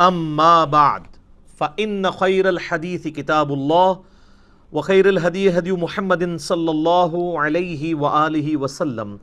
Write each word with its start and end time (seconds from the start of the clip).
أما 0.00 0.64
بعد 0.64 1.06
فإن 1.56 2.10
خير 2.10 2.48
الحديث 2.48 3.08
كتاب 3.08 3.52
الله 3.52 4.00
وخير 4.72 5.08
الهدي 5.08 5.58
هدي 5.58 5.72
محمد 5.72 6.36
صلى 6.40 6.70
الله 6.70 7.40
عليه 7.40 7.94
وآله 7.94 8.56
وسلم 8.56 9.18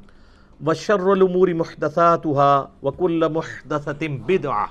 وشر 0.66 1.14
الأمور 1.14 1.54
محدثاتها 1.54 2.70
وكل 2.84 3.30
محدثة 3.34 4.08
بدعة 4.08 4.70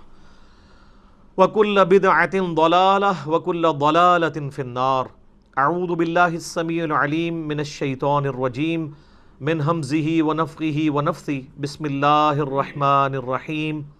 وكل 1.36 1.84
بدعة 1.84 2.54
ضلالة 2.54 3.28
وكل 3.28 3.72
ضلالة 3.72 4.50
في 4.50 4.62
النار. 4.62 5.10
أعوذ 5.58 5.94
بالله 5.94 6.28
السميع 6.28 6.84
العليم 6.84 7.48
من 7.48 7.60
الشيطان 7.60 8.26
الرجيم 8.26 8.94
من 9.40 9.60
همزه 9.60 10.22
ونفخه 10.22 10.86
ونفثه. 10.88 11.42
بسم 11.58 11.86
الله 11.86 12.32
الرحمن 12.32 13.14
الرحيم. 13.14 13.95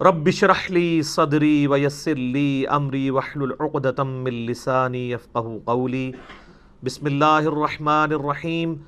رب 0.00 0.28
اشرح 0.28 0.70
لي 0.70 1.02
صدري 1.02 1.68
ويسر 1.68 2.16
لي 2.16 2.68
أمري 2.68 3.10
واحلل 3.10 3.56
عقدة 3.60 4.04
من 4.04 4.46
لساني 4.46 5.10
يفقهوا 5.10 5.60
قولي. 5.66 6.14
بسم 6.82 7.06
الله 7.06 7.38
الرحمن 7.38 8.12
الرحيم. 8.12 8.82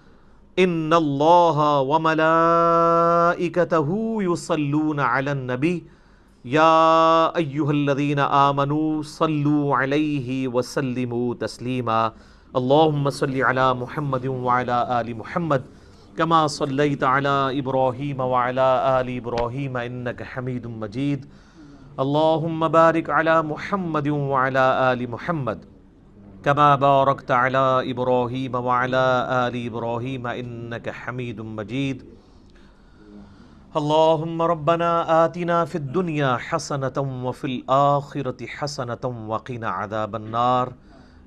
إن 0.59 0.93
الله 0.93 1.81
وملائكته 1.81 3.89
يصلون 4.23 5.01
على 5.01 5.33
النبي. 5.33 5.85
يا 6.45 7.37
أيها 7.37 7.71
الذين 7.71 8.19
آمنوا 8.19 9.03
صلوا 9.03 9.77
عليه 9.77 10.49
وسلموا 10.49 11.35
تسليما. 11.35 12.13
اللهم 12.57 13.11
صل 13.11 13.43
على 13.43 13.75
محمد 13.75 14.27
وعلى 14.27 15.01
آل 15.01 15.17
محمد. 15.17 15.63
كما 16.19 16.47
صليت 16.47 17.05
على 17.05 17.59
إبراهيم 17.59 18.21
وعلى 18.21 19.01
آل 19.01 19.17
إبراهيم 19.17 19.77
إنك 19.77 20.23
حميد 20.23 20.67
مجيد. 20.67 21.27
اللهم 22.01 22.69
بارك 22.69 23.11
على 23.11 23.43
محمد 23.43 24.09
وعلى 24.09 24.93
آل 24.93 25.11
محمد. 25.11 25.65
كما 26.45 26.75
باركت 26.75 27.31
على 27.31 27.91
إبراهيم 27.91 28.55
وعلى 28.55 29.07
آل 29.47 29.67
إبراهيم 29.67 30.27
إنك 30.27 30.91
حميد 30.91 31.41
مجيد. 31.41 32.05
اللهم 33.77 34.43
ربنا 34.43 35.25
آتنا 35.25 35.65
في 35.65 35.75
الدنيا 35.75 36.37
حسنة 36.37 37.25
وفي 37.25 37.45
الآخرة 37.45 38.47
حسنة 38.47 39.05
وقنا 39.29 39.69
عذاب 39.69 40.17
النار. 40.17 40.73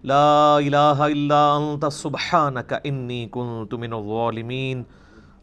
لا 0.05 0.61
إله 0.61 1.07
إلا 1.07 1.57
أنت، 1.57 1.85
سبحانك 1.85 2.85
إني 2.85 3.27
كنت 3.27 3.73
من 3.73 3.93
الظالمين. 3.93 4.85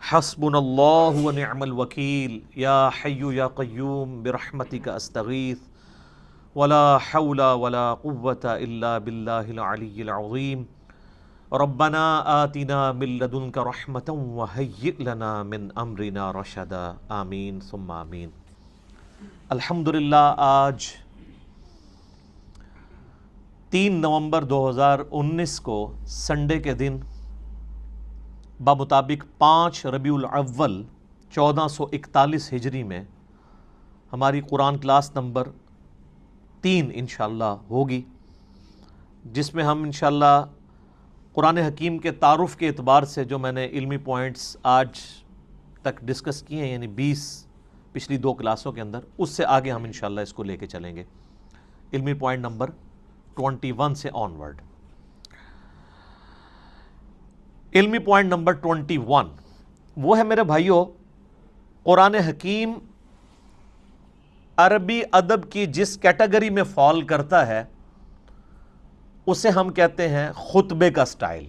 حسبنا 0.01 0.59
الله 0.59 1.27
ونعم 1.27 1.63
الوكيل. 1.63 2.43
يا 2.57 2.91
حي 2.91 3.35
يا 3.35 3.47
قيوم، 3.47 4.23
برحمتك 4.23 4.89
أستغيث. 4.89 5.59
ولا 6.55 6.99
حول 6.99 7.43
ولا 7.43 7.95
قوة 7.95 8.45
إلا 8.45 8.99
بالله 8.99 9.51
العلي 9.51 10.03
العظيم. 10.03 10.67
ربنا 11.53 12.05
آتنا 12.45 12.93
من 12.93 13.19
لدنك 13.19 13.59
رحمة 13.59 14.09
وهيئ 14.09 15.03
لنا 15.03 15.43
من 15.43 15.69
أمرنا 15.77 16.33
رشدا. 16.33 16.93
آمین 17.09 17.61
ثم 17.61 17.91
آمین 17.91 18.31
الحمدللہ 19.49 20.35
آج 20.37 21.02
تین 23.73 23.95
نومبر 24.01 24.45
دو 24.45 24.69
ہزار 24.69 24.99
انیس 25.11 25.59
کو 25.61 25.77
سنڈے 26.07 26.59
کے 26.61 26.73
دن 26.75 26.99
بمطابق 28.65 29.25
پانچ 29.39 29.85
ربیع 29.87 30.13
الاول 30.15 30.83
چودہ 31.33 31.67
سو 31.71 31.87
اکتالیس 31.93 32.53
ہجری 32.53 32.83
میں 32.83 33.03
ہماری 34.13 34.41
قرآن 34.51 34.79
کلاس 34.79 35.11
نمبر 35.15 35.49
تین 36.63 36.91
انشاءاللہ 36.95 37.55
ہوگی، 37.71 38.01
جس 39.33 39.55
میں 39.55 39.65
ہم 39.65 39.83
انشاءاللہ 39.83 40.45
قرآن 41.33 41.59
حکیم 41.59 41.99
کے 41.99 42.13
تعارف 42.13 42.57
کے 42.57 42.69
اعتبار 42.69 43.03
سے 43.15 43.25
جو 43.25 43.39
میں 43.39 43.53
نے 43.53 43.67
علمی 43.67 43.97
پوائنٹس 44.05 44.57
آج 44.63 45.01
تک 45.83 46.05
ڈسکس 46.07 46.43
کیے 46.43 46.65
ہیں 46.65 46.73
یعنی 46.73 46.87
بیس 47.01 47.25
پچھلی 47.93 48.17
دو 48.19 48.35
کلاسوں 48.35 48.73
کے 48.73 48.81
اندر، 48.81 49.01
اس 49.19 49.31
سے 49.31 49.45
آگے 49.47 49.71
ہم 49.71 49.85
انشاءاللہ 49.85 50.21
اس 50.21 50.33
کو 50.33 50.43
لے 50.43 50.57
کے 50.57 50.67
چلیں 50.67 50.95
گے۔ 50.97 51.05
علمی 51.93 52.15
پوائنٹ 52.15 52.43
نمبر 52.43 52.71
ٹونٹی 53.35 53.73
ون 53.79 53.95
سے 53.95 54.09
آن 54.13 54.37
ورڈ 54.37 54.61
علمی 57.73 57.99
پوائنٹ 57.99 58.33
نمبر 58.33 58.53
ٹونٹی 58.63 58.99
ون 59.09 59.29
وہ 59.97 60.17
ہے 60.19 60.23
میرے 60.25 60.43
بھائیوں 60.45 60.85
قرآن 61.87 62.15
حکیم 62.29 62.73
عربی 64.59 65.01
ادب 65.13 65.51
کی 65.51 65.65
جس 65.77 65.97
کیٹیگری 65.99 66.51
میں 66.51 66.63
فال 66.65 67.01
کرتا 67.07 67.47
ہے، 67.47 67.63
اسے 69.27 69.49
ہم 69.49 69.73
کہتے 69.73 70.09
ہیں 70.09 70.31
خطبے 70.33 70.91
کا 70.91 71.05
سٹائل 71.05 71.47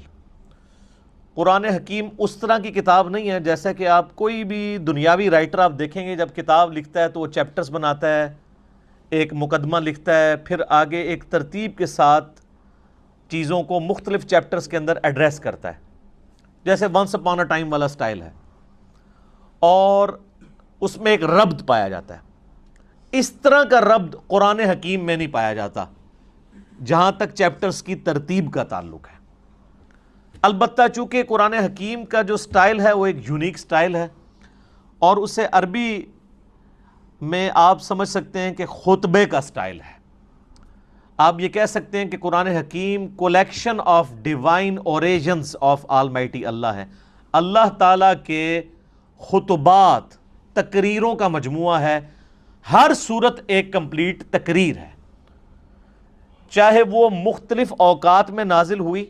قرآن 1.38 1.66
حکیم 1.66 2.08
اس 2.18 2.36
طرح 2.36 2.58
کی 2.64 2.72
کتاب 2.72 3.10
نہیں 3.10 3.30
ہے 3.32 3.40
جیسا 3.40 3.72
کہ 3.74 3.88
آپ 3.88 4.16
کوئی 4.16 4.44
بھی 4.44 4.78
دنیاوی 4.88 5.30
رائٹر 5.30 5.60
آپ 5.60 5.72
دیکھیں 5.80 6.06
گے، 6.06 6.16
جب 6.16 6.36
کتاب 6.36 6.74
لکھتا 6.74 7.02
ہے 7.02 7.10
تو 7.10 7.20
وہ 7.20 7.28
چیپٹرز 7.28 7.72
بناتا 7.72 8.08
ہے 8.08 8.34
ایک 9.13 9.34
مقدمہ 9.34 9.78
لکھتا 9.78 10.16
ہے، 10.16 10.35
پھر 10.35 10.62
آگے 10.69 11.01
ایک 11.01 11.24
ترتیب 11.24 11.78
کے 11.78 11.85
ساتھ 11.85 12.41
چیزوں 13.29 13.63
کو 13.63 13.79
مختلف 13.79 14.25
چیپٹرز 14.25 14.68
کے 14.68 14.78
اندر 14.78 14.97
ایڈریس 15.03 15.40
کرتا 15.40 15.69
ہے۔ 15.69 15.79
جیسے 16.66 16.85
ونس 16.94 17.16
اپان 17.16 17.40
اے 17.40 17.46
ٹائم 17.46 17.72
والا 17.72 17.88
سٹائل 17.88 18.22
ہے۔ 18.22 18.31
اور 19.59 20.09
اس 20.81 20.97
میں 20.97 21.12
ایک 21.12 21.23
ربط 21.23 21.66
پایا 21.68 21.88
جاتا 21.88 22.13
ہے۔ 22.13 22.19
اس 23.12 23.31
طرح 23.31 23.63
کا 23.63 23.81
ربط 23.81 24.28
قرآن 24.28 24.59
حکیم 24.59 25.06
میں 25.06 25.18
نہیں 25.18 25.28
پایا 25.28 25.53
جاتا، 25.53 25.85
جہاں 26.85 27.12
تک 27.12 27.35
چیپٹرز 27.35 27.84
کی 27.84 27.96
ترتیب 27.96 28.53
کا 28.53 28.63
تعلق 28.63 29.07
ہے۔ 29.07 29.18
البتہ 30.41 30.81
چونکہ 30.96 31.23
قرآن 31.23 31.53
حکیم 31.53 32.06
کا 32.06 32.22
جو 32.22 32.38
سٹائل 32.38 32.79
ہے، 32.79 32.91
وہ 32.91 33.06
ایک 33.06 33.29
یونیک 33.29 33.59
سٹائل 33.59 33.96
ہے، 33.96 34.07
اور 35.00 35.18
اسے 35.18 35.47
عربی 35.52 36.06
میں 37.23 37.50
آپ 37.53 37.81
سمجھ 37.81 38.09
سکتے 38.09 38.39
ہیں 38.39 38.53
کہ 38.53 38.66
خطبے 38.66 39.25
کا 39.25 39.41
سٹائل 39.41 39.81
ہے۔ 39.81 40.03
آپ 41.17 41.39
یہ 41.39 41.47
کہہ 41.47 41.66
سکتے 41.67 41.97
ہیں 41.97 42.06
کہ 42.06 42.17
قرآن 42.17 42.47
حکیم 42.47 43.07
collection 43.07 43.78
of 43.85 44.11
divine 44.22 44.78
origins 44.85 45.56
of 45.61 45.85
almighty 46.09 46.45
اللہ 46.45 46.67
ہے۔ 46.67 46.85
اللہ 47.31 47.69
تعالیٰ 47.79 48.13
کے 48.25 48.61
خطبات، 49.19 50.03
تقریروں 50.53 51.16
کا 51.16 51.28
مجموعہ 51.28 51.81
ہے۔ 51.81 52.00
ہر 52.72 52.91
صورت 52.95 53.41
ایک 53.47 53.73
کمپلیٹ 53.73 54.23
تقریر 54.31 54.78
ہے۔ 54.78 54.90
چاہے 56.50 56.81
وہ 56.81 57.09
مختلف 57.09 57.73
اوقات 57.79 58.31
میں 58.31 58.45
نازل 58.45 58.79
ہوئی 58.79 59.05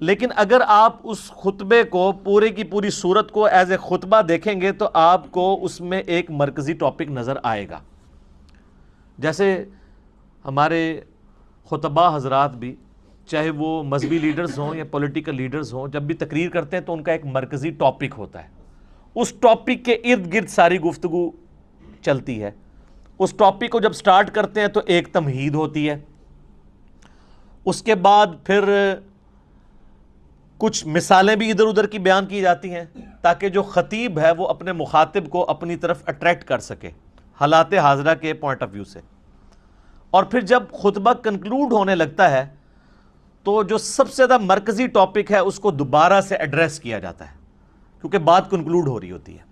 لیکن 0.00 0.28
اگر 0.36 0.60
آپ 0.66 0.96
اس 1.02 1.18
خطبے 1.30 1.82
کو 1.82 2.12
پورے 2.12 2.48
کی 2.48 2.64
پوری 2.64 2.90
صورت 2.90 3.30
کو 3.30 3.44
ایز 3.44 3.70
اے 3.70 3.76
خطبہ 3.76 4.22
دیکھیں 4.22 4.60
گے 4.60 4.72
تو 4.72 4.88
آپ 4.92 5.30
کو 5.30 5.58
اس 5.62 5.80
میں 5.80 5.98
ایک 5.98 6.30
مرکزی 6.30 6.72
ٹاپک 6.72 7.10
نظر 7.10 7.36
آئے 7.42 7.68
گا۔ 7.68 7.80
جیسے 9.18 9.64
ہمارے 10.44 11.00
خطبہ 11.70 12.16
حضرات 12.16 12.56
بھی، 12.56 12.74
چاہے 13.26 13.50
وہ 13.50 13.82
مذہبی 13.82 14.18
لیڈرز 14.18 14.58
ہوں 14.58 14.74
یا 14.74 14.84
پولیٹیکل 14.84 15.34
لیڈرز 15.34 15.72
ہوں، 15.72 15.88
جب 15.88 16.02
بھی 16.02 16.14
تقریر 16.14 16.50
کرتے 16.50 16.76
ہیں 16.76 16.84
تو 16.84 16.92
ان 16.92 17.02
کا 17.02 17.12
ایک 17.12 17.26
مرکزی 17.26 17.70
ٹاپک 17.70 18.14
ہوتا 18.18 18.44
ہے۔ 18.44 18.48
اس 19.14 19.32
ٹاپک 19.32 19.84
کے 19.84 19.92
ارد 19.92 20.32
گرد 20.32 20.48
ساری 20.48 20.80
گفتگو 20.80 21.30
چلتی 22.02 22.42
ہے۔ 22.42 22.50
اس 23.18 23.32
ٹاپک 23.32 23.70
کو 23.70 23.80
جب 23.80 23.92
سٹارٹ 23.92 24.30
کرتے 24.30 24.60
ہیں 24.60 24.68
تو 24.68 24.80
ایک 24.86 25.08
تمہید 25.12 25.54
ہوتی 25.54 25.90
ہے۔ 25.90 25.98
اس 27.64 27.82
کے 27.82 27.94
بعد 27.94 28.26
پھر 28.44 28.94
کچھ 30.58 30.86
مثالیں 30.86 31.36
بھی 31.36 31.50
ادھر 31.50 31.66
ادھر 31.66 31.86
کی 31.86 31.98
بیان 31.98 32.26
کی 32.26 32.40
جاتی 32.40 32.74
ہیں 32.74 32.84
تاکہ 33.20 33.48
جو 33.48 33.62
خطیب 33.62 34.18
ہے 34.18 34.30
وہ 34.30 34.48
اپنے 34.48 34.72
مخاطب 34.72 35.30
کو 35.30 35.50
اپنی 35.50 35.76
طرف 35.76 36.02
اٹریکٹ 36.06 36.44
کر 36.44 36.58
سکے 36.58 36.90
حالات 37.40 37.74
حاضرہ 37.74 38.14
کے 38.14 38.34
پوائنٹ 38.34 38.62
آف 38.62 38.68
ویو 38.72 38.84
سے۔ 38.84 39.00
اور 40.10 40.24
پھر 40.24 40.40
جب 40.40 40.62
خطبہ 40.82 41.12
کنکلوڈ 41.12 41.72
ہونے 41.72 41.94
لگتا 41.94 42.30
ہے 42.30 42.46
تو 43.42 43.62
جو 43.62 43.78
سب 43.78 44.08
سے 44.08 44.14
زیادہ 44.16 44.38
مرکزی 44.38 44.86
ٹاپک 44.86 45.32
ہے 45.32 45.38
اس 45.38 45.58
کو 45.58 45.70
دوبارہ 45.70 46.20
سے 46.20 46.36
ایڈریس 46.36 46.80
کیا 46.80 46.98
جاتا 46.98 47.30
ہے، 47.30 47.36
کیونکہ 48.00 48.18
بات 48.18 48.50
کنکلوڈ 48.50 48.88
ہو 48.88 49.00
رہی 49.00 49.10
ہوتی 49.10 49.38
ہے۔ 49.38 49.44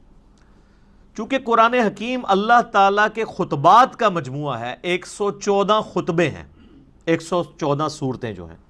چونکہ 1.17 1.39
قرآن 1.45 1.75
حکیم 1.75 2.21
اللہ 2.29 2.61
تعالیٰ 2.73 3.07
کے 3.15 3.25
خطبات 3.25 3.97
کا 3.97 4.09
مجموعہ 4.09 4.61
ہے، 4.61 4.77
ایک 4.83 5.07
سو 5.07 5.31
چودہ 5.31 5.81
خطبے 5.95 6.29
ہیں، 6.29 6.45
ایک 7.05 7.23
سو 7.23 7.43
چودہ 7.45 7.89
صورتیں 7.91 8.33
جو 8.33 8.47
ہیں۔ 8.49 8.64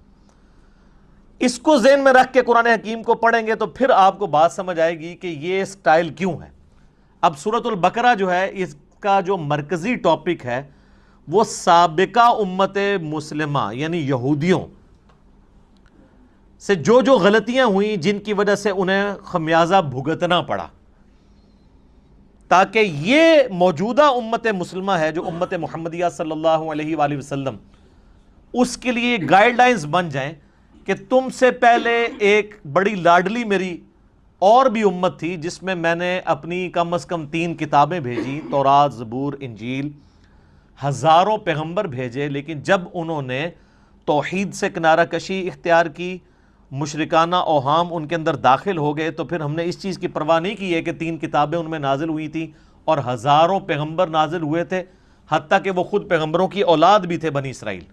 اس 1.45 1.59
کو 1.59 1.77
ذہن 1.79 2.05
میں 2.05 2.13
رکھ 2.13 2.33
کے 2.33 2.43
قرآن 2.43 2.67
حکیم 2.67 3.03
کو 3.03 3.15
پڑھیں 3.15 3.47
گے 3.47 3.55
تو 3.55 3.67
پھر 3.67 3.91
آپ 3.91 4.19
کو 4.19 4.27
بات 4.27 4.53
سمجھ 4.53 4.81
آئے 4.81 4.99
گی 4.99 5.15
کہ 5.15 5.27
یہ 5.27 5.65
سٹائل 5.65 6.09
کیوں 6.09 6.33
ہے۔ 6.43 6.51
اب 7.21 7.39
صورت 7.39 7.67
البقرہ 7.67 8.15
جو 8.15 8.33
ہے، 8.33 8.51
اس 8.53 8.77
کا 9.01 9.21
جو 9.21 9.37
مرکزی 9.37 9.95
ٹاپک 9.95 10.45
ہے، 10.45 10.63
وہ 11.29 11.45
سابقہ 11.45 12.21
امت 12.21 12.79
مسلمہ 13.03 13.75
یعنی 13.75 13.99
یہودیوں 13.99 14.61
سے 16.61 16.75
جو 16.75 17.01
جو 17.01 17.19
غلطیاں 17.19 17.67
ہوئیں، 17.67 17.97
جن 17.97 18.19
کی 18.19 18.33
وجہ 18.33 18.55
سے 18.55 18.71
انہیں 18.71 19.15
خمیازہ 19.25 19.81
بھگتنا 19.91 20.41
پڑا۔ 20.41 20.67
تاکہ 22.49 22.79
یہ 22.79 23.25
موجودہ 23.51 24.03
امت 24.03 24.47
مسلمہ 24.47 24.93
ہے، 24.93 25.13
جو 25.13 25.27
امت 25.27 25.55
محمدیہ 25.55 26.05
صلی 26.17 26.31
اللہ 26.31 26.49
علیہ 26.49 26.97
وآلہ 26.97 27.17
وسلم، 27.17 27.57
اس 28.53 28.77
کے 28.77 28.93
لیے 28.93 29.19
گائیڈ 29.31 29.57
لائنز 29.57 29.87
بن 29.87 30.09
جائیں۔ 30.09 30.33
کہ 30.87 30.95
تم 31.09 31.29
سے 31.29 31.51
پہلے 31.51 32.09
ایک 32.19 32.55
بڑی 32.73 32.95
لاڈلی 32.95 33.45
میری 33.45 33.77
اور 34.39 34.67
بھی 34.67 34.83
امت 34.83 35.19
تھی 35.19 35.37
جس 35.37 35.63
میں 35.63 35.75
میں 35.75 35.95
نے 35.95 36.21
اپنی 36.25 36.69
کم 36.69 36.95
از 36.95 37.07
کم 37.07 37.27
تین 37.27 37.55
کتابیں 37.55 38.01
بھیجی، 38.01 38.41
تورات، 38.51 38.95
زبور، 38.95 39.33
انجیل، 39.41 39.89
ہزاروں 40.85 41.39
پیغمبر 41.39 41.87
بھیجے، 41.87 42.29
لیکن 42.29 42.61
جب 42.61 42.81
انہوں 42.95 43.23
نے 43.23 43.51
توحید 44.05 44.55
سے 44.55 44.71
کنارہ 44.71 45.05
کشی 45.05 45.49
اختیار 45.49 45.87
کی، 45.87 46.19
مشرکانہ 46.71 47.37
اوہام 47.37 47.87
ان 47.91 48.07
کے 48.07 48.15
اندر 48.15 48.37
داخل 48.37 48.79
ہو 48.79 48.97
گئے، 48.97 49.11
تو 49.11 49.25
پھر 49.25 49.41
ہم 49.41 49.55
نے 49.55 49.65
اس 49.65 49.83
چیز 49.83 49.99
کی 49.99 50.09
پرواہ 50.09 50.41
نہیں 50.41 50.57
کی 50.57 50.75
ہے 50.75 50.83
کہ 50.83 50.93
تین 50.93 51.19
کتابیں 51.19 51.59
ان 51.59 51.71
میں 51.71 51.79
نازل 51.79 52.09
ہوئی 52.09 52.29
تھیں 52.29 52.47
اور 52.85 52.99
ہزاروں 53.07 53.61
پیغمبر 53.61 54.07
نازل 54.07 54.43
ہوئے 54.43 54.65
تھے، 54.65 54.83
حتیٰ 55.31 55.59
کہ 55.65 55.71
وہ 55.71 55.83
خود 55.83 56.09
پیغمبروں 56.09 56.49
کی 56.49 56.61
اولاد 56.61 57.01
بھی 57.01 57.17
تھے 57.17 57.31
بنی 57.31 57.51
اسرائیل۔ 57.51 57.85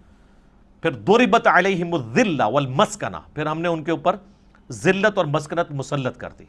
پھر 0.82 0.90
دربت 0.90 1.46
علیہم 1.46 1.94
الذلہ 1.94 2.42
والمسکنہ، 2.42 3.16
پھر 3.34 3.46
ہم 3.46 3.60
نے 3.60 3.68
ان 3.68 3.84
کے 3.84 3.90
اوپر 3.90 4.16
ذلت 4.70 5.18
اور 5.18 5.26
مسکنت 5.26 5.72
مسلط 5.72 6.16
کر 6.16 6.30
دی۔ 6.38 6.44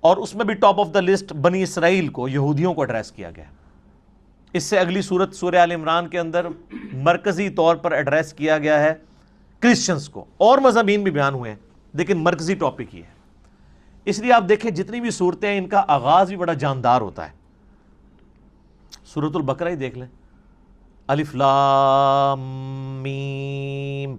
اور 0.00 0.16
اس 0.16 0.34
میں 0.34 0.44
بھی 0.44 0.54
ٹاپ 0.54 0.80
آف 0.80 0.88
دا 0.94 1.00
لسٹ 1.00 1.32
بنی 1.32 1.62
اسرائیل 1.62 2.08
کو، 2.08 2.28
یہودیوں 2.28 2.74
کو 2.74 2.80
ایڈریس 2.80 3.12
کیا 3.12 3.30
گیا۔ 3.36 3.44
اس 4.52 4.64
سے 4.64 4.78
اگلی 4.78 5.02
صورت 5.02 5.34
سورہ 5.34 5.54
آل 5.54 5.72
عمران 5.72 6.08
کے 6.08 6.18
اندر 6.18 6.46
مرکزی 6.92 7.50
طور 7.50 7.76
پر 7.76 7.92
ایڈریس 7.92 8.32
کیا 8.32 8.58
گیا 8.58 8.82
ہے 8.82 8.94
کرسچنس 9.60 10.08
کو۔ 10.08 10.24
اور 10.36 10.58
مضامین 10.58 11.02
بھی 11.02 11.10
بیان 11.10 11.34
ہوئے 11.34 11.50
ہیں، 11.50 11.58
لیکن 11.92 12.18
مرکزی 12.18 12.54
ٹاپک 12.54 12.94
ہی 12.94 12.98
ہے۔ 12.98 13.14
اس 14.04 14.18
لیے 14.18 14.32
آپ 14.32 14.44
دیکھیں، 14.48 14.70
جتنی 14.70 15.00
بھی 15.00 15.10
صورتیں 15.10 15.50
ہیں، 15.50 15.58
ان 15.58 15.68
کا 15.68 15.84
آغاز 15.88 16.28
بھی 16.28 16.36
بڑا 16.36 16.52
جاندار 16.52 17.00
ہوتا 17.00 17.26
ہے۔ 17.26 17.32
سورت 19.04 19.36
البقرہ 19.36 19.68
ہی 19.68 19.74
دیکھ 19.74 19.98
لیں۔ 19.98 20.23
الف 21.06 21.34
لام 21.34 22.40
میم۔ 23.02 24.16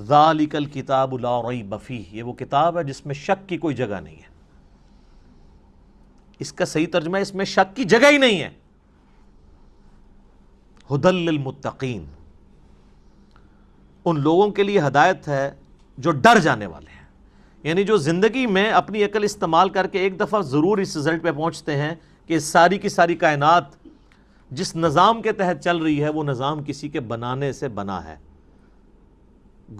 ذالک 0.00 0.56
الکتاب 0.56 1.18
لا 1.18 1.42
ریب 1.42 1.74
فیہ۔ 1.82 2.04
یہ 2.10 2.22
وہ 2.22 2.32
کتاب 2.32 2.78
ہے 2.78 2.84
جس 2.84 3.06
میں 3.06 3.14
شک 3.14 3.48
کی 3.48 3.56
کوئی 3.56 3.74
جگہ 3.74 4.00
نہیں 4.00 4.16
ہے۔ 4.16 4.30
اس 6.38 6.52
کا 6.52 6.64
صحیح 6.64 6.86
ترجمہ 6.92 7.16
ہے، 7.16 7.22
اس 7.22 7.34
میں 7.34 7.44
شک 7.44 7.76
کی 7.76 7.84
جگہ 7.84 8.10
ہی 8.10 8.16
نہیں 8.16 8.40
ہے۔ 8.40 8.50
ہدل 10.94 11.14
للمتقین۔ 11.14 12.04
ان 14.04 14.20
لوگوں 14.20 14.50
کے 14.50 14.62
لیے 14.62 14.80
ہدایت 14.80 15.28
ہے 15.28 15.50
جو 15.98 16.10
ڈر 16.10 16.38
جانے 16.38 16.66
والے 16.66 16.90
ہیں۔ 16.90 17.00
یعنی 17.62 17.84
جو 17.84 17.96
زندگی 17.96 18.46
میں 18.46 18.70
اپنی 18.70 19.04
عقل 19.04 19.24
استعمال 19.24 19.68
کر 19.68 19.86
کے 19.86 19.98
ایک 19.98 20.20
دفعہ 20.20 20.40
ضرور 20.40 20.78
اس 20.78 20.96
رزلٹ 20.96 21.22
پہ 21.22 21.32
پہنچتے 21.32 21.76
ہیں 21.76 21.94
کہ 22.26 22.38
ساری 22.38 22.78
کی 22.78 22.88
ساری 22.88 23.14
کائنات 23.14 23.64
جس 24.50 24.76
نظام 24.76 25.22
کے 25.22 25.32
تحت 25.32 25.64
چل 25.64 25.76
رہی 25.76 26.02
ہے، 26.02 26.08
وہ 26.08 26.24
نظام 26.24 26.64
کسی 26.66 26.88
کے 26.88 27.00
بنانے 27.00 27.52
سے 27.52 27.68
بنا 27.68 28.04
ہے۔ 28.04 28.16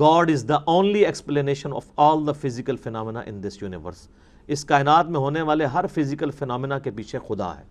God 0.01 0.31
is 0.31 0.45
the 0.49 0.55
only 0.55 1.05
explanation 1.05 1.73
of 1.73 1.87
all 1.97 2.27
the 2.27 2.33
physical 2.33 2.77
phenomena 2.77 3.21
in 3.21 3.43
this 3.43 3.63
universe 3.63 4.09
اس 4.47 4.65
کائنات 4.65 5.07
میں 5.07 5.21
ہونے 5.21 5.43
والے 5.43 5.65
ہر 5.65 5.85
فزیکل 5.87 6.31
فنامنا 6.31 6.79
کے 6.79 6.91
پیچھے 6.91 7.19
خدا 7.29 7.59
ہے۔ 7.59 7.63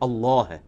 اللہ 0.00 0.42
ہے۔ 0.48 0.58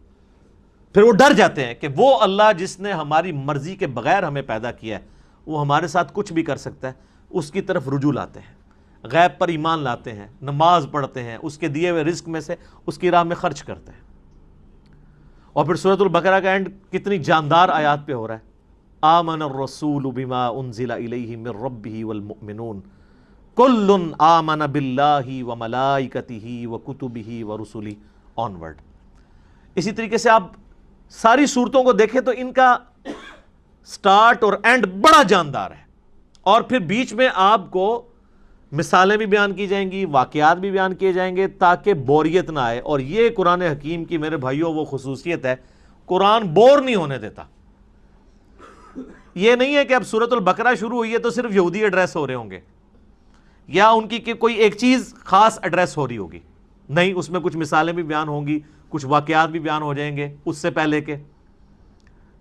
پھر 0.93 1.01
وہ 1.01 1.11
ڈر 1.11 1.33
جاتے 1.33 1.65
ہیں 1.65 1.73
کہ 1.73 1.87
وہ 1.95 2.19
اللہ 2.21 2.51
جس 2.57 2.79
نے 2.79 2.91
ہماری 2.91 3.31
مرضی 3.31 3.75
کے 3.75 3.87
بغیر 3.87 4.23
ہمیں 4.23 4.41
پیدا 4.41 4.71
کیا 4.71 4.99
ہے، 4.99 5.03
وہ 5.45 5.61
ہمارے 5.61 5.87
ساتھ 5.87 6.11
کچھ 6.15 6.33
بھی 6.33 6.43
کر 6.43 6.55
سکتا 6.55 6.87
ہے، 6.87 6.93
اس 7.29 7.51
کی 7.51 7.61
طرف 7.61 7.89
رجوع 7.89 8.11
لاتے 8.11 8.39
ہیں۔ 8.39 8.55
غیب 9.03 9.39
پر 9.39 9.47
ایمان 9.47 9.79
لاتے 9.79 10.13
ہیں، 10.13 10.27
نماز 10.41 10.87
پڑھتے 10.91 11.23
ہیں، 11.23 11.37
اس 11.41 11.57
کے 11.57 11.67
دیے 11.67 11.89
ہوئے 11.89 12.03
رزق 12.03 12.27
میں 12.27 12.41
سے 12.41 12.55
اس 12.85 12.97
کی 12.97 13.11
راہ 13.11 13.23
میں 13.23 13.35
خرچ 13.35 13.63
کرتے 13.63 13.91
ہیں۔ 13.91 14.08
اور 15.59 15.65
پھر 15.65 15.75
صورت 15.75 16.01
البقرہ 16.01 16.39
کا 16.39 16.51
اینڈ 16.51 16.69
کتنی 16.91 17.17
جاندار 17.17 17.69
آیات 17.69 18.05
پہ 18.05 18.13
ہو 18.13 18.27
رہا 18.27 18.33
ہے۔ 18.33 18.39
آمن 19.01 19.41
الرسول 19.41 20.03
بما 20.03 20.47
انزل 20.47 20.91
الیہ 20.91 21.37
من 21.37 21.47
ربہ 21.47 22.03
والمؤمنون۔ 22.03 22.79
کل 23.55 24.13
آمن 24.19 24.59
باللہ 24.71 25.43
وملائکتہ 25.43 26.67
وکتبہ 26.67 27.43
ورسلہ 27.43 27.89
آنورڈ 28.35 28.77
اسی 29.75 29.91
طریقے 29.91 30.17
سے 30.17 30.29
آپ 30.29 30.43
ساری 31.09 31.45
صورتوں 31.45 31.83
کو 31.83 31.91
دیکھیں 31.91 32.21
تو 32.21 32.31
ان 32.37 32.53
کا 32.53 32.77
سٹارٹ 33.85 34.43
اور 34.43 34.53
اینڈ 34.63 34.85
بڑا 34.85 35.23
جاندار 35.23 35.71
ہے۔ 35.71 35.83
اور 36.41 36.61
پھر 36.61 36.79
بیچ 36.79 37.13
میں 37.13 37.29
آپ 37.35 37.71
کو 37.71 38.08
مثالیں 38.71 39.17
بھی 39.17 39.25
بیان 39.25 39.53
کی 39.53 39.67
جائیں 39.67 39.91
گی، 39.91 40.05
واقعات 40.05 40.57
بھی 40.57 40.71
بیان 40.71 40.95
کیے 40.95 41.13
جائیں 41.13 41.35
گے 41.35 41.47
تاکہ 41.47 41.93
بوریت 41.93 42.49
نہ 42.49 42.59
آئے۔ 42.59 42.79
اور 42.79 42.99
یہ 42.99 43.29
قرآن 43.29 43.61
حکیم 43.61 44.05
کی 44.05 44.17
میرے 44.17 44.37
بھائیوں، 44.37 44.73
وہ 44.73 44.85
خصوصیت 44.85 45.45
ہے، 45.45 45.55
قرآن 46.05 46.43
بور 46.43 46.81
نہیں 46.81 46.95
ہونے 46.95 47.17
دیتا۔ 47.17 47.43
یہ 49.35 49.55
نہیں 49.55 49.75
ہے 49.75 49.85
کہ 49.85 49.93
اب 49.93 50.07
صورت 50.07 50.33
البقرہ 50.33 50.75
شروع 50.75 50.97
ہوئی 50.97 51.13
ہے 51.13 51.17
تو 51.17 51.29
صرف 51.29 51.55
یہودی 51.55 51.83
ایڈریس 51.83 52.15
ہو 52.15 52.27
رہے 52.27 52.33
ہوں 52.33 52.51
گے، 52.51 52.59
یا 53.67 53.89
ان 53.89 54.07
کی 54.07 54.33
کوئی 54.33 54.55
ایک 54.55 54.77
چیز 54.77 55.13
خاص 55.19 55.59
ایڈریس 55.61 55.97
ہو 55.97 56.07
رہی 56.07 56.17
ہوگی۔ 56.17 56.39
نہیں، 56.89 57.13
اس 57.13 57.29
میں 57.29 57.39
کچھ 57.39 57.57
مثالیں 57.57 57.93
بھی 57.93 58.03
بیان 58.03 58.27
ہوں 58.27 58.47
گی، 58.47 58.59
کچھ 58.89 59.05
واقعات 59.05 59.49
بھی 59.49 59.59
بیان 59.59 59.81
ہو 59.81 59.93
جائیں 59.93 60.17
گے 60.17 60.35
اس 60.45 60.57
سے 60.57 60.69
پہلے 60.69 61.01
کے۔ 61.01 61.15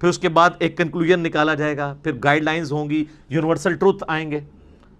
پھر 0.00 0.08
اس 0.08 0.18
کے 0.18 0.28
بعد 0.28 0.50
ایک 0.58 0.78
کنکلوژن 0.78 1.20
نکالا 1.20 1.54
جائے 1.54 1.76
گا، 1.76 1.94
پھر 2.02 2.12
گائیڈ 2.24 2.42
لائنز 2.42 2.72
ہوں 2.72 2.90
گی 2.90 3.04
یونیورسل 3.28 3.74
ٹروتھ 3.74 4.04
آئیں 4.08 4.30
گے۔ 4.30 4.40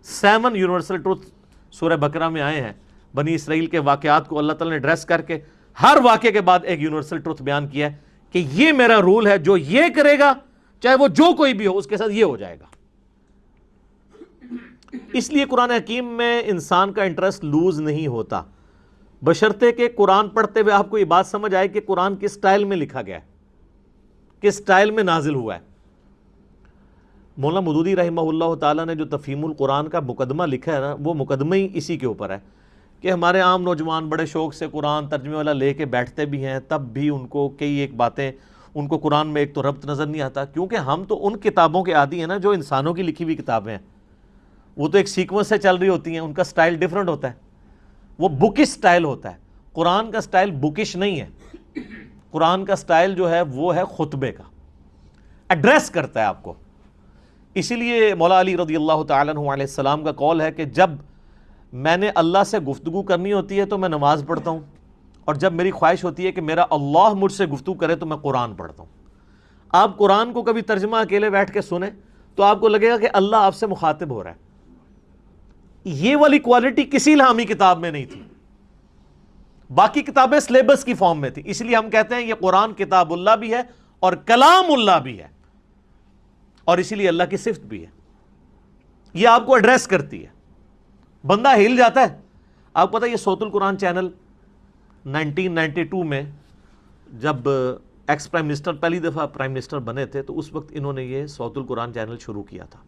سیون 0.05 0.57
یونیورسل 0.57 0.97
ٹروتھ 0.97 1.27
سورہ 1.71 1.97
بکرا 1.97 2.29
میں 2.29 2.43
آئے 2.43 2.61
ہیں۔ 2.61 2.73
بنی 3.15 3.35
اسرائیل 3.35 3.67
کے 3.67 3.79
واقعات 3.79 4.29
کو 4.29 4.39
اللہ 4.39 4.53
تعالیٰ 4.53 4.75
نے 4.75 4.79
ڈریس 4.79 5.05
کر 5.05 5.21
کے 5.21 5.39
ہر 5.77 5.99
واقعے 6.05 6.33
کے 6.33 6.41
بعد 6.41 6.59
ایک 6.63 6.81
یونیورسل 6.81 7.19
ٹروتھ 7.19 7.43
بیان 7.43 7.69
کیا 7.69 7.91
ہے 7.91 7.97
کہ 8.35 8.47
یہ 8.53 8.73
میرا 8.73 9.01
رول 9.03 9.27
ہے، 9.27 9.39
جو 9.39 9.57
یہ 9.57 9.83
کرے 9.97 10.19
گا، 10.19 10.33
چاہے 10.83 10.95
وہ 10.95 11.09
جو 11.09 11.35
کوئی 11.37 11.55
بھی 11.55 11.67
ہو، 11.67 11.77
اس 11.79 11.87
کے 11.87 11.97
ساتھ 11.97 12.13
یہ 12.13 12.25
ہو 12.25 12.37
جائے 12.37 12.59
گا۔ 12.61 12.67
اس 15.13 15.31
لیے 15.31 15.45
قرآن 15.45 15.71
حکیم 15.71 16.07
میں 16.17 16.43
انسان 16.47 16.93
کا 16.93 17.03
انٹرسٹ 17.03 17.45
لوز 17.45 17.81
نہیں 17.81 18.07
ہوتا۔ 18.07 18.43
بشرتے 19.23 19.73
کہ 19.73 19.89
قرآن 19.97 20.29
پڑھتے 20.29 20.61
ہوئے 20.61 20.73
آپ 20.73 20.91
کو 20.91 20.99
یہ 20.99 21.05
بات 21.05 21.27
سمجھ 21.27 21.55
آئے 21.55 21.69
کہ 21.69 21.81
قرآن 21.87 22.17
کس 22.17 22.33
سٹائل 22.33 22.65
میں 22.65 22.77
لکھا 22.77 23.03
گیا 23.03 23.17
ہے، 23.17 23.27
کس 24.43 24.57
سٹائل 24.57 24.91
میں 24.91 25.03
نازل 25.03 25.35
ہوا 25.35 25.55
ہے۔ 25.55 25.61
مولانا 27.39 27.61
مدودی 27.61 27.97
رحمہ 27.97 28.21
اللہ 28.21 28.55
تعالیٰ 28.55 28.87
نے 28.87 28.95
جو 28.95 29.05
تفہیم 29.05 29.45
القرآن 29.45 29.89
کا 29.89 30.01
مقدمہ 30.01 30.43
لکھا 30.47 30.75
ہے 30.75 30.81
نا، 30.81 30.97
وہ 31.01 31.15
مقدمہ 31.15 31.55
ہی 31.55 31.69
اسی 31.75 31.99
کے 31.99 32.07
اوپر 32.07 32.31
ہے 32.31 32.39
کہ 33.01 33.13
ہمارے 33.13 33.41
عام 33.41 33.63
نوجوان 33.63 34.09
بڑے 34.09 34.27
شوق 34.27 34.55
سے 34.55 34.67
قرآن 34.73 35.09
ترجمے 35.09 35.35
والا 35.35 35.53
لے 35.53 35.75
کے 35.75 35.85
بیٹھتے 35.85 36.25
بھی 36.25 36.45
ہیں، 36.45 36.61
تب 36.69 36.81
بھی 36.81 37.09
ان 37.09 37.27
کو 37.27 37.49
کئی 37.49 37.73
ایک 37.73 37.95
باتیں، 37.95 38.33
ان 38.75 38.87
کو 38.87 38.99
قرآن 38.99 39.29
میں 39.29 39.43
ایک 39.43 39.55
تو 39.55 39.63
ربط 39.63 39.87
نظر 39.87 40.07
نہیں 40.07 40.23
آتا، 40.23 40.45
کیونکہ 40.45 40.77
ہم 40.77 41.05
تو 41.09 41.27
ان 41.27 41.37
کتابوں 41.37 41.85
کے 41.85 41.93
عادی 41.93 42.21
ہیں 42.21 42.27
نا 42.27 42.37
جو 42.37 42.51
انسانوں 42.51 42.95
کی 42.95 43.03
لکھی 43.03 43.25
ہوئی 43.25 43.37
کتابیں 43.37 43.73
ہیں۔ 43.73 43.87
وہ 44.77 44.89
تو 44.89 44.99
ایک 44.99 45.09
سیکوینس 45.09 45.49
سے 45.49 45.59
چل 45.59 45.77
رہی 45.77 45.89
ہوتی 45.89 46.13
ہیں، 46.13 46.21
ان 46.21 46.33
کا 46.33 46.45
سٹائل 46.45 46.75
ڈیفرنٹ 46.75 47.09
ہوتا 47.09 47.29
ہے۔ 47.29 47.35
وہ 48.19 48.29
بکش 48.29 48.69
سٹائل 48.69 49.05
ہوتا 49.05 49.33
ہے۔ 49.33 49.37
قرآن 49.73 50.11
کا 50.11 50.21
سٹائل 50.21 50.51
بکش 50.51 50.97
نہیں 50.97 51.21
ہے۔ 51.21 51.57
قرآن 52.31 52.65
کا 52.65 52.77
سٹائل 52.77 53.15
جو 53.15 53.31
ہے، 53.31 53.43
وہ 53.43 53.77
ہے 53.77 53.83
خطبے 53.99 54.33
کا۔ 54.33 54.43
ایڈریس 55.49 55.91
کرتا 55.91 56.21
ہے 56.21 56.25
آپ 56.25 56.43
کو۔ 56.43 56.55
اسی 57.59 57.77
لیے 57.77 58.15
مولا 58.15 58.41
علی 58.41 58.57
رضی 58.57 58.77
اللہ 58.77 59.03
تعالیٰ 59.03 59.35
عنہ 59.35 59.41
علیہ 59.41 59.63
السلام 59.63 60.05
کا 60.05 60.13
کال 60.13 60.41
ہے 60.41 60.53
کہ 60.53 60.65
جب 60.65 60.91
میں 61.73 61.97
نے 61.97 62.11
اللہ 62.15 62.45
سے 62.47 62.59
گفتگو 62.59 63.03
کرنی 63.03 63.33
ہوتی 63.33 63.61
ہے 63.61 63.65
تو 63.65 63.79
میں 63.79 63.89
نماز 63.89 64.25
پڑھتا 64.27 64.51
ہوں 64.51 64.61
اور 65.25 65.35
جب 65.35 65.53
میری 65.53 65.71
خواہش 65.71 66.05
ہوتی 66.05 66.27
ہے 66.27 66.33
کہ 66.33 66.41
میرا 66.41 66.65
اللہ 66.71 67.15
مجھ 67.15 67.33
سے 67.33 67.47
گفتگو 67.47 67.75
کرے 67.75 67.97
تو 67.97 68.07
میں 68.07 68.17
قرآن 68.17 68.55
پڑھتا 68.55 68.83
ہوں۔ 68.83 68.91
آپ 69.73 69.99
قرآن 69.99 70.33
کو 70.33 70.43
کبھی 70.43 70.63
ترجمہ 70.63 70.97
اکیلے 70.97 71.31
بیٹھ 71.31 71.53
کے 71.53 71.61
سنیں 71.61 71.91
تو 72.35 72.43
آپ 72.43 72.61
کو 72.61 72.69
لگے 72.69 72.91
گا 72.91 72.97
کہ 72.97 73.09
اللہ 73.13 73.37
آپ 73.37 73.55
سے 73.55 73.67
مخاطب 73.67 74.11
ہو 74.11 74.23
رہا 74.25 74.31
ہے۔ 74.31 74.37
یہ 75.85 76.17
والی 76.17 76.39
کوالٹی 76.39 76.83
کسی 76.83 77.15
لہامی 77.15 77.45
کتاب 77.45 77.79
میں 77.79 77.91
نہیں 77.91 78.05
تھی۔ 78.05 78.23
باقی 79.75 80.03
کتابیں 80.03 80.41
سلیبس 80.41 80.85
کی 80.85 80.95
فارم 80.95 81.21
میں 81.21 81.31
تھی۔ 81.31 81.43
اس 81.45 81.63
لیے 81.63 81.77
ہم 81.77 81.91
کہتے 81.91 82.15
ہیں 82.15 82.23
یہ 82.23 82.35
قرآن 82.35 82.73
کتاب 82.73 83.13
اللہ 83.13 83.37
بھی 83.37 83.55
ہے 83.55 83.61
اور 83.99 84.13
کلام 84.13 84.73
اللہ 84.73 84.99
بھی 85.03 85.19
ہے۔ 85.19 85.38
اور 86.69 86.79
اسی 86.79 86.95
لیے 86.95 87.09
اللہ 87.09 87.23
کی 87.31 87.37
صفت 87.37 87.61
بھی 87.61 87.83
ہے۔ 87.83 87.91
یہ 89.15 89.29
آپ 89.29 89.47
کو 89.47 89.55
ایڈریس 89.55 89.87
کرتی 89.87 90.27
ہے۔ 90.27 90.31
بندہ 91.27 91.57
ہل 91.57 91.77
جاتا 91.77 92.01
ہے۔ 92.01 92.21
آپ 92.75 92.93
پتا 92.93 93.07
یہ 93.07 93.17
سوت 93.17 93.43
القرآن 93.43 93.79
چینل 93.79 94.09
نائنٹین 95.07 95.53
نائنٹی 95.53 95.85
ٹو 95.85 96.05
میں 96.05 96.23
جب 97.13 97.37
ایکس 98.07 98.31
پرائم 98.31 98.47
منسٹر 98.47 98.73
پہلی 98.73 98.99
دفعہ 98.99 99.27
پرائم 99.27 99.53
منسٹر 99.53 99.79
بنے 99.79 100.07
تھے 100.07 100.23
تو 100.23 100.39
اس 100.39 100.53
وقت 100.53 100.73
انہوں 100.75 100.93
نے 100.93 101.05
یہ 101.05 101.27
سعود 101.27 101.57
القرآن 101.57 101.95
چینل 101.95 102.19
شروع 102.19 102.43
کیا 102.43 102.65
تھا۔ 102.65 102.81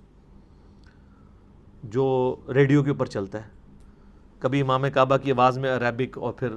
جو 1.85 2.37
ریڈیو 2.55 2.83
کے 2.83 2.91
اوپر 2.91 3.07
چلتا 3.07 3.39
ہے۔ 3.39 3.49
کبھی 4.39 4.61
امام 4.61 4.85
کعبہ 4.95 5.17
کی 5.17 5.33
آواز 5.33 5.59
میں 5.59 5.77
عربک 5.77 6.19
اور 6.19 6.33
پھر 6.33 6.49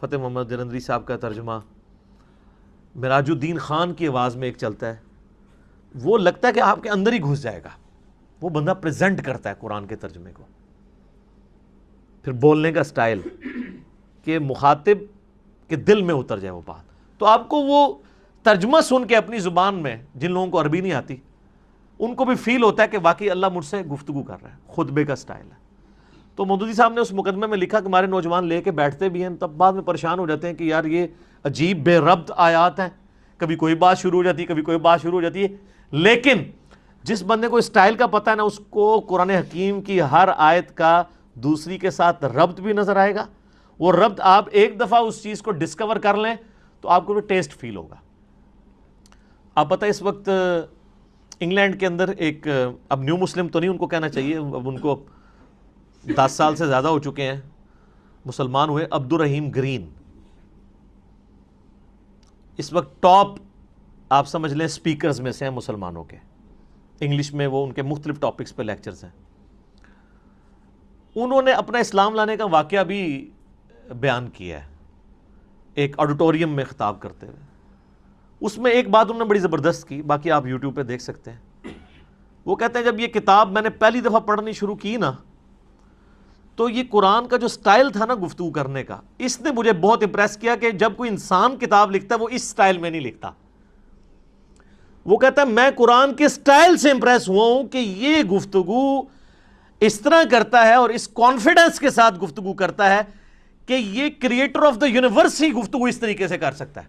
فتح 0.00 0.16
محمد 0.16 0.42
جلندری 0.48 0.80
صاحب 0.80 1.06
کا 1.06 1.16
ترجمہ۔ 1.16 1.58
مراج 2.94 3.30
الدین 3.30 3.58
خان 3.58 3.94
کی 3.94 4.08
آواز 4.08 4.36
میں 4.36 4.48
ایک 4.48 4.56
چلتا 4.56 4.86
ہے۔ 4.86 5.11
وہ 5.94 6.18
لگتا 6.18 6.48
ہے 6.48 6.52
کہ 6.52 6.60
آپ 6.60 6.82
کے 6.82 6.88
اندر 6.88 7.12
ہی 7.12 7.20
گھس 7.22 7.42
جائے 7.42 7.62
گا۔ 7.64 7.68
وہ 8.40 8.48
بندہ 8.48 8.74
پریزنٹ 8.80 9.22
کرتا 9.22 9.50
ہے 9.50 9.54
قرآن 9.58 9.86
کے 9.86 9.96
ترجمے 9.96 10.32
کو۔ 10.32 10.42
پھر 12.22 12.32
بولنے 12.32 12.72
کا 12.72 12.84
سٹائل 12.84 13.20
کہ 14.24 14.38
مخاطب 14.38 14.98
کے 15.68 15.76
دل 15.76 16.02
میں 16.02 16.14
اتر 16.14 16.38
جائے 16.38 16.52
وہ 16.52 16.60
بات۔ 16.66 17.18
تو 17.18 17.26
آپ 17.26 17.48
کو 17.48 17.56
وہ 17.56 17.94
ترجمہ 18.42 18.80
سن 18.80 19.06
کے 19.06 19.16
اپنی 19.16 19.38
زبان 19.38 19.74
میں 19.74 19.96
جن 20.14 20.32
لوگوں 20.32 20.46
کو 20.46 20.60
عربی 20.60 20.80
نہیں 20.80 20.92
آتی، 20.92 21.16
ان 21.98 22.14
کو 22.14 22.24
بھی 22.24 22.34
فیل 22.34 22.62
ہوتا 22.62 22.82
ہے 22.82 22.88
کہ 22.88 22.98
واقعی 23.02 23.30
اللہ 23.30 23.46
مجھ 23.54 23.64
سے 23.64 23.80
گفتگو 23.80 24.22
کر 24.22 24.36
رہا 24.42 24.50
ہے، 24.50 24.56
خطبے 24.68 25.04
کا 25.04 25.16
سٹائل 25.16 25.46
ہے۔ 25.46 25.62
تو 26.36 26.44
مودودی 26.44 26.72
صاحب 26.72 26.92
نے 26.92 27.00
اس 27.00 27.12
مقدمے 27.12 27.46
میں 27.46 27.58
لکھا 27.58 27.80
کہ 27.80 27.86
ہمارے 27.86 28.06
نوجوان 28.06 28.46
لے 28.46 28.62
کے 28.62 28.70
بیٹھتے 28.70 29.08
بھی 29.08 29.22
ہیں، 29.22 29.30
تب 29.40 29.50
بعد 29.50 29.72
میں 29.72 29.82
پریشان 29.82 30.18
ہو 30.18 30.26
جاتے 30.26 30.46
ہیں 30.46 30.54
کہ 30.54 30.64
یار 30.64 30.84
یہ 30.84 31.06
عجیب 31.44 31.84
بے 31.84 31.98
ربط 31.98 32.32
آیات 32.36 32.80
ہیں۔ 32.80 32.88
کبھی 33.38 33.56
کوئی 33.56 33.74
بات 33.74 33.98
شروع 33.98 34.18
ہو 34.18 34.22
جاتی 34.22 34.42
ہے 34.42 34.46
کبھی 34.46 34.62
کوئی 34.62 34.78
بات 34.78 35.02
شروع 35.02 35.12
ہو 35.12 35.20
جاتی 35.20 35.42
ہے۔ 35.42 35.48
لیکن 35.92 36.42
جس 37.02 37.22
بندے 37.22 37.48
کو 37.48 37.56
اسٹائل 37.56 37.94
کا 37.94 38.06
پتہ 38.06 38.30
ہے 38.30 38.34
نا، 38.34 38.42
اس 38.42 38.60
کو 38.70 39.00
قرآن 39.00 39.30
حکیم 39.30 39.80
کی 39.82 40.02
ہر 40.02 40.28
آیت 40.36 40.76
کا 40.76 41.02
دوسری 41.34 41.78
کے 41.78 41.90
ساتھ 41.90 42.24
ربط 42.24 42.60
بھی 42.60 42.72
نظر 42.72 42.96
آئے 42.96 43.14
گا۔ 43.14 43.26
وہ 43.78 43.92
ربط 43.92 44.20
آپ 44.20 44.44
ایک 44.50 44.80
دفعہ 44.80 44.98
اس 44.98 45.22
چیز 45.22 45.42
کو 45.42 45.50
ڈسکور 45.50 45.96
کر 45.96 46.16
لیں 46.16 46.34
تو 46.80 46.88
آپ 46.88 47.06
کو 47.06 47.12
بھی 47.14 47.20
ٹیسٹ 47.20 47.52
فیل 47.52 47.76
ہوگا۔ 47.76 47.96
آپ 49.54 49.70
پتہ 49.70 49.86
اس 49.86 50.02
وقت 50.02 50.28
انگلینڈ 51.40 51.80
کے 51.80 51.86
اندر 51.86 52.08
ایک، 52.08 52.46
اب 52.88 53.02
نیو 53.02 53.16
مسلم 53.16 53.48
تو 53.48 53.60
نہیں 53.60 53.70
ان 53.70 53.76
کو 53.76 53.86
کہنا 53.86 54.08
چاہیے، 54.08 54.36
اب 54.36 54.68
ان 54.68 54.78
کو 54.78 55.04
دس 56.04 56.32
سال 56.32 56.56
سے 56.56 56.66
زیادہ 56.66 56.88
ہو 56.88 56.98
چکے 56.98 57.22
ہیں۔ 57.22 57.40
مسلمان 58.24 58.68
ہوئے 58.68 58.86
عبد 58.90 59.12
الرحیم 59.12 59.50
گرین۔ 59.50 59.88
اس 62.56 62.72
وقت 62.72 63.02
ٹاپ 63.02 63.28
آپ 64.12 64.28
سمجھ 64.28 64.54
لیں 64.54 64.66
سپیکرز 64.66 65.20
میں 65.20 65.32
سے 65.32 65.44
ہیں 65.44 65.52
مسلمانوں 65.52 66.04
کے۔ 66.04 66.16
انگلش 67.00 67.32
میں 67.32 67.46
وہ 67.46 67.66
ان 67.66 67.72
کے 67.72 67.82
مختلف 67.82 68.20
ٹاپکس 68.20 68.56
پہ 68.56 68.62
لیکچرز 68.62 69.04
ہیں۔ 69.04 69.10
انہوں 71.14 71.42
نے 71.42 71.52
اپنا 71.52 71.78
اسلام 71.78 72.14
لانے 72.14 72.36
کا 72.36 72.44
واقعہ 72.44 72.84
بھی 72.84 73.30
بیان 74.00 74.30
کیا 74.30 74.66
ہے۔ 74.66 74.70
ایک 75.74 75.94
آڈیٹوریم 75.98 76.56
میں 76.56 76.64
خطاب 76.64 77.00
کرتے 77.00 77.26
ہوئے۔ 77.26 77.38
اس 78.40 78.58
میں 78.58 78.70
ایک 78.70 78.88
بات 78.88 79.06
انہوں 79.06 79.18
نے 79.18 79.24
بڑی 79.24 79.38
زبردست 79.38 79.88
کی، 79.88 80.02
باقی 80.02 80.30
آپ 80.30 80.46
یوٹیوب 80.46 80.76
پہ 80.76 80.82
دیکھ 80.82 81.02
سکتے 81.02 81.30
ہیں۔ 81.30 81.38
وہ 82.44 82.56
کہتے 82.56 82.78
ہیں، 82.78 82.86
جب 82.86 83.00
یہ 83.00 83.06
کتاب 83.06 83.52
میں 83.52 83.62
نے 83.62 83.70
پہلی 83.70 84.00
دفعہ 84.00 84.20
پڑھنی 84.20 84.52
شروع 84.52 84.76
کی 84.76 84.96
نا، 84.96 85.12
تو 86.56 86.68
یہ 86.68 86.82
قرآن 86.90 87.28
کا 87.28 87.36
جو 87.36 87.48
سٹائل 87.48 87.90
تھا 87.90 88.06
نا 88.06 88.14
گفتگو 88.26 88.50
کرنے 88.50 88.84
کا، 88.84 89.00
اس 89.18 89.40
نے 89.40 89.50
مجھے 89.50 89.72
بہت 89.72 90.02
امپریس 90.02 90.36
کیا 90.36 90.56
کہ 90.56 90.70
جب 90.70 90.92
کوئی 90.96 91.10
انسان 91.10 91.58
کتاب 91.58 91.90
لکھتا 91.90 92.14
ہے، 92.14 92.20
وہ 92.20 92.28
اس 92.30 92.50
سٹائل 92.50 92.78
میں 92.78 92.90
نہیں 92.90 93.00
لکھتا۔ 93.00 93.30
وہ 95.04 95.16
کہتا 95.18 95.42
ہے، 95.42 95.46
میں 95.46 95.70
قرآن 95.76 96.14
کے 96.14 96.28
سٹائل 96.28 96.76
سے 96.76 96.90
امپریس 96.90 97.28
ہوا 97.28 97.44
ہوں 97.44 97.64
کہ 97.64 97.78
یہ 97.78 98.22
گفتگو 98.22 99.02
اس 99.80 100.00
طرح 100.00 100.22
کرتا 100.30 100.66
ہے 100.66 100.74
اور 100.74 100.90
اس 100.90 101.08
کانفیڈنس 101.08 101.80
کے 101.80 101.90
ساتھ 101.90 102.18
گفتگو 102.18 102.52
کرتا 102.52 102.90
ہے 102.90 103.02
کہ 103.66 103.72
یہ 103.72 104.10
کریٹر 104.20 104.62
آف 104.62 104.80
دا 104.80 104.86
یونیورس 104.86 105.42
ہی 105.42 105.52
گفتگو 105.52 105.84
اس 105.84 105.98
طریقے 105.98 106.28
سے 106.28 106.38
کر 106.38 106.52
سکتا 106.52 106.82
ہے۔ 106.82 106.86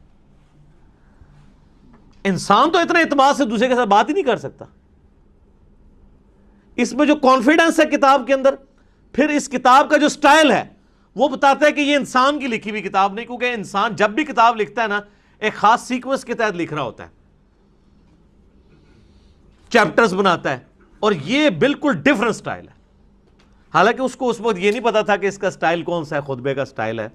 انسان 2.24 2.72
تو 2.72 2.78
اتنا 2.78 3.00
اعتماد 3.00 3.34
سے 3.38 3.46
دوسرے 3.46 3.68
کے 3.68 3.76
ساتھ 3.76 3.90
بات 3.90 4.10
ہی 4.10 4.14
نہیں 4.14 4.24
کر 4.24 4.38
سکتا۔ 4.38 4.66
اس 6.76 6.94
میں 6.94 7.06
جو 7.06 7.16
کانفیڈنس 7.16 7.80
ہے 7.80 7.86
کتاب 7.86 8.28
کے 8.28 8.34
اندر، 8.34 8.56
پھر 9.12 9.30
اس 9.30 9.50
کتاب 9.50 9.90
کا 9.90 9.98
جو 9.98 10.10
سٹائل 10.10 10.52
ہے، 10.52 10.64
وہ 11.16 11.28
بتاتا 11.28 11.66
ہے 11.66 11.72
کہ 11.72 11.82
یہ 11.82 11.96
انسان 11.96 12.40
کی 12.40 12.48
لکھی 12.48 12.72
ہوئی 12.72 12.82
کتاب 12.82 13.14
نہیں، 13.14 13.26
کیونکہ 13.26 13.54
انسان 13.54 13.96
جب 13.96 14.10
بھی 14.10 14.24
کتاب 14.26 14.62
لکھتا 14.62 14.84
ہے 14.84 14.88
نا، 14.88 15.02
ایک 15.40 15.54
خاص 15.54 15.88
سیکوینس 15.88 16.26
کے 16.26 16.34
تحت 16.34 16.56
لکھ 16.56 16.74
رہا 16.74 16.82
ہوتا 16.82 17.04
ہے۔ 17.04 17.23
چیپٹرز 19.74 20.14
بناتا 20.14 20.52
ہے 20.52 20.60
اور 21.00 21.12
یہ 21.24 21.50
بالکل 21.50 21.94
ڈفرنٹ 22.04 22.36
سٹائل 22.36 22.68
ہے۔ 22.68 22.74
حالانکہ 23.74 24.02
اس 24.02 24.16
کو 24.16 24.30
اس 24.30 24.42
وقت 24.42 24.58
یہ 24.58 24.72
نہیں 24.72 24.84
پتا 24.84 25.02
تھا 25.02 25.16
کہ 25.16 25.28
اس 25.28 25.38
کا 25.38 25.52
سٹائل 25.52 25.84
کون 25.84 26.06
سا 26.06 26.16
ہے، 26.16 26.22
خطبے 26.22 26.54
کا 26.54 26.66
سٹائل 26.66 27.00
ہے۔ 27.00 27.08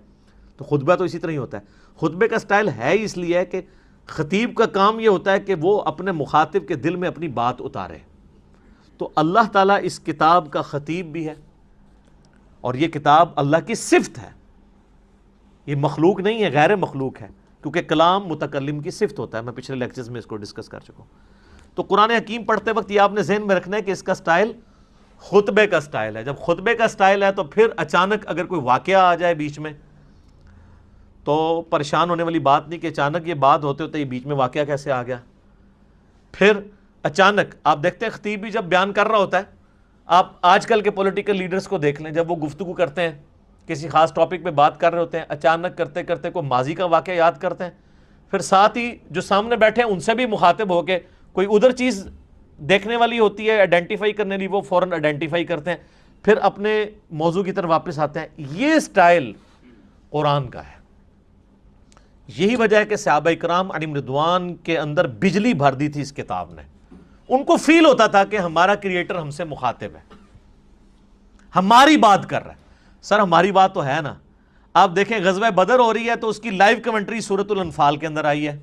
تو 0.57 0.65
خطبہ 0.65 0.95
تو 0.95 1.05
اسی 1.05 1.19
طرح 1.19 1.31
ہی 1.31 1.37
ہوتا 1.37 1.59
ہے۔ 1.59 1.63
خطبے 1.97 2.29
کا 2.29 2.39
سٹائل 2.39 2.69
ہے 2.69 3.03
اس 3.03 3.17
لیے 3.17 3.45
کہ 3.45 3.61
خطیب 4.07 4.55
کا 4.55 4.67
کام 4.67 5.01
یہ 5.01 5.09
ہوتا 5.09 5.33
ہے 5.33 5.41
کہ 5.41 5.55
وہ 5.61 5.81
اپنے 5.81 6.13
مخاطب 6.13 6.69
کے 6.69 6.75
دل 6.75 6.97
میں 6.97 7.09
اپنی 7.09 7.29
بات 7.29 7.57
اتارے۔ 7.61 7.99
تو 8.99 9.11
اللہ 9.17 9.49
تعالیٰ 9.53 9.79
اس 9.83 10.01
کتاب 10.01 10.51
کا 10.51 10.63
خطیب 10.63 11.13
بھی 11.13 11.29
ہے 11.29 11.35
اور 12.61 12.75
یہ 12.75 12.89
کتاب 12.89 13.29
اللہ 13.37 13.57
کی 13.67 13.75
صفت 13.75 14.19
ہے۔ 14.19 14.31
یہ 15.67 15.75
مخلوق 15.77 16.21
نہیں 16.21 16.45
ہے، 16.45 16.53
غیر 16.53 16.77
مخلوق 16.77 17.23
ہے، 17.23 17.29
کیونکہ 17.63 17.83
کلام 17.83 18.25
متکلم 18.27 18.81
کی 18.81 18.91
صفت 18.91 19.19
ہوتا 19.19 19.39
ہے۔ 19.39 19.43
میں 19.43 19.53
پچھلے 19.53 19.77
لیکچرز 19.77 20.11
میں 20.11 20.19
اس 20.19 20.27
کو 20.27 20.37
ڈسکس 20.37 20.69
کر 20.69 20.81
چکا 20.81 20.99
ہوں۔ 20.99 21.38
تو 21.79 21.83
قرآن 21.83 22.11
حکیم 22.11 22.45
پڑھتے 22.45 22.73
وقت 22.73 22.91
یہ 22.91 23.01
آپ 23.01 23.13
نے 23.13 23.23
ذہن 23.23 23.47
میں 23.47 23.55
رکھنا 23.57 23.77
ہے 23.77 23.83
کہ 23.83 23.91
اس 23.91 24.03
کا 24.03 24.15
سٹائل 24.15 24.53
خطبے 25.25 25.67
کا 25.67 25.81
سٹائل 25.81 26.17
ہے۔ 26.17 26.23
جب 26.25 26.39
خطبے 26.45 26.75
کا 26.75 26.89
سٹائل 26.89 27.23
ہے 27.23 27.31
تو 27.33 27.45
پھر 27.45 27.69
اچانک 27.77 28.25
اگر 28.27 28.47
کوئی 28.47 28.61
واقعہ 28.65 28.97
آ 28.97 29.15
جائے 29.15 29.35
بیچ 29.35 29.59
میں 29.59 29.73
تو 31.25 31.61
پریشان 31.71 32.11
ہونے 32.11 32.23
والی 32.23 32.39
بات 32.39 32.69
نہیں 32.69 32.81
کہ 32.81 32.87
اچانک 32.87 33.29
یہ 33.29 33.35
بات 33.35 33.65
ہوتے 33.65 33.85
ہوتے 33.85 33.99
یہ 33.99 34.05
بیچ 34.05 34.27
میں 34.27 34.37
واقعہ 34.37 34.65
کیسے 34.65 34.93
آ 34.93 35.03
گیا۔ 35.03 35.19
پھر 36.35 36.61
اچانک 37.05 37.55
آپ 37.65 37.83
دیکھتے 37.83 38.07
ہیں 38.07 38.13
خطیب 38.13 38.41
بھی 38.41 38.51
جب 38.51 38.65
بیان 38.65 38.93
کر 38.93 39.09
رہا 39.09 39.19
ہوتا 39.19 39.39
ہے، 39.39 39.43
آپ 40.09 40.33
آج 40.43 40.67
کل 40.67 40.81
کے 40.81 40.91
پولیٹیکل 40.91 41.37
لیڈرز 41.37 41.69
کو 41.69 41.79
دیکھ 41.79 42.03
لیں، 42.03 42.11
جب 42.11 42.31
وہ 42.31 42.37
گفتگو 42.37 42.73
کرتے 42.73 43.03
ہیں، 43.03 43.13
کسی 43.69 43.89
خاص 43.89 44.15
ٹاپک 44.15 44.45
پہ 44.45 44.51
بات 44.51 44.81
کر 44.81 44.93
رہے 44.93 45.01
ہوتے 45.01 45.19
ہیں، 45.19 45.25
اچانک 45.29 45.77
کرتے 45.79 46.03
کرتے 46.03 46.31
کوئی 46.31 46.47
ماضی 46.47 46.75
کا 46.75 46.85
واقعہ 46.87 47.15
یاد 47.15 47.41
کرتے 47.41 47.65
ہیں، 47.65 47.71
پھر 48.33 48.39
ساتھ 48.45 48.79
ہی 48.79 48.91
جو 49.11 49.21
سامنے 49.21 49.57
بیٹھے 49.57 49.83
ہیں، 49.83 49.91
ان 49.91 50.01
سے 50.01 50.15
بھی 50.15 50.27
مخاطب 50.27 50.71
ہو 50.71 50.83
کے 50.83 50.99
کوئی 51.39 51.49
ادھر 51.51 51.73
چیز 51.73 52.09
دیکھنے 52.59 52.97
والی 52.97 53.19
ہوتی 53.19 53.51
ہے 53.51 53.59
آئیڈینٹیفائی 53.59 54.13
کرنے 54.13 54.37
لی 54.37 54.47
وہ 54.47 54.61
فوراً 54.61 54.93
آئیڈینٹیفائی 54.93 55.45
کرتے 55.45 55.71
ہیں، 55.71 55.77
پھر 56.23 56.37
اپنے 56.43 56.85
موضوع 57.11 57.43
کی 57.43 57.53
طرف 57.53 57.71
واپس 57.71 57.99
آتے 57.99 58.21
ہیں۔ 58.21 58.27
یہ 58.39 58.79
سٹائل 58.79 59.33
قرآن 60.11 60.49
کا 60.49 60.61
ہے۔ 60.61 60.79
یہی 62.37 62.57
وجہ 62.57 62.77
ہے 62.77 62.85
کہ 62.85 62.97
صحابہ 62.97 63.31
اکرام 63.31 63.71
علی 63.71 63.87
مردوان 63.87 64.55
کے 64.55 64.79
اندر 64.79 65.07
بجلی 65.07 65.55
بھر 65.55 65.73
دی 65.73 65.89
تھی 65.89 66.01
اس 66.01 66.13
کتاب 66.13 66.55
نے۔ 66.55 66.63
ان 67.29 67.45
کو 67.45 67.57
فیل 67.57 67.87
ہوتا 67.87 68.07
تھا 68.07 68.25
کہ 68.25 68.37
ہمارا 68.37 68.75
کریٹر 68.75 69.15
ہم 69.15 69.31
سے 69.31 69.45
مخاطب 69.45 69.89
ہے۔ 69.95 70.15
ہماری 71.57 71.97
بات 71.97 72.29
کر 72.29 72.45
رہا 72.45 72.53
ہے۔ 72.53 72.59
سر، 73.03 73.19
ہماری 73.19 73.53
بات 73.53 73.75
تو 73.75 73.87
ہے 73.87 73.99
نا۔ 74.03 74.15
آپ 74.75 74.91
دیکھیں، 74.97 75.19
غزوہ 75.25 75.51
بدر 75.51 75.79
ہو 75.79 75.95
رہی 75.95 76.11
ہے 76.11 76.17
تو 76.17 76.29
اس 76.29 76.41
کی 76.41 76.51
لائیو 76.51 76.79
کمنٹری 76.85 77.21
سورت 77.21 77.51
الانفال 77.51 77.97
کے 77.97 78.07
اندر 78.07 78.25
آئی 78.25 78.49
ہے۔ 78.49 78.59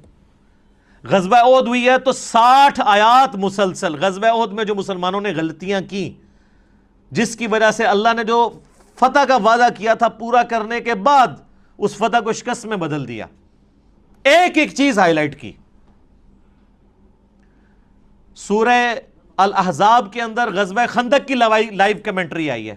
غزوہ 1.09 1.37
عہد 1.37 1.67
ہوئی 1.67 1.89
ہے 1.89 1.97
تو 1.97 2.11
ساٹھ 2.11 2.81
آیات 2.85 3.35
مسلسل، 3.35 3.95
غزوہ 3.95 4.43
عہد 4.43 4.51
میں 4.51 4.63
جو 4.63 4.75
مسلمانوں 4.75 5.21
نے 5.21 5.33
غلطیاں 5.35 5.81
کی، 5.89 6.13
جس 7.11 7.35
کی 7.35 7.47
وجہ 7.47 7.71
سے 7.71 7.85
اللہ 7.85 8.09
نے 8.15 8.23
جو 8.23 8.59
فتح 8.95 9.23
کا 9.27 9.35
وعدہ 9.35 9.67
کیا 9.77 9.93
تھا 9.93 10.07
پورا 10.09 10.43
کرنے 10.43 10.81
کے 10.81 10.93
بعد 10.93 11.27
اس 11.77 11.95
فتح 11.95 12.19
کو 12.23 12.33
شکست 12.33 12.65
میں 12.65 12.77
بدل 12.77 13.07
دیا۔ 13.07 13.25
ایک 14.23 14.57
ایک 14.57 14.73
چیز 14.73 14.99
ہائی 14.99 15.13
لائٹ 15.13 15.41
کی۔ 15.41 15.51
سورہ 18.35 18.95
الاحزاب 19.37 20.13
کے 20.13 20.21
اندر 20.21 20.53
غزوہ 20.53 20.85
خندق 20.89 21.27
کی 21.27 21.35
لائیو 21.35 21.97
کمنٹری 22.03 22.51
آئی 22.51 22.69
ہے۔ 22.69 22.75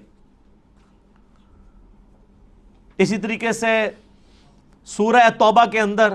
اسی 2.99 3.17
طریقے 3.17 3.53
سے 3.53 3.91
سورہ 4.85 5.29
توبہ 5.39 5.65
کے 5.65 5.81
اندر 5.81 6.13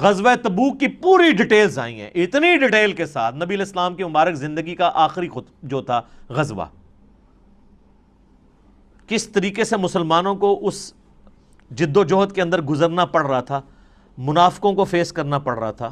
غزوہ 0.00 0.34
تبوک 0.42 0.80
کی 0.80 0.88
پوری 0.88 1.30
ڈیٹیلز 1.30 1.78
آئی 1.78 2.00
ہیں، 2.00 2.10
اتنی 2.14 2.56
ڈیٹیل 2.58 2.92
کے 2.92 3.06
ساتھ 3.06 3.34
نبی 3.36 3.54
الاسلام 3.54 3.94
کی 3.94 4.04
مبارک 4.04 4.34
زندگی 4.34 4.74
کا 4.74 4.90
آخری 4.94 5.28
خود 5.28 5.44
جو 5.62 5.82
تھا 5.82 6.00
غزوہ۔ 6.28 6.64
کس 9.08 9.28
طریقے 9.28 9.64
سے 9.64 9.76
مسلمانوں 9.76 10.34
کو 10.34 10.58
اس 10.62 10.92
جد 11.70 11.96
و 11.96 12.04
جہد 12.04 12.32
کے 12.32 12.42
اندر 12.42 12.62
گزرنا 12.62 13.04
پڑ 13.04 13.26
رہا 13.26 13.40
تھا، 13.40 13.60
منافقوں 14.18 14.72
کو 14.72 14.84
فیس 14.84 15.12
کرنا 15.12 15.38
پڑ 15.38 15.58
رہا 15.58 15.70
تھا، 15.70 15.90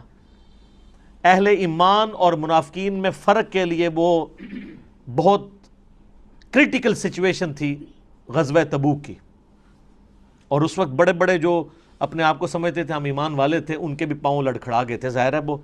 اہل 1.25 1.47
ایمان 1.47 2.09
اور 2.13 2.33
منافقین 2.33 2.95
میں 2.95 3.11
فرق 3.11 3.53
کے 3.53 3.65
لیے 3.65 3.89
وہ 3.95 4.27
بہت 5.17 5.49
کرٹیکل 6.51 6.95
سچویشن 6.95 7.55
تھی 7.55 7.85
غزوہ 8.29 8.61
تبوک 8.71 9.05
کی۔ 9.05 9.15
اور 10.49 10.61
اس 10.61 10.79
وقت 10.79 10.91
بڑے 10.91 11.13
بڑے 11.13 11.39
جو 11.39 11.65
اپنے 12.03 12.23
آپ 12.23 12.39
کو 12.39 12.47
سمجھتے 12.47 12.85
تھے، 12.85 12.95
ہم 12.95 13.05
ایمان 13.05 13.35
والے 13.35 13.61
تھے، 13.61 13.75
ان 13.75 13.97
کے 13.97 14.07
بھی 14.07 14.15
پاؤں 14.15 14.43
لڑکھڑا 14.43 14.83
گئے 14.89 14.97
تھے۔ 14.97 15.09
ظاہر 15.09 15.33
ہے 15.33 15.39
وہ 15.39 15.57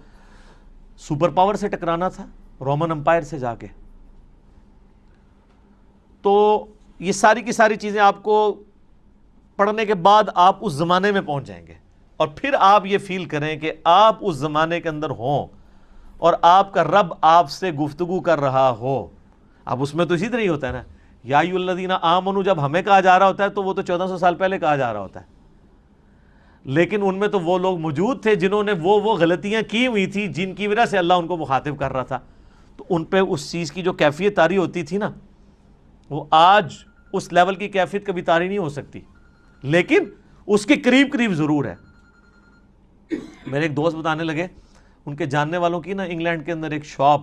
سپر 0.98 1.28
پاور 1.28 1.54
سے 1.54 1.68
ٹکرانا 1.68 2.08
تھا، 2.08 2.26
رومن 2.60 2.90
امپائر 2.90 3.22
سے 3.22 3.38
جا 3.38 3.54
کے۔ 3.54 3.66
تو 6.22 6.64
یہ 6.98 7.12
ساری 7.12 7.42
کی 7.42 7.52
ساری 7.52 7.76
چیزیں 7.76 8.00
آپ 8.00 8.22
کو 8.22 8.62
پڑھنے 9.56 9.86
کے 9.86 9.94
بعد 9.94 10.22
آپ 10.34 10.56
اس 10.60 10.72
زمانے 10.72 11.12
میں 11.12 11.20
پہنچ 11.20 11.44
جائیں 11.44 11.66
گے۔ 11.66 11.74
اور 12.16 12.28
پھر 12.28 12.54
آپ 12.60 12.86
یہ 12.86 12.98
فیل 12.98 13.24
کریں 13.24 13.60
کہ 13.60 13.72
آپ 13.84 14.16
اس 14.20 14.36
زمانے 14.36 14.80
کے 14.80 14.88
اندر 14.88 15.10
ہوں 15.10 15.46
اور 16.18 16.34
آپ 16.42 16.72
کا 16.72 16.84
رب 16.84 17.14
آپ 17.20 17.50
سے 17.50 17.72
گفتگو 17.72 18.20
کر 18.20 18.40
رہا 18.40 18.70
ہو۔ 18.70 19.06
اب 19.64 19.82
اس 19.82 19.94
میں 19.94 20.04
تو 20.04 20.14
اسی 20.14 20.28
طرح 20.28 20.40
ہی 20.40 20.48
ہوتا 20.48 20.66
ہے 20.66 20.72
نا۔ 20.72 20.82
یا 21.24 21.38
الدینہ 21.38 21.92
آمنو 22.02 22.42
جب 22.42 22.64
ہمیں 22.66 22.82
کہا 22.82 23.00
جا 23.00 23.18
رہا 23.18 23.26
ہوتا 23.26 23.44
ہے 23.44 23.48
تو 23.48 23.62
وہ 23.62 23.72
تو 23.72 23.82
چودہ 23.82 24.06
سو 24.08 24.18
سال 24.18 24.34
پہلے 24.34 24.58
کہا 24.58 24.76
جا 24.76 24.92
رہا 24.92 25.00
ہوتا 25.00 25.20
ہے۔ 25.20 25.37
لیکن 26.68 27.00
ان 27.02 27.18
میں 27.18 27.28
تو 27.28 27.40
وہ 27.40 27.58
لوگ 27.58 27.78
موجود 27.78 28.22
تھے 28.22 28.34
جنہوں 28.34 28.62
نے 28.62 28.72
وہ 28.72 29.00
وہ 29.00 29.16
غلطیاں 29.16 29.62
کی 29.70 29.86
ہوئی 29.86 30.06
تھی 30.06 30.28
جن 30.28 30.54
کی 30.54 30.66
وجہ 30.66 30.84
سے 30.84 30.98
اللہ 30.98 31.12
ان 31.12 31.26
کو 31.26 31.36
مخاطب 31.36 31.78
کر 31.78 31.92
رہا 31.92 32.02
تھا۔ 32.02 32.18
تو 32.76 32.84
ان 32.90 33.04
پہ 33.04 33.18
اس 33.18 33.50
چیز 33.50 33.72
کی 33.72 33.82
جو 33.82 33.92
کیفیت 33.92 34.36
تاری 34.36 34.56
ہوتی 34.56 34.82
تھی 34.82 34.96
نا، 34.96 35.10
وہ 36.10 36.24
آج 36.30 36.72
اس 37.12 37.32
لیول 37.32 37.54
کی 37.54 37.68
کیفیت 37.68 38.06
کبھی 38.06 38.22
تاری 38.22 38.48
نہیں 38.48 38.58
ہو 38.58 38.68
سکتی۔ 38.68 39.00
لیکن 39.62 40.04
اس 40.46 40.66
کے 40.66 40.76
قریب 40.76 41.12
قریب 41.12 41.32
ضرور 41.32 41.64
ہے۔ 41.64 41.74
میرے 43.46 43.62
ایک 43.62 43.76
دوست 43.76 43.96
بتانے 43.96 44.24
لگے، 44.24 44.46
ان 45.06 45.16
کے 45.16 45.26
جاننے 45.26 45.58
والوں 45.58 45.80
کی 45.80 45.92
نا 45.92 46.02
انگلینڈ 46.02 46.46
کے 46.46 46.52
اندر 46.52 46.70
ایک 46.70 46.84
شاپ 46.84 47.20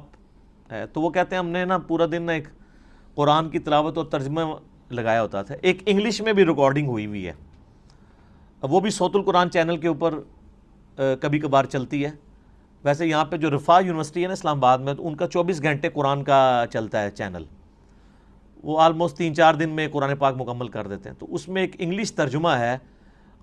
ہے۔ 0.72 0.88
تو 0.88 1.02
وہ 1.02 1.10
کہتے 1.10 1.36
ہیں، 1.36 1.44
ہم 1.44 1.50
نے 1.50 1.66
نا 1.66 1.78
پورا 1.78 2.06
دن 2.12 2.24
نا 2.24 2.32
ایک 2.32 2.48
قرآن 3.16 3.50
کی 3.50 3.60
تلاوت 3.60 3.98
اور 3.98 4.06
ترجمہ 4.06 4.42
لگایا 4.92 5.22
ہوتا 5.22 5.42
تھا۔ 5.42 5.56
ایک 5.62 5.84
انگلش 5.86 6.22
میں 6.22 6.34
بھی 6.34 6.46
ریکارڈنگ 6.46 6.88
ہوئی 6.88 7.06
ہوئی 7.06 7.28
ہے۔ 7.28 7.34
وہ 8.70 8.80
بھی 8.80 8.90
سوت 8.90 9.16
القرآن 9.16 9.52
چینل 9.52 9.78
کے 9.78 9.88
اوپر 9.88 10.20
کبھی 10.96 11.40
کبھار 11.40 11.66
چلتی 11.66 12.06
ہے۔ 12.06 12.12
ویسے 12.84 13.08
یہاں 13.08 13.26
پہ 13.26 13.38
جو 13.38 13.56
رفا 13.56 13.80
یونیورسٹی 13.80 14.22
ہے 14.22 14.28
نا 14.28 14.34
اسلام 14.34 14.58
آباد 14.58 14.78
میں 14.78 14.94
تو 14.94 15.08
ان 15.08 15.16
کا 15.16 15.28
چوبیس 15.28 15.64
گھنٹے 15.64 15.90
قرآن 15.90 16.24
کا 16.24 16.66
چلتا 16.70 17.02
ہے 17.02 17.12
چینل۔ 17.12 17.44
وہ 18.64 18.82
آلموسٹ 18.82 19.18
تین 19.18 19.36
چار 19.36 19.54
دن 19.54 19.70
میں 19.70 19.88
قرآن 19.92 20.16
پاک 20.16 20.36
مکمل 20.38 20.68
کر 20.68 20.88
دیتے 20.88 21.10
ہیں۔ 21.10 21.16
تو 21.20 21.28
اس 21.30 21.48
میں 21.48 21.62
ایک 21.62 21.76
انگلش 21.80 22.12
ترجمہ 22.12 22.50
ہے۔ 22.50 22.78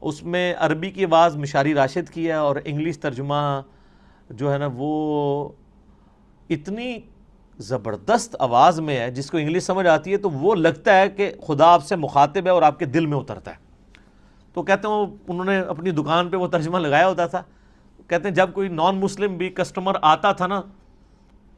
اس 0.01 0.23
میں 0.23 0.55
عربی 0.59 0.91
کی 0.91 1.05
آواز 1.05 1.37
مشاری 1.37 1.75
راشد 1.75 2.11
کی 2.11 2.27
ہے 2.27 2.33
اور 2.33 2.57
انگلش 2.65 2.99
ترجمہ 2.99 3.61
جو 4.31 4.53
ہے 4.53 4.59
نا 4.59 4.69
وہ 4.75 5.49
اتنی 6.51 6.99
زبردست 7.59 8.37
آواز 8.39 8.81
میں 8.81 8.99
ہے، 8.99 9.11
جس 9.11 9.31
کو 9.31 9.39
انگلش 9.39 9.63
سمجھ 9.63 9.87
آتی 9.87 10.13
ہے 10.13 10.17
تو 10.17 10.31
وہ 10.31 10.55
لگتا 10.55 11.01
ہے 11.01 11.11
کہ 11.11 11.33
خدا 11.47 11.67
آپ 11.67 11.85
سے 11.85 11.97
مخاطب 11.97 12.45
ہے 12.45 12.51
اور 12.51 12.63
آپ 12.63 12.79
کے 12.79 12.85
دل 12.85 13.07
میں 13.07 13.19
اترتا 13.19 13.51
ہے۔ 13.51 13.72
تو 14.53 14.63
کہتے 14.63 14.89
ہیں 14.89 14.95
وہ، 14.95 15.07
انہوں 15.29 15.45
نے 15.45 15.59
اپنی 15.59 15.91
دکان 15.91 16.29
پہ 16.29 16.37
وہ 16.37 16.49
ترجمہ 16.49 16.79
لگایا 16.79 17.09
ہوتا 17.09 17.27
تھا۔ 17.27 17.43
کہتے 18.09 18.29
ہیں 18.29 18.35
جب 18.35 18.53
کوئی 18.53 18.69
نان 18.69 19.01
مسلم 19.01 19.37
بھی 19.37 19.49
کسٹمر 19.49 19.93
آتا 20.03 20.33
تھا 20.33 20.47
نا، 20.47 20.63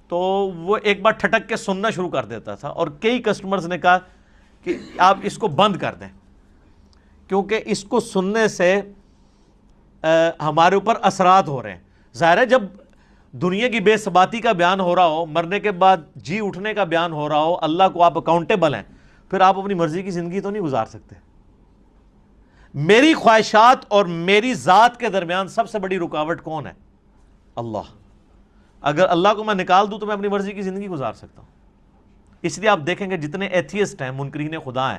تو 0.09 0.19
وہ 0.57 0.77
ایک 0.83 1.03
بار 1.03 1.13
ٹھٹک 1.13 1.49
کے 1.49 1.57
سننا 1.57 1.91
شروع 1.91 2.09
کر 2.09 2.25
دیتا 2.25 2.55
تھا۔ 2.55 2.69
اور 2.69 2.89
کئی 2.89 3.23
کسٹمرز 3.23 3.67
نے 3.67 3.79
کہا 3.79 3.99
کہ 4.65 4.79
آپ 4.99 5.19
اس 5.23 5.39
کو 5.39 5.49
بند 5.49 5.77
کر 5.77 5.95
دیں۔ 5.95 6.09
کیونکہ 7.29 7.61
اس 7.67 7.85
کو 7.85 8.01
سننے 8.01 8.49
سے 8.49 8.81
ہمارے 10.41 10.75
اوپر 10.75 10.95
اثرات 11.03 11.49
ہو 11.49 11.63
رہے 11.63 11.73
ہیں۔ 11.73 11.81
ظاہر 12.17 12.39
ہے، 12.39 12.47
جب 12.47 12.63
دنیا 13.33 13.69
کی 13.69 13.81
بے 13.81 13.97
ثباتی 13.97 14.41
کا 14.41 14.53
بیان 14.53 14.81
ہو 14.81 14.97
رہا 14.97 15.07
ہو، 15.07 15.27
مرنے 15.27 15.61
کے 15.61 15.71
بعد 15.71 15.97
جی 16.17 16.41
اٹھنے 16.43 16.75
کا 16.75 16.85
بیان 16.85 17.13
ہو 17.13 17.29
رہا 17.29 17.39
ہو، 17.39 17.57
اللہ 17.63 17.83
کو 17.93 18.03
آپ 18.03 18.19
اکاؤنٹیبل 18.19 18.75
ہیں۔ 18.75 18.83
پھر 19.31 19.41
آپ 19.41 19.59
اپنی 19.59 19.75
مرضی 19.75 20.03
کی 20.03 20.11
زندگی 20.11 20.41
تو 20.41 20.51
نہیں 20.51 20.63
گزار 20.63 20.87
سکتے۔ 20.87 21.24
میری 22.75 23.15
خواہشات 23.15 23.79
اور 23.89 24.05
میری 24.05 24.55
ذات 24.55 25.01
کے 25.01 25.09
درمیان 25.09 25.49
سب 25.49 25.71
سے 25.71 25.79
بڑی 25.79 25.99
رکاوٹ 25.99 26.43
کون 26.43 26.67
ہے؟ 26.67 26.73
اللہ۔ 27.57 27.83
اگر 28.81 29.09
اللہ 29.09 29.29
کو 29.37 29.45
میں 29.45 29.55
نکال 29.55 29.91
دوں 29.91 29.99
تو 29.99 30.07
میں 30.07 30.15
اپنی 30.15 30.29
مرضی 30.29 30.53
کی 30.53 30.63
زندگی 30.63 30.89
گزار 30.89 31.13
سکتا 31.13 31.43
ہوں۔ 31.43 31.49
اس 32.43 32.59
لیے 32.59 32.69
آپ 32.69 32.81
دیکھیں 32.87 33.11
گے 33.11 33.17
جتنے 33.17 33.47
ایتھیسٹ 33.47 34.03
ہیں، 34.03 34.11
منکرین 34.11 34.55
خدا 34.65 34.93
ہیں۔ 34.93 34.99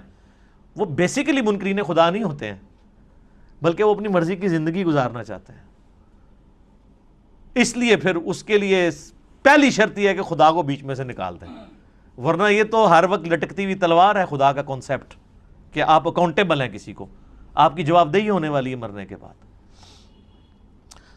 وہ 0.75 0.85
بیسیکلی 0.85 1.41
منکرین 1.41 1.83
خدا 1.83 2.09
نہیں 2.09 2.23
ہوتے 2.23 2.47
ہیں، 2.47 2.59
بلکہ 3.61 3.83
وہ 3.83 3.93
اپنی 3.93 4.07
مرضی 4.07 4.35
کی 4.35 4.47
زندگی 4.47 4.83
گزارنا 4.83 5.23
چاہتے 5.23 5.53
ہیں۔ 5.53 5.63
اس 7.55 7.77
لیے 7.77 7.95
پھر 7.95 8.15
اس 8.15 8.43
کے 8.43 8.57
لیے 8.57 8.89
پہلی 9.43 9.71
شرط 9.71 9.97
یہ 9.97 10.09
ہے 10.09 10.15
کہ 10.15 10.21
خدا 10.21 10.51
کو 10.51 10.61
بیچ 10.61 10.83
میں 10.83 10.95
سے 10.95 11.03
نکال 11.03 11.37
دیں۔ 11.41 11.47
ورنہ 12.21 12.43
یہ 12.43 12.63
تو 12.63 12.89
ہر 12.89 13.03
وقت 13.09 13.27
لٹکتی 13.27 13.63
ہوئی 13.63 13.75
تلوار 13.75 14.15
ہے 14.15 14.25
خدا 14.25 14.53
کا 14.53 14.61
کانسیپٹ 14.61 15.13
کہ 15.73 15.83
آپ 15.83 16.07
اکاؤنٹیبل 16.07 16.61
ہیں 16.61 16.69
کسی 16.69 16.93
کو۔ 16.93 17.05
آپ 17.55 17.75
کی 17.75 17.83
جواب 17.83 18.13
دہی 18.13 18.29
ہونے 18.29 18.49
والی 18.49 18.69
ہے 18.69 18.75
مرنے 18.75 19.05
کے 19.05 19.15
بعد۔ 19.15 19.33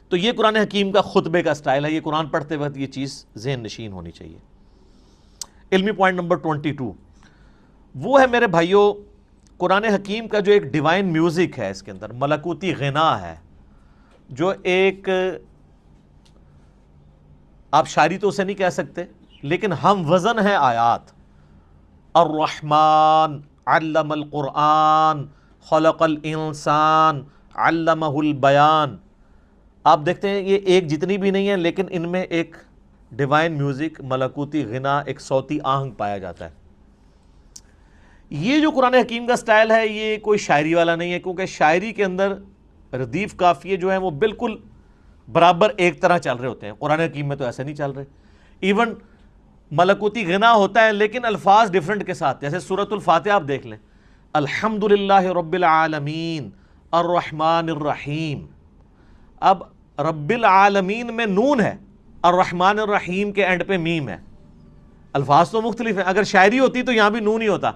تو 0.08 0.16
یہ 0.16 0.32
قرآن 0.32 0.56
حکیم 0.56 0.92
کا 0.92 1.00
خطبے 1.00 1.42
کا 1.42 1.54
سٹائل 1.54 1.84
ہے، 1.84 1.90
یہ 1.90 2.00
قرآن 2.00 2.28
پڑھتے 2.28 2.56
وقت 2.56 2.76
یہ 2.76 2.86
چیز 2.86 3.26
ذہن 3.36 3.60
نشین 3.62 3.92
ہونی 3.92 4.10
چاہیے۔ 4.10 4.38
علمی 5.72 5.92
پوائنٹ 5.92 6.20
نمبر 6.20 6.36
ٹوئنٹی 6.36 6.72
ٹو۔ 6.72 6.92
وہ 7.94 8.20
ہے 8.20 8.26
میرے 8.26 8.46
بھائیوں 8.46 8.94
قرآن 9.56 9.84
حکیم 9.84 10.28
کا 10.28 10.40
جو 10.40 10.52
ایک 10.52 10.62
ڈیوائن 10.62 11.12
میوزک 11.12 11.58
ہے 11.58 11.70
اس 11.70 11.82
کے 11.82 11.90
اندر، 11.90 12.12
ملکوتی 12.12 12.74
غنا 12.74 13.20
ہے، 13.20 13.34
جو 14.28 14.52
ایک، 14.62 15.08
آپ 17.70 17.88
شاعری 17.88 18.18
تو 18.18 18.28
اسے 18.28 18.44
نہیں 18.44 18.56
کہہ 18.56 18.70
سکتے، 18.70 19.04
لیکن 19.42 19.72
ہم 19.72 20.12
وزن 20.12 20.38
ہے 20.38 20.54
آیات۔ 20.54 21.00
الرحمن 22.14 23.40
علم 23.66 24.12
القرآن 24.12 25.37
خلق 25.70 26.02
الانسان، 26.02 27.22
علمہ 27.54 28.06
البیان۔ 28.06 28.96
آپ 29.84 30.00
دیکھتے 30.06 30.28
ہیں 30.28 30.40
یہ 30.40 30.58
ایک 30.64 30.86
جتنی 30.86 31.18
بھی 31.18 31.30
نہیں 31.30 31.48
ہے، 31.48 31.56
لیکن 31.56 31.84
ان 31.90 32.08
میں 32.08 32.22
ایک 32.22 32.56
ڈیوائن 33.12 33.52
میوزک 33.52 34.00
ملکوتی 34.00 34.64
غنا، 34.64 34.98
ایک 34.98 35.20
صوتی 35.20 35.58
آہنگ 35.64 35.90
پایا 35.90 36.18
جاتا 36.18 36.44
ہے۔ 36.44 36.50
یہ 38.30 38.60
جو 38.60 38.70
قرآن 38.70 38.94
حکیم 38.94 39.26
کا 39.26 39.36
سٹائل 39.36 39.70
ہے، 39.70 39.86
یہ 39.86 40.16
کوئی 40.16 40.38
شاعری 40.38 40.74
والا 40.74 40.96
نہیں 40.96 41.12
ہے، 41.12 41.20
کیونکہ 41.20 41.46
شاعری 41.46 41.92
کے 41.92 42.04
اندر 42.04 42.34
ردیف 42.92 43.36
کافیے 43.36 43.76
جو 43.76 43.90
ہیں، 43.90 43.98
وہ 43.98 44.10
بالکل 44.10 44.56
برابر 45.32 45.70
ایک 45.76 46.00
طرح 46.00 46.18
چل 46.18 46.36
رہے 46.36 46.48
ہوتے 46.48 46.66
ہیں۔ 46.66 46.72
قرآن 46.78 47.00
حکیم 47.00 47.28
میں 47.28 47.36
تو 47.36 47.44
ایسے 47.44 47.62
نہیں 47.62 47.74
چل 47.74 47.90
رہے۔ 47.90 48.04
ایون 48.60 48.94
ملکوتی 49.70 50.34
غنا 50.34 50.52
ہوتا 50.52 50.86
ہے، 50.86 50.92
لیکن 50.92 51.24
الفاظ 51.24 51.70
ڈیفرنٹ 51.70 52.06
کے 52.06 52.14
ساتھ، 52.14 52.40
جیسے 52.40 52.60
صورت 52.60 52.92
الفاتحہ 52.92 53.32
آپ 53.32 53.42
دیکھ 53.48 53.66
لیں۔ 53.66 53.78
الحمد 54.32 54.84
للہ 54.84 55.20
رب 55.20 55.52
العالمین 55.52 56.50
الرحمن 56.90 57.68
الرحیم۔ 57.68 58.46
اب 59.40 59.62
رب 59.98 60.30
العالمین 60.30 61.14
میں 61.14 61.26
نون 61.26 61.60
ہے، 61.60 61.76
الرحمن 62.22 62.78
الرحیم 62.78 63.32
کے 63.32 63.44
اینڈ 63.44 63.66
پہ 63.66 63.76
میم 63.76 64.08
ہے۔ 64.08 64.16
الفاظ 65.12 65.50
تو 65.50 65.62
مختلف 65.62 65.96
ہیں، 65.96 66.04
اگر 66.06 66.24
شاعری 66.24 66.58
ہوتی 66.58 66.82
تو 66.82 66.92
یہاں 66.92 67.10
بھی 67.10 67.20
نون 67.20 67.42
ہی 67.42 67.48
ہوتا۔ 67.48 67.70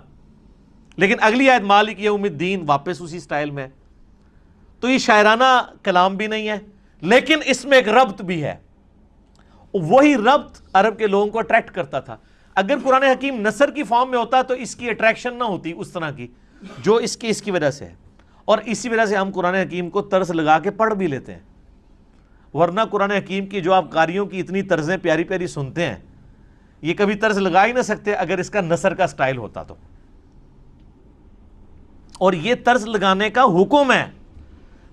لیکن 0.96 1.16
اگلی 1.20 1.50
آیت 1.50 1.62
مالک 1.62 2.00
یوم 2.00 2.22
الدین 2.22 2.64
واپس 2.66 3.00
اسی 3.00 3.20
سٹائل 3.20 3.50
میں 3.50 3.68
تو 4.80 4.88
یہ 4.88 4.98
شاعرانہ 4.98 5.62
کلام 5.82 6.16
بھی 6.16 6.26
نہیں 6.26 6.48
ہے، 6.48 6.58
لیکن 7.00 7.38
اس 7.44 7.64
میں 7.64 7.76
ایک 7.76 7.88
ربط 7.88 8.22
بھی 8.22 8.44
ہے۔ 8.44 8.56
وہی 9.74 10.14
ربط 10.14 10.60
عرب 10.74 10.98
کے 10.98 11.06
لوگوں 11.06 11.26
کو 11.26 11.38
اٹریکٹ 11.38 11.70
کرتا 11.70 12.00
تھا۔ 12.00 12.16
اگر 12.54 12.74
قرآن 12.84 13.02
حکیم 13.02 13.40
نصر 13.40 13.70
کی 13.70 13.82
فارم 13.82 14.10
میں 14.10 14.18
ہوتا 14.18 14.42
تو 14.42 14.54
اس 14.54 14.76
کی 14.76 14.90
اٹریکشن 14.90 15.34
نہ 15.34 15.44
ہوتی 15.44 15.72
اس 15.76 15.90
طرح 15.90 16.10
کی، 16.10 16.26
جو 16.78 16.94
اس 16.94 17.16
کی 17.16 17.28
اس 17.28 17.42
کی 17.42 17.50
وجہ 17.50 17.70
سے 17.70 17.84
ہے۔ 17.84 17.94
اور 18.44 18.58
اسی 18.58 18.88
وجہ 18.88 19.06
سے 19.06 19.16
ہم 19.16 19.30
قرآن 19.34 19.54
حکیم 19.54 19.90
کو 19.90 20.02
طرز 20.02 20.30
لگا 20.30 20.58
کے 20.58 20.70
پڑھ 20.70 20.94
بھی 20.94 21.06
لیتے 21.06 21.32
ہیں۔ 21.32 21.40
ورنہ 22.54 22.80
قرآن 22.90 23.10
حکیم 23.10 23.46
کی 23.46 23.60
جو 23.60 23.72
آپ 23.72 23.90
قاریوں 23.90 24.26
کی 24.26 24.40
اتنی 24.40 24.62
طرزیں 24.62 24.96
پیاری 24.96 25.24
پیاری 25.24 25.46
سنتے 25.46 25.86
ہیں، 25.86 25.96
یہ 26.82 26.94
کبھی 26.94 27.14
طرز 27.14 27.38
لگا 27.38 27.66
ہی 27.66 27.72
نہ 27.72 27.82
سکتے 27.82 28.14
اگر 28.14 28.38
اس 28.38 28.50
کا 28.50 28.60
نثر 28.60 28.94
کا 28.94 29.06
سٹائل 29.06 29.36
ہوتا 29.36 29.62
تو۔ 29.62 29.74
اور 32.18 32.32
یہ 32.32 32.54
طرز 32.64 32.86
لگانے 32.86 33.30
کا 33.30 33.44
حکم 33.44 33.92
ہے۔ 33.92 34.04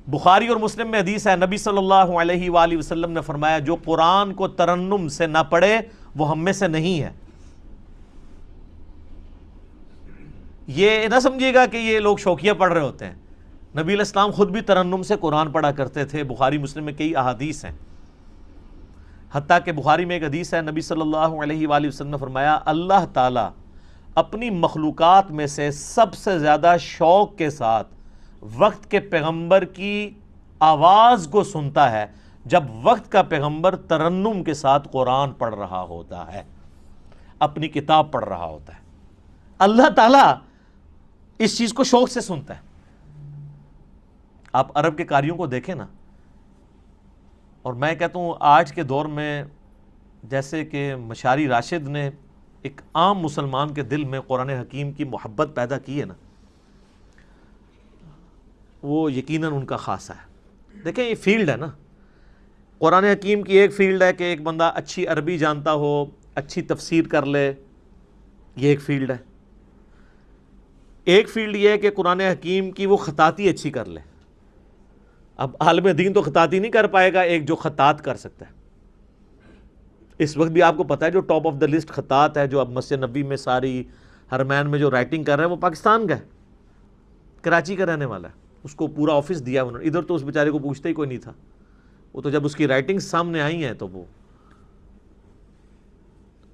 بخاری 0.08 0.48
اور 0.48 0.58
مسلم 0.58 0.92
میں 0.92 1.00
حدیث 1.00 1.28
ہے، 1.28 1.36
نبی 1.36 1.58
صلی 1.58 1.78
اللہ 1.78 1.94
علیہ 1.94 2.50
وآلہ 2.50 2.78
وسلم 2.78 3.12
نے 3.12 3.22
فرمایا، 3.22 3.60
جو 3.60 3.76
قرآن 3.76 4.34
کو 4.34 4.48
ترنم 4.48 5.08
سے 5.08 5.28
نہ 5.28 5.38
پڑھے، 5.50 5.80
وہ 6.16 6.30
ہم 6.30 6.44
میں 6.44 6.54
سے 6.54 6.68
نہیں 6.68 7.02
ہے۔ 7.02 7.10
یہ 10.70 11.08
نہ 11.08 11.20
سمجھیے 11.20 11.54
گا 11.54 11.66
کہ 11.66 11.78
یہ 11.78 12.00
لوگ 12.00 12.18
شوقیہ 12.18 12.54
پڑھ 12.54 12.74
رہے 12.74 12.82
ہوتے 12.82 13.06
ہیں۔ 13.06 13.14
نبی 13.74 13.82
علیہ 13.82 13.98
السلام 13.98 14.32
خود 14.32 14.50
بھی 14.50 14.62
ترنم 14.62 15.04
سے 15.04 15.16
قرآن 15.22 15.52
پڑھا 15.52 15.72
کرتے 15.72 16.06
تھے۔ 16.06 16.24
بخاری 16.24 16.58
مسلم 16.58 16.84
میں 16.84 16.94
کئی 16.94 17.16
احادیث 17.16 17.66
ہیں۔ 17.66 17.72
حتیٰ 19.32 19.58
کہ 19.66 19.72
بخاری 19.72 20.06
میں 20.06 20.16
ایک 20.16 20.24
حدیث 20.24 20.54
ہے، 20.54 20.62
نبی 20.62 20.82
صلی 20.82 21.02
اللہ 21.02 21.18
علیہ 21.18 21.68
وآلہ 21.68 21.88
وسلم 21.88 22.08
نے 22.08 22.18
فرمایا، 22.18 22.60
اللہ 22.66 23.06
تعالیٰ 23.14 23.50
اپنی 24.16 24.50
مخلوقات 24.50 25.32
میں 25.32 25.48
سے 25.48 25.72
سب 25.72 26.14
سے 26.14 26.40
زیادہ 26.40 26.76
شوق 26.80 27.36
کے 27.36 27.50
ساتھ 27.50 27.88
وقت 28.42 28.92
کے 28.92 29.00
پیغمبر 29.00 29.66
کی 29.66 30.10
آواز 30.60 31.28
کو 31.32 31.44
سنتا 31.44 31.92
ہے۔ 31.92 32.06
جب 32.46 32.64
وقت 32.84 33.12
کا 33.12 33.22
پیغمبر 33.22 33.76
ترنم 33.76 34.44
کے 34.44 34.54
ساتھ 34.54 34.88
قرآن 34.92 35.32
پڑھ 35.32 35.56
رہا 35.56 35.82
ہوتا 35.82 36.34
ہے، 36.34 36.44
اپنی 37.40 37.68
کتاب 37.68 38.12
پڑھ 38.12 38.26
رہا 38.26 38.46
ہوتا 38.46 38.74
ہے۔ 38.74 38.80
اللہ 39.60 39.90
تعالیٰ 39.90 40.34
اس 41.40 41.58
چیز 41.58 41.74
کو 41.74 41.84
شوق 41.84 42.12
سے 42.12 42.22
سنتا 42.22 42.56
ہے۔ 42.56 42.62
آپ 44.54 44.78
عرب 44.78 44.98
کے 44.98 45.04
کاریوں 45.04 45.38
کو 45.38 45.46
دیکھیں 45.46 45.76
نا۔ 45.76 45.88
اور 47.62 47.74
میں 47.74 47.96
کہتا 47.96 48.20
ہوں 48.20 48.34
آج 48.40 48.74
کے 48.74 48.84
دور 48.84 49.06
میں 49.06 49.44
جیسے 50.24 50.66
کہ 50.66 50.96
مشاری 50.96 51.48
راشد 51.48 51.88
نے 51.88 52.10
ایک 52.62 52.82
عام 52.94 53.20
مسلمان 53.20 53.74
کے 53.74 53.84
دل 53.84 54.04
میں 54.04 54.22
قرآن 54.22 54.50
حکیم 54.50 54.92
کی 54.92 55.04
محبت 55.04 55.52
پیدا 55.56 55.78
کی 55.78 56.00
ہے 56.00 56.06
نا۔ 56.06 56.14
وہ 58.84 59.12
یقیناً 59.12 59.54
ان 59.54 59.66
کا 59.66 59.78
خاصہ 59.78 60.14
ہے۔ 60.14 60.30
دیکھیں 60.84 61.10
یہ 61.10 61.16
فیلڈ 61.16 61.50
ہے 61.50 61.58
نا۔ 61.58 61.68
قرآن 62.78 63.04
حکیم 63.04 63.42
کی 63.42 63.58
ایک 63.58 63.76
فیلڈ 63.76 64.02
ہے 64.02 64.14
کہ 64.14 64.24
ایک 64.24 64.42
بندہ 64.42 64.72
اچھی 64.76 65.08
عربی 65.08 65.38
جانتا 65.38 65.74
ہو، 65.74 66.06
اچھی 66.36 66.62
تفسیر 66.62 67.08
کر 67.08 67.26
لے، 67.26 67.54
یہ 68.56 68.70
ایک 68.70 68.82
فیلڈ 68.82 69.12
ہے۔ 69.12 69.29
ایک 71.10 71.30
فیلڈ 71.30 71.56
یہ 71.56 71.70
ہے 71.70 71.78
کہ 71.78 71.90
قرآن 71.92 72.22
حکیم 72.22 72.72
کی 72.72 72.86
وہ 72.86 72.98
خطاطی 72.98 73.50
اچھی 73.50 73.70
کر 73.70 73.86
لے۔ 73.86 74.00
اب 75.38 75.52
عالم 75.60 75.88
دین 75.90 76.14
تو 76.14 76.22
خطاطی 76.22 76.60
نہیں 76.60 76.72
کر 76.72 76.88
پائے 76.88 77.14
گا، 77.14 77.22
ایک 77.22 77.48
جو 77.48 77.56
خطاط 77.56 78.02
کر 78.02 78.16
سکتا 78.16 78.46
ہے۔ 78.48 78.52
اس 80.18 80.38
وقت 80.38 80.50
بھی 80.50 80.62
آپ 80.62 80.78
کو 80.78 80.84
پتا 80.84 81.06
ہے 81.06 81.12
جو 81.12 81.20
ٹاپ 81.20 81.48
آف 81.48 81.54
دا 81.62 81.66
لسٹ 81.66 81.90
خطاط 81.90 82.38
ہے، 82.38 82.48
جو 82.48 82.60
اب 82.60 82.70
مسجد 82.70 83.04
نبی 83.04 83.24
میں 83.24 83.38
ساری 83.38 83.84
ہرمین 84.32 84.70
میں 84.70 84.80
جو 84.80 84.92
رائٹنگ 84.92 85.24
کر 85.24 85.36
رہے 85.36 85.44
ہیں، 85.44 85.52
وہ 85.52 85.56
پاکستان 85.56 86.08
کا 86.08 86.16
ہے۔ 86.16 86.26
کراچی 87.42 87.76
کا 87.76 87.86
رہنے 87.86 88.06
والا 88.06 88.28
ہے۔ 88.28 88.34
اس 88.64 88.76
کو 88.76 88.88
پورا 88.88 89.14
آفس 89.14 89.46
دیا 89.46 89.64
انہوں 89.64 89.82
نے۔ 89.82 89.88
ادھر 89.88 90.02
تو 90.02 90.16
اس 90.16 90.22
بیچارے 90.22 90.52
کو 90.52 90.60
پوچھتا 90.60 90.90
ہی 90.90 90.94
کوئی 90.94 91.10
نہیں 91.10 91.20
تھا۔ 91.20 91.34
وہ 92.14 92.22
تو 92.22 92.30
جب 92.30 92.46
اس 92.46 92.56
کی 92.56 92.68
رائٹنگ 92.68 93.00
سامنے 93.00 93.42
آئی 93.42 93.66
ہیں 93.66 93.74
تو 93.74 93.88
وہ 93.88 94.04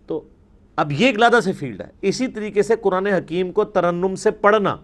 تو 0.05 0.27
اب 0.75 0.91
یہ 0.91 1.05
ایک 1.05 1.17
لادہ 1.17 1.39
سے 1.43 1.51
فیلڈ 1.51 1.81
ہے۔ 1.81 1.87
اسی 2.01 2.27
طریقے 2.27 2.63
سے 2.63 2.75
قرآن 2.75 3.07
حکیم 3.07 3.51
کو 3.51 3.63
ترنم 3.63 4.15
سے 4.15 4.31
پڑھنا، 4.31 4.77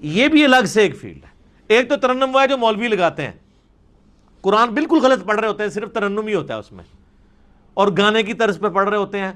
یہ 0.00 0.28
بھی 0.28 0.44
الگ 0.44 0.64
سے 0.66 0.82
ایک 0.82 0.96
فیلڈ 0.96 1.24
ہے۔ 1.24 1.32
ایک 1.66 1.88
تو 1.88 1.96
ترنم 1.96 2.30
وہ 2.34 2.42
ہے 2.42 2.48
جو 2.48 2.58
مولوی 2.58 2.88
لگاتے 2.88 3.24
ہیں۔ 3.24 3.32
قرآن 4.40 4.68
بالکل 4.68 4.98
غلط 5.02 5.24
پڑھ 5.24 5.40
رہے 5.40 5.48
ہوتے 5.48 5.62
ہیں، 5.62 5.70
صرف 5.70 5.92
ترنم 5.92 6.26
ہی 6.26 6.34
ہوتا 6.34 6.54
ہے 6.54 6.58
اس 6.58 6.72
میں۔ 6.72 6.84
اور 7.74 7.88
گانے 7.98 8.22
کی 8.22 8.34
طرز 8.34 8.58
پہ 8.58 8.68
پڑھ 8.68 8.88
رہے 8.88 8.96
ہوتے 8.96 9.18
ہیں۔ 9.18 9.32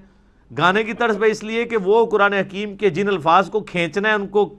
گانے 0.59 0.85
کی 0.85 0.93
طرز 0.93 1.19
پہ 1.19 1.27
اس 1.27 1.45
لیے 1.45 1.65
کہ 1.65 1.77
وہ 1.77 2.07
قرآن 2.07 2.33
حکیم 2.33 2.77
کے 2.77 2.91
جن 2.91 3.09
الفاظ 3.09 3.51
کو 3.51 3.61
کھینچنا 3.61 4.09
ہے، 4.09 4.15
ان 4.15 4.29
کو 4.29 4.55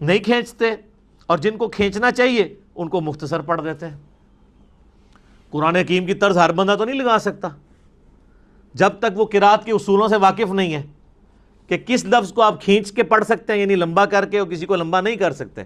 نہیں 0.00 0.18
کھینچتے۔ 0.18 0.64
اور 1.26 1.38
جن 1.38 1.56
کو 1.56 1.68
کھینچنا 1.68 2.12
چاہیے، 2.12 2.54
ان 2.74 2.88
کو 2.88 3.00
مختصر 3.00 3.40
پڑھ 3.40 3.64
دیتے 3.64 3.86
ہیں۔ 3.88 3.96
قرآن 5.50 5.76
حکیم 5.76 6.06
کی 6.06 6.14
طرز 6.14 6.38
ہر 6.38 6.52
بندہ 6.52 6.74
تو 6.78 6.84
نہیں 6.84 6.98
لگا 6.98 7.18
سکتا۔ 7.18 7.48
جب 8.74 8.88
تک 8.98 9.18
وہ 9.18 9.24
کراط 9.24 9.64
کے 9.64 9.72
اصولوں 9.72 10.08
سے 10.08 10.16
واقف 10.16 10.52
نہیں 10.52 10.74
ہے 10.74 10.82
کہ 11.66 11.76
کس 11.76 12.04
لفظ 12.04 12.32
کو 12.32 12.42
آپ 12.42 12.60
کھینچ 12.62 12.92
کے 12.92 13.02
پڑھ 13.02 13.24
سکتے 13.24 13.52
ہیں 13.52 13.60
یعنی 13.60 13.74
لمبا 13.74 14.06
کر 14.06 14.26
کے 14.26 14.38
اور 14.38 14.48
کسی 14.48 14.66
کو 14.66 14.76
لمبا 14.76 15.00
نہیں 15.00 15.16
کر 15.16 15.32
سکتے۔ 15.32 15.62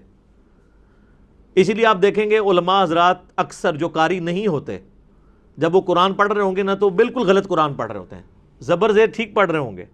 اسی 1.55 1.73
لیے 1.73 1.87
آپ 1.87 2.03
دیکھیں 2.03 2.31
گے 2.31 2.39
علماء 2.39 2.83
حضرات 2.83 3.17
اکثر 3.37 3.77
جو 3.77 3.89
قاری 3.89 4.19
نہیں 4.19 4.47
ہوتے، 4.47 4.79
جب 5.57 5.75
وہ 5.75 5.81
قرآن 5.81 6.13
پڑھ 6.13 6.33
رہے 6.33 6.43
ہوں 6.43 6.57
گے 6.57 6.63
نا 6.63 6.75
تو 6.75 6.91
بالکل 6.91 7.21
غلط 7.21 7.49
قرآن 7.49 7.75
پڑھ 7.75 7.93
رہے 7.93 8.01
ہوتے 8.01 8.17
ہیں۔ 8.17 8.23
زبر 8.61 8.93
زیر 8.93 9.07
ٹھیک 9.07 9.35
پڑھ 9.35 9.51
رہے 9.51 9.59
ہوں 9.59 9.77
گے۔ 9.77 9.85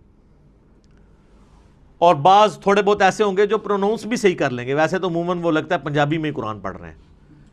اور 1.99 2.15
بعض 2.15 2.59
تھوڑے 2.59 2.83
بہت 2.83 3.03
ایسے 3.03 3.25
ہوں 3.25 3.37
گے 3.37 3.47
جو 3.47 3.59
پروناؤنس 3.59 4.07
بھی 4.07 4.17
صحیح 4.17 4.35
کر 4.35 4.51
لیں 4.51 4.67
گے۔ 4.67 4.75
ویسے 4.75 4.99
تو 4.99 5.09
عموماً 5.09 5.39
وہ 5.43 5.51
لگتا 5.51 5.75
ہے 5.75 5.81
پنجابی 5.81 6.19
میں 6.19 6.31
ہی 6.31 6.35
قرآن 6.35 6.61
پڑھ 6.61 6.77
رہے 6.77 6.89
ہیں۔ 6.89 6.99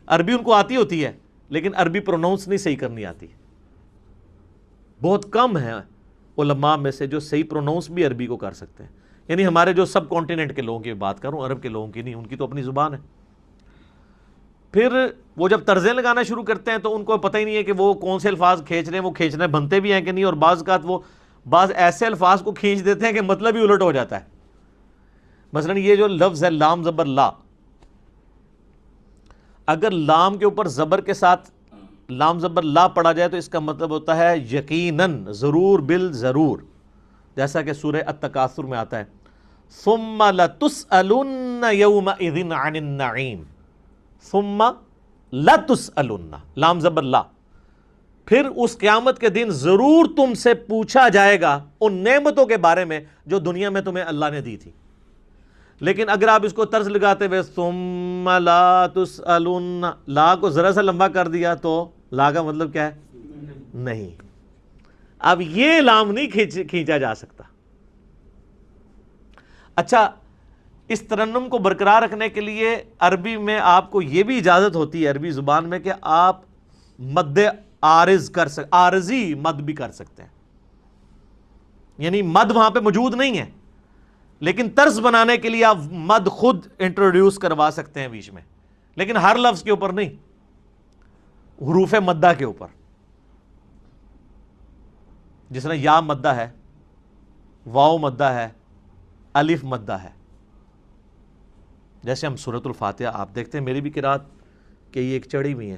عربی 0.06 0.32
ان 0.32 0.42
کو 0.42 0.52
آتی 0.52 0.76
ہوتی 0.76 1.04
ہے، 1.04 1.12
لیکن 1.48 1.70
عربی 1.74 2.00
پروناؤنس 2.00 2.48
نہیں 2.48 2.58
صحیح 2.58 2.76
کرنی 2.76 3.04
آتی۔ 3.04 3.26
بہت 5.02 5.26
کم 5.30 5.58
ہے 5.58 5.72
علماء 6.38 6.76
میں 6.76 6.90
سے 6.90 7.06
جو 7.06 7.20
صحیح 7.20 7.42
پروناؤنس 7.50 7.90
بھی 7.90 8.06
عربی 8.06 8.26
کو 8.26 8.36
کر 8.36 8.52
سکتے 8.52 8.84
ہیں۔ 8.84 8.90
یعنی 9.28 9.46
ہمارے 9.46 9.72
جو 9.72 9.84
سب 9.84 10.08
کانٹیننٹ 10.08 10.56
کے 10.56 10.62
لوگوں 10.62 10.80
کی 10.80 10.94
بات 10.94 11.20
کروں، 11.20 11.46
عرب 11.46 11.62
کے 11.62 11.68
لوگوں 11.68 11.92
کی 11.92 12.02
نہیں، 12.02 12.14
ان 12.14 12.26
کی 12.26 12.36
تو 12.36 12.44
اپنی 12.44 12.62
زبان 12.62 12.94
ہے۔ 12.94 12.98
پھر 14.72 15.06
وہ 15.36 15.48
جب 15.48 15.64
طرزیں 15.64 15.92
لگانا 15.92 16.22
شروع 16.22 16.42
کرتے 16.42 16.70
ہیں 16.70 16.78
تو 16.78 16.94
ان 16.94 17.04
کو 17.04 17.18
پتہ 17.18 17.38
ہی 17.38 17.44
نہیں 17.44 17.56
ہے 17.56 17.62
کہ 17.62 17.72
وہ 17.78 17.94
کون 17.94 18.18
سے 18.18 18.28
الفاظ 18.28 18.64
کھینچ 18.64 18.88
رہے 18.88 18.98
ہیں، 18.98 19.04
وہ 19.04 19.10
کھینچنے 19.10 19.46
بنتے 19.46 19.80
بھی 19.80 19.92
ہیں 19.92 20.00
کہ 20.00 20.12
نہیں، 20.12 20.24
اور 20.24 20.32
بعض 20.32 20.62
کا 20.62 20.78
وہ 20.82 20.98
بعض 21.48 21.72
ایسے 21.74 22.06
الفاظ 22.06 22.42
کو 22.42 22.52
کھینچ 22.52 22.84
دیتے 22.84 23.06
ہیں 23.06 23.12
کہ 23.12 23.20
مطلب 23.20 23.56
ہی 23.56 23.60
الٹ 23.60 23.82
ہو 23.82 23.92
جاتا 23.92 24.20
ہے۔ 24.20 24.24
مثلا 25.52 25.74
یہ 25.74 25.96
جو 25.96 26.06
لفظ 26.06 26.44
ہے 26.44 26.50
لام 26.50 26.82
زبر 26.82 27.04
لا، 27.04 27.30
اگر 29.66 29.90
لام 29.90 30.38
کے 30.38 30.44
اوپر 30.44 30.68
زبر 30.68 31.00
کے 31.00 31.14
ساتھ 31.14 31.50
لام 32.12 32.38
زبر 32.38 32.62
لا 32.62 32.88
پڑا 32.88 33.12
جائے 33.12 33.28
تو 33.28 33.36
اس 33.36 33.48
کا 33.48 33.58
مطلب 33.58 33.90
ہوتا 33.90 34.16
ہے 34.16 34.38
یقیناً، 34.38 35.24
ضرور 35.28 35.78
بل 35.78 36.12
ضرور۔ 36.12 36.58
جیسا 37.36 37.62
کہ 37.62 37.72
سورہ 37.72 37.96
التکاثر 38.06 38.64
میں 38.64 38.78
آتا 38.78 38.98
ہے۔ 38.98 39.04
ثم 39.84 40.22
لتسألن 40.22 41.64
يومئذ 41.72 42.52
عن 42.52 42.76
النعیم 42.76 43.42
ثم 44.22 44.62
لتسألن 45.32 46.34
لام 46.56 46.80
زبر 46.80 47.02
لا۔ 47.02 47.22
پھر 48.26 48.46
اس 48.56 48.78
قیامت 48.78 49.18
کے 49.18 49.28
دن 49.28 49.44
ضرور 49.48 50.04
تم 50.16 50.34
سے 50.34 50.54
پوچھا 50.54 51.08
جائے 51.08 51.40
گا 51.40 51.64
ان 51.80 51.94
نعمتوں 51.94 52.46
کے 52.46 52.56
بارے 52.56 52.84
میں 52.84 53.00
جو 53.26 53.38
دنیا 53.38 53.70
میں 53.70 53.80
تمہیں 53.80 54.04
اللہ 54.04 54.26
نے 54.32 54.40
دی 54.40 54.56
تھی۔ 54.56 54.70
لیکن 55.80 56.08
اگر 56.08 56.28
آپ 56.28 56.40
اس 56.44 56.52
کو 56.52 56.64
طرز 56.64 56.88
لگاتے 56.88 57.26
ہوئے 57.26 57.42
ثم 57.42 58.30
لا 58.38 58.86
تسألن 58.86 59.84
لا 60.06 60.36
کو 60.36 60.50
ذرا 60.50 60.72
سا 60.72 60.82
لمبا 60.82 61.08
کر 61.08 61.28
دیا 61.28 61.54
تو 61.54 61.88
لا 62.12 62.30
کا 62.30 62.42
مطلب 62.42 62.72
کیا 62.72 62.90
ہے؟ 62.90 62.94
نہیں۔ 63.74 64.10
اب 65.18 65.40
یہ 65.40 65.80
لام 65.80 66.12
نہیں 66.12 66.26
کھینچا 66.68 66.98
جا 66.98 67.14
سکتا۔ 67.14 67.44
اچھا 69.76 70.10
اس 70.88 71.00
ترنم 71.00 71.48
کو 71.50 71.58
برقرار 71.58 72.02
رکھنے 72.02 72.28
کے 72.28 72.40
لیے 72.40 72.76
عربی 72.98 73.36
میں 73.36 73.60
آپ 73.62 73.90
کو 73.90 74.02
یہ 74.02 74.22
بھی 74.22 74.38
اجازت 74.38 74.76
ہوتی 74.76 75.04
ہے، 75.04 75.08
عربی 75.08 75.30
زبان 75.30 75.68
میں 75.68 75.78
کہ 75.78 75.92
آپ 76.00 76.40
مد 76.98 77.38
آرز 77.80 78.30
کر 78.30 78.48
سک 78.48 78.60
آرزی 78.70 79.34
مد 79.34 79.54
بھی 79.54 79.74
کر 79.74 79.90
سکتے 79.90 80.22
ہیں۔ 80.22 80.30
یعنی 81.98 82.22
مد 82.22 82.50
وہاں 82.50 82.70
پہ 82.70 82.78
موجود 82.78 83.14
نہیں 83.14 83.38
ہے، 83.38 83.46
لیکن 84.40 84.70
طرز 84.70 85.00
بنانے 85.00 85.36
کے 85.36 85.48
لیے 85.48 85.64
آپ 85.64 85.78
مد 85.90 86.26
خود 86.26 86.66
انٹروڈیوس 86.78 87.38
کروا 87.38 87.70
سکتے 87.72 88.00
ہیں 88.00 88.08
بیچ 88.08 88.30
میں۔ 88.30 88.42
لیکن 88.94 89.16
ہر 89.16 89.36
لفظ 89.36 89.62
کے 89.62 89.70
اوپر 89.70 89.92
نہیں۔ 89.92 90.31
حروف 91.60 91.94
مدہ 91.94 92.32
کے 92.38 92.44
اوپر۔ 92.44 92.66
جس 95.50 95.66
نے 95.66 95.76
یا 95.76 96.00
مدہ 96.00 96.28
ہے 96.28 96.50
واؤ 97.66 97.98
مدہ 97.98 98.24
ہے، 98.24 98.48
الف 99.32 99.64
مدہ 99.64 99.92
ہے۔ 99.92 100.10
جیسے 102.02 102.26
ہم 102.26 102.36
صورت 102.36 102.66
الفاتحہ، 102.66 103.06
آپ 103.14 103.28
دیکھتے 103.34 103.58
ہیں 103.58 103.64
میری 103.64 103.80
بھی 103.80 103.90
کراط 103.90 104.22
کہ 104.90 105.00
یہ 105.00 105.12
ایک 105.12 105.26
چڑھی 105.28 105.52
ہوئی 105.52 105.70
ہے 105.70 105.76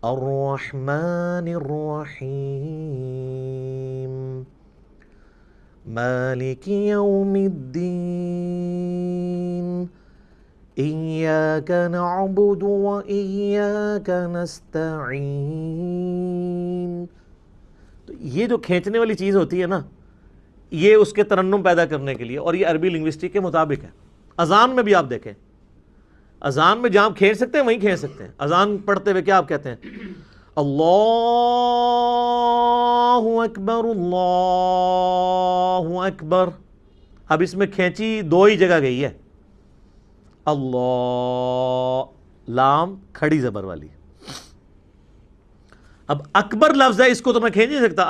الرحمن 0.03 1.49
الرحیم 1.49 4.43
مالک 5.87 6.69
یوم 6.69 7.35
الدین 7.35 9.87
ایاک 10.75 11.71
نعبد 11.71 12.63
و 12.63 13.01
ایاک 13.07 14.11
نستعین 14.33 17.05
تو 18.07 18.13
یہ 18.19 18.47
جو 18.47 18.59
کھینچنے 18.59 18.99
والی 18.99 19.15
چیز 19.15 19.37
ہوتی 19.37 19.63
ہے 19.63 19.67
نا، 19.67 19.81
یہ 20.71 20.95
اس 20.95 21.13
کے 21.13 21.23
ترنم 21.23 21.63
پیدا 21.63 21.85
کرنے 21.85 22.15
کے 22.15 22.25
لیے 22.25 22.39
اور 22.39 22.55
یہ 22.55 22.67
عربی 22.67 22.89
لنگوسٹک 22.89 23.33
کے 23.33 23.41
مطابق 23.41 23.85
ہے۔ 23.85 23.91
اذان 24.37 24.71
میں 24.71 24.83
بھی 24.83 24.95
آپ 24.95 25.11
دیکھیں۔ 25.11 25.33
اذان 26.41 26.79
میں 26.79 26.91
جہاں 26.91 27.11
کھینچ 27.11 27.37
سکتے 27.37 27.59
ہیں 27.59 27.65
وہیں 27.65 27.81
کھینچ 27.81 28.01
سکتے 28.01 28.25
ہیں۔ 28.25 28.31
اذان 28.39 28.79
پڑھتے 28.79 29.11
ہوئے 29.11 29.23
کیا 29.23 29.39
آپ 29.39 29.49
کہتے 29.49 29.69
ہیں؟ 29.69 29.77
اللہ 30.57 33.45
اکبر 33.45 33.75
اللہ 33.75 36.07
اکبر۔ 36.07 36.49
اب 37.29 37.41
اس 37.41 37.55
میں 37.55 37.67
کھینچی 37.67 38.23
دو 38.23 38.43
ہی 38.43 38.57
جگہ 38.57 38.81
گئی 38.81 39.05
ہے۔ 39.05 39.11
اللہ، 40.45 42.03
لام، 42.49 42.97
کھڑی 43.13 43.39
زبر 43.39 43.65
والی۔ 43.65 43.89
اب 46.07 46.23
اکبر 46.33 46.75
لفظ 46.75 47.01
ہے، 47.01 47.11
اس 47.11 47.23
کو 47.23 47.33
تو 47.33 47.41
میں 47.41 47.51
کھینچ 47.51 47.71
نہیں 47.71 47.81
سکتا۔ 47.81 48.05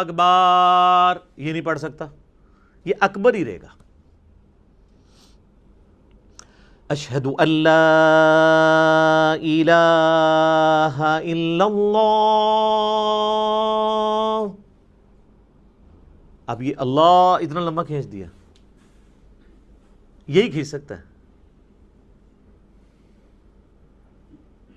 اکبر، 0.00 1.18
یہ 1.36 1.52
نہیں 1.52 1.62
پڑھ 1.62 1.78
سکتا۔ 1.78 2.06
یہ 2.84 2.94
اکبر 3.00 3.34
ہی 3.34 3.44
رہے 3.44 3.58
گا۔ 3.62 3.79
اشہد 6.90 7.26
اللہ 7.38 9.34
الہ 9.40 9.70
الا 10.96 11.64
اللہ 11.64 12.00
اب 16.46 16.62
یہ 16.62 16.74
اللہ 16.78 17.36
اتنا 17.40 17.60
لمبا 17.60 17.82
کھینچ 17.82 18.12
دیا۔ 18.12 18.26
یہی 20.26 20.50
کھینچ 20.50 20.68
سکتا 20.68 20.98
ہے۔ 20.98 21.02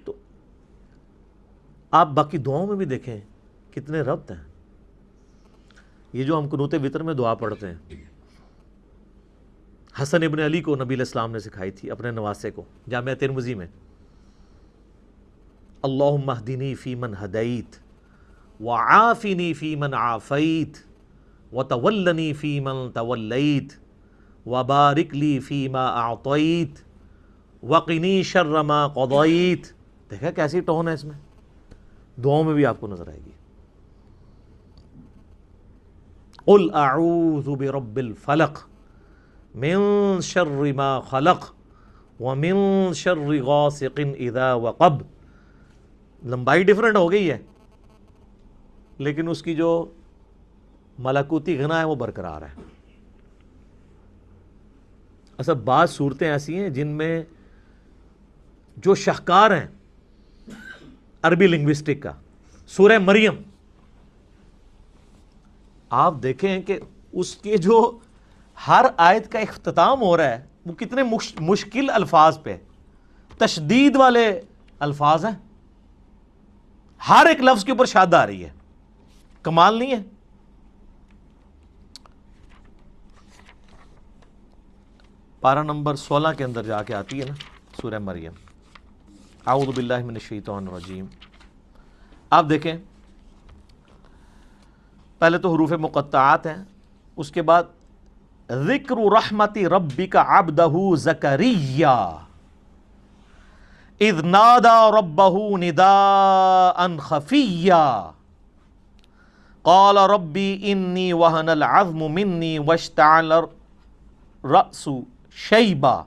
تو 0.06 0.14
آپ 1.92 2.08
باقی 2.08 2.38
دعاؤں 2.38 2.68
میں 2.68 2.76
بھی 2.76 2.86
دیکھیں 2.86 3.22
کتنے 3.72 4.02
ربط 4.02 4.32
ہیں۔ 4.32 4.44
یہ 6.14 6.24
جو 6.24 6.40
ہم 6.40 6.48
قنوت 6.48 6.74
وطر 6.84 7.04
میں 7.04 7.14
دعا 7.14 7.34
پڑھتے 7.34 7.68
ہیں۔ 7.68 7.76
حسن 10.02 10.24
ابن 10.24 10.40
علی 10.40 10.62
کو 10.62 10.76
نبی 10.76 10.96
الاسلام 10.96 11.32
نے 11.32 11.40
سکھائی 11.40 11.72
تھی 11.72 11.92
اپنے 11.92 12.12
نواسے 12.12 12.52
کو، 12.52 12.64
جامعہ 12.90 13.14
ترمزی 13.14 13.54
میں۔ 13.54 13.68
اللہم 15.82 16.30
اہدنی 16.30 16.76
فی 16.76 16.96
من 16.96 17.14
ہدیت 17.24 17.76
وعافنی 18.62 19.54
فی 19.54 19.76
من 19.76 19.94
عافیت 19.94 20.78
وتولنی 21.54 22.34
فی 22.34 22.60
من 22.60 22.92
تولیت 22.92 23.74
وبارک 24.48 25.16
لی 25.16 25.40
فی 25.40 25.68
ما 25.68 25.86
اعطیت 25.88 26.82
وقنی 27.64 28.24
شر 28.24 28.62
ما 28.64 28.88
قضیت۔ 28.88 29.74
دیکھا 30.12 30.32
کیسی 30.32 30.60
ٹون 30.60 30.88
ہے 30.88 30.94
اس 30.94 31.04
میں؟ 31.04 31.20
دعاؤں 32.24 32.44
میں 32.44 32.54
بھی 32.54 32.66
آپ 32.66 32.80
کو 32.80 32.88
نظر 32.88 33.08
آئے 33.08 33.20
گی۔ 33.26 33.32
قل 36.46 36.68
اعوذ 36.74 37.48
برب 37.48 37.98
الفلق۔ 37.98 38.73
من 39.56 39.78
شر 40.22 40.74
ما 40.74 41.00
خلق 41.00 41.54
ومن 42.20 42.94
شر 42.94 43.44
غاسق 43.44 44.00
اذا 44.20 44.54
وقب۔ 44.54 44.94
لمبائی 46.26 46.64
ڈیفرنٹ 46.64 46.96
ہو 46.96 47.12
گئی 47.12 47.32
ہے۔ 47.32 47.38
لیکن 48.98 49.30
اس 49.30 49.44
کی 49.44 49.56
جو 49.56 49.92
ملکوتی 51.00 51.60
غنا 51.60 51.80
ہے 51.80 51.84
وہ 51.84 51.96
برقرار 51.96 52.42
ہے 52.42 52.62
اصل 55.38 55.54
بعض 55.54 55.92
صورتیں 55.92 56.32
ایسی 56.32 56.60
ہیں 56.60 56.70
جن 56.70 56.88
میں 56.88 57.24
جو 58.78 58.96
شہکار 58.96 59.52
ہیں 59.52 59.68
عربی 61.22 61.48
لنگوسٹک 61.48 62.02
کا، 62.02 62.12
سورہ 62.68 63.00
مریم۔ 63.00 63.34
آپ 65.90 66.14
دیکھیں 66.24 66.62
کہ 66.62 66.80
اس 67.12 67.36
کے 67.36 67.58
جو 67.58 68.00
ہر 68.68 68.86
آیت 68.98 69.32
کا 69.32 69.40
اختتام 69.40 70.02
ہو 70.02 70.18
رہا 70.18 70.24
ہے۔ 70.24 70.46
وہ 70.66 70.74
کتنے 70.74 71.04
مشکل 71.40 71.90
الفاظ 71.90 72.40
پہ۔ 72.44 72.58
تشدید 73.38 73.96
والے 73.96 74.42
الفاظ 74.80 75.26
ہیں۔ 75.26 75.36
ہر 77.10 77.26
ایک 77.30 77.42
لفظ 77.42 77.66
کے 77.66 77.72
اوپر 77.72 77.86
شاد 77.86 78.14
آ 78.14 78.28
رہی 78.28 78.46
ہے۔ 78.46 78.50
کمال 79.44 79.80
نہیں 79.80 79.92
ہے۔ 79.92 80.04
پارا 85.40 85.64
نمبر 85.64 85.96
سولہ 85.96 86.28
کے 86.38 86.44
اندر 86.44 86.64
جا 86.64 86.84
کے 86.84 86.96
آتی 86.96 87.20
ہے 87.20 87.26
نا، 87.26 87.34
سورہ 87.82 88.00
مریم۔ 88.00 88.32
اعوذ 89.46 89.76
باللہ 89.76 89.98
من 89.98 90.14
الشیطان 90.14 90.68
الرجیم۔ 90.68 91.06
آپ 92.30 92.46
دیکھیں۔ 92.50 92.78
پہلے 95.20 95.38
تو 95.38 95.54
حروف 95.54 95.72
مقطعات 95.72 96.46
ہیں، 96.46 96.64
اس 97.16 97.32
کے 97.32 97.42
بعد 97.42 97.64
ذكر 98.52 99.12
رحمة 99.12 99.54
ربك 99.58 100.16
عبده 100.16 100.92
زكريا. 100.96 102.18
إذ 104.02 104.26
نادى 104.26 104.98
ربه 104.98 105.58
نداء 105.58 106.98
خفيا. 106.98 108.12
قال 109.64 109.96
ربي 109.96 110.72
إني 110.72 111.14
وهن 111.14 111.50
العظم 111.50 112.12
مني 112.12 112.60
واشتعل 112.60 113.48
الرأس 114.44 114.90
شيبا 115.32 116.06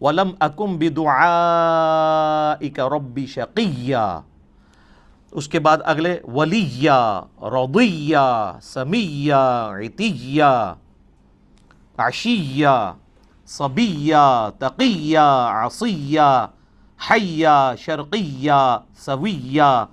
ولم 0.00 0.36
أكن 0.42 0.78
بدعائك 0.78 2.78
ربي 2.78 3.26
شقيا. 3.26 4.22
اس 5.36 5.48
کے 5.48 5.60
بعد 5.60 5.82
اگلے 5.84 6.16
وليا 6.24 7.28
رضيا 7.42 8.56
سميا 8.60 9.76
عتيا 9.76 10.76
عشیہ 11.98 12.92
صبیہ 13.46 14.48
تقیہ 14.58 15.18
عصیہ 15.64 16.46
حیہ 17.10 17.72
شرقیہ 17.78 18.78
سویہ 18.98 19.84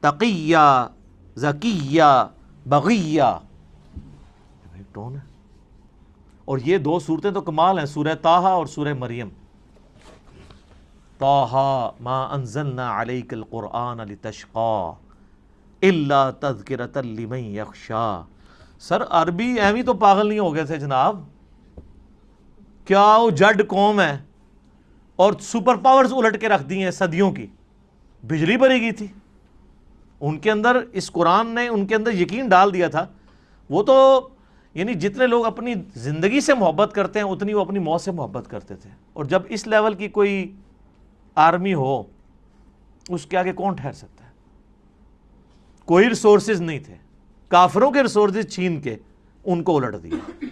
تقیہ 0.00 0.88
ذکیہ 1.36 2.26
بغیہ 2.66 3.22
ٹون 4.92 5.16
ہے 5.16 5.20
اور 6.44 6.58
یہ 6.58 6.78
دو 6.78 6.98
صورتیں 6.98 7.30
تو 7.30 7.40
کمال 7.40 7.78
ہیں، 7.78 7.86
سورہ 7.86 8.14
تاہا 8.22 8.48
اور 8.48 8.66
سورہ 8.66 8.94
مریم۔ 8.98 9.28
تاہا 11.18 11.90
ما 12.00 12.24
انزلنا 12.24 13.02
علیک 13.02 13.34
القرآن 13.34 13.98
لتشقا، 13.98 14.92
الا 15.82 16.30
تذکرتا 16.30 17.00
لمن 17.00 17.38
یخشا۔ 17.38 18.22
سر 18.88 19.02
عربی 19.10 19.60
ایمی 19.60 19.82
تو 19.82 19.94
پاگل 19.94 20.28
نہیں 20.28 20.38
ہو 20.38 20.54
گئے 20.54 20.64
تھے 20.64 20.76
جناب۔ 20.76 21.24
کیا 22.84 23.16
وہ 23.16 23.30
جڈ 23.30 23.68
قوم 23.68 24.00
ہے 24.00 24.18
اور 25.16 25.32
سپر 25.40 25.76
پاورز 25.76 26.12
الٹ 26.12 26.40
کے 26.40 26.48
رکھ 26.48 26.62
دی 26.62 26.84
ہیں 26.84 26.90
صدیوں 26.90 27.32
کی۔ 27.32 27.46
بجلی 28.22 28.56
بری 28.56 28.80
گئی 28.80 28.92
تھی۔ 28.92 29.06
ان 30.20 30.38
کے 30.38 30.50
اندر 30.50 30.76
اس 30.92 31.10
قرآن 31.10 31.46
نے 31.46 31.68
ان 31.68 31.86
کے 31.86 31.94
اندر 31.94 32.12
یقین 32.12 32.48
ڈال 32.48 32.74
دیا 32.74 32.88
تھا۔ 32.88 33.06
وہ 33.70 33.82
تو 33.82 34.28
یعنی 34.74 34.94
جتنے 34.94 35.26
لوگ 35.26 35.46
اپنی 35.46 35.74
زندگی 35.94 36.40
سے 36.40 36.54
محبت 36.54 36.92
کرتے 36.94 37.18
ہیں، 37.18 37.26
اتنی 37.26 37.54
وہ 37.54 37.60
اپنی 37.60 37.78
موت 37.78 38.00
سے 38.00 38.10
محبت 38.10 38.50
کرتے 38.50 38.76
تھے۔ 38.76 38.90
اور 39.12 39.24
جب 39.24 39.42
اس 39.48 39.66
لیول 39.66 39.94
کی 39.94 40.08
کوئی 40.08 40.56
آرمی 41.34 41.74
ہو، 41.74 42.02
اس 43.08 43.26
کے 43.26 43.36
آگے 43.36 43.52
کون 43.52 43.74
ٹھہر 43.74 43.92
سکتا 43.92 44.24
ہے؟ 44.24 44.30
کوئی 45.84 46.08
ریسورسز 46.08 46.60
نہیں 46.60 46.78
تھے۔ 46.78 47.03
کافروں 47.54 47.90
کے 47.90 48.02
ریسورسز 48.02 48.54
چھین 48.54 48.80
کے 48.80 48.96
ان 49.44 49.62
کو 49.62 49.76
الٹ 49.76 50.02
دیا۔ 50.02 50.44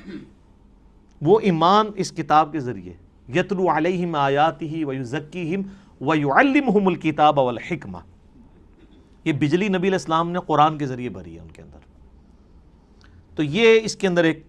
وہ 1.23 1.41
ایمان 1.41 1.87
اس 1.97 2.13
کتاب 2.13 2.53
کے 2.53 2.61
ذریعے، 2.61 2.93
یتلو 3.35 3.77
علیہم 3.77 4.15
آیاتہ 4.15 4.85
ویزکیہم 4.85 5.63
ویعلمہم 6.01 6.89
الکتاب 6.89 7.39
والحکمہ۔ 7.39 7.99
یہ 9.25 9.33
بجلی 9.33 9.69
نبی 9.69 9.79
علیہ 9.79 9.93
السلام 9.93 10.31
نے 10.31 10.39
قرآن 10.47 10.79
کے 10.79 10.87
ذریعے 10.87 11.09
بھری 11.09 11.35
ہے 11.35 11.41
ان 11.41 11.49
کے 11.49 11.63
اندر۔ 11.63 11.79
تو 13.37 13.43
یہ 13.43 13.81
اس 13.85 13.97
کے 13.97 14.07
اندر 14.07 14.25
ایک 14.25 14.47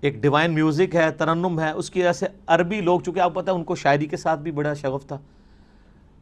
ایک 0.00 0.14
ڈیوائن 0.14 0.54
میوزک 0.54 0.94
ہے، 0.94 1.10
ترنم 1.10 1.60
ہے۔ 1.60 1.70
اس 1.70 1.90
کی 1.90 2.00
وجہ 2.00 2.12
سے 2.12 2.26
عربی 2.46 2.80
لوگ، 2.80 3.00
چونکہ 3.00 3.20
آپ 3.20 3.34
پتہ 3.34 3.50
ہے 3.50 3.56
ان 3.56 3.64
کو 3.64 3.74
شاعری 3.74 4.06
کے 4.06 4.16
ساتھ 4.16 4.40
بھی 4.40 4.50
بڑا 4.50 4.74
شغف 4.74 5.06
تھا۔ 5.06 5.18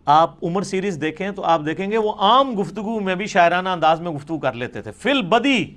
آپ 0.09 0.44
عمر 0.44 0.62
سیریز 0.62 0.99
دیکھیں 1.01 1.31
تو 1.31 1.44
آپ 1.44 1.61
دیکھیں 1.66 1.90
گے 1.90 1.99
وہ 1.99 2.12
عام 2.12 2.61
گفتگو 2.61 3.01
میں 3.01 3.14
بھی 3.14 3.27
شاعرانہ 3.27 3.68
انداز 3.68 4.01
میں 4.01 4.11
گفتگو 4.11 4.38
کر 4.38 4.53
لیتے 4.53 4.83
تھے۔ 4.83 4.90
فل 4.90 5.23
بدی، 5.23 5.75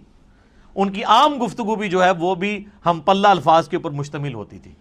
ان 0.76 0.92
کی 0.92 1.04
عام 1.04 1.46
گفتگو 1.46 1.76
بھی 1.76 1.90
جو 1.90 2.04
ہے 2.04 2.12
وہ 2.12 2.36
بھی 2.36 2.66
ہم 2.86 3.00
پلہ 3.06 3.28
الفاظ 3.28 3.70
کے 3.70 3.76
اوپر 3.76 3.92
مشتمل 3.92 4.34
ہوتی 4.34 4.60
تھی۔ 4.60 4.72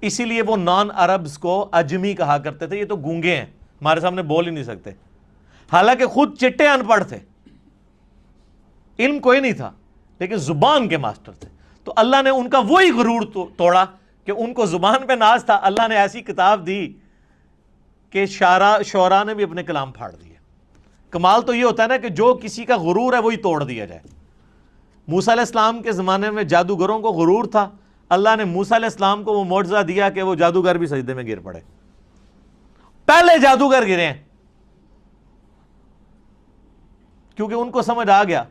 اسی 0.00 0.24
لیے 0.24 0.42
وہ 0.42 0.56
نان 0.56 0.88
عربز 0.94 1.38
کو 1.38 1.68
اجمی 1.72 2.14
کہا 2.14 2.38
کرتے 2.38 2.66
تھے، 2.66 2.78
یہ 2.78 2.84
تو 2.84 2.96
گونگے 2.96 3.36
ہیں، 3.36 3.46
ہمارے 3.80 4.00
سامنے 4.00 4.22
بول 4.22 4.46
ہی 4.46 4.50
نہیں 4.50 4.64
سکتے۔ 4.64 4.90
حالانکہ 5.72 6.06
خود 6.06 6.38
چٹے 6.38 6.68
ان 6.68 6.84
پڑھ 6.84 7.04
تھے۔ 7.04 7.18
علم 8.98 9.18
کوئی 9.18 9.40
نہیں 9.40 9.52
تھا، 9.52 9.70
لیکن 10.18 10.36
زبان 10.36 10.88
کے 10.88 10.96
ماسٹر 10.96 11.32
تھے۔ 11.32 11.48
تو 11.84 11.92
اللہ 11.96 12.22
نے 12.22 12.30
ان 12.30 12.50
کا 12.50 12.58
وہی 12.58 12.90
غرور 12.90 13.48
توڑا 13.56 13.84
کہ 14.24 14.30
ان 14.30 14.54
کو 14.54 14.66
زبان 14.66 15.06
پہ 15.06 15.12
ناز 15.12 15.44
تھا۔ 15.44 15.58
اللہ 15.62 15.88
نے 15.88 15.96
ایسی 15.96 16.20
کتاب 16.20 16.66
دی 16.66 16.92
کہ 18.10 18.26
شارا 18.26 18.78
شعرا 18.84 19.24
نے 19.24 19.34
بھی 19.34 19.44
اپنے 19.44 19.62
کلام 19.62 19.92
پھاڑ 19.92 20.12
دیے۔ 20.12 20.34
کمال 21.10 21.42
تو 21.42 21.54
یہ 21.54 21.64
ہوتا 21.64 21.82
ہے 21.82 21.88
نا 21.88 21.96
کہ 21.96 22.08
جو 22.08 22.38
کسی 22.42 22.64
کا 22.64 22.76
غرور 22.76 23.12
ہے 23.12 23.18
وہی 23.18 23.36
توڑ 23.36 23.64
دیا 23.64 23.86
جائے۔ 23.86 24.00
موسیٰ 25.08 25.34
علیہ 25.34 25.42
السلام 25.42 25.82
کے 25.82 25.92
زمانے 25.92 26.30
میں 26.30 26.42
جادوگروں 26.42 27.00
کو 27.00 27.08
غرور 27.08 27.44
تھا۔ 27.44 27.70
اللہ 28.08 28.28
نے 28.36 28.44
موسیٰ 28.44 28.76
علیہ 28.76 28.86
السلام 28.86 29.24
کو 29.24 29.32
وہ 29.32 29.44
معجزہ 29.44 29.82
دیا 29.82 30.10
کہ 30.10 30.22
وہ 30.22 30.34
جادوگر 30.34 30.78
بھی 30.78 30.86
سجدے 30.86 31.14
میں 31.14 31.26
گر 31.26 31.40
پڑے۔ 31.40 31.60
پہلے 33.06 33.38
جادوگر 33.38 33.82
گرے 33.82 34.06
ہیں۔ 34.06 34.24
کیونکہ 37.36 37.54
ان 37.54 37.70
کو 37.70 37.82
سمجھ 37.82 38.10
آ 38.10 38.24
گیا 38.24 38.44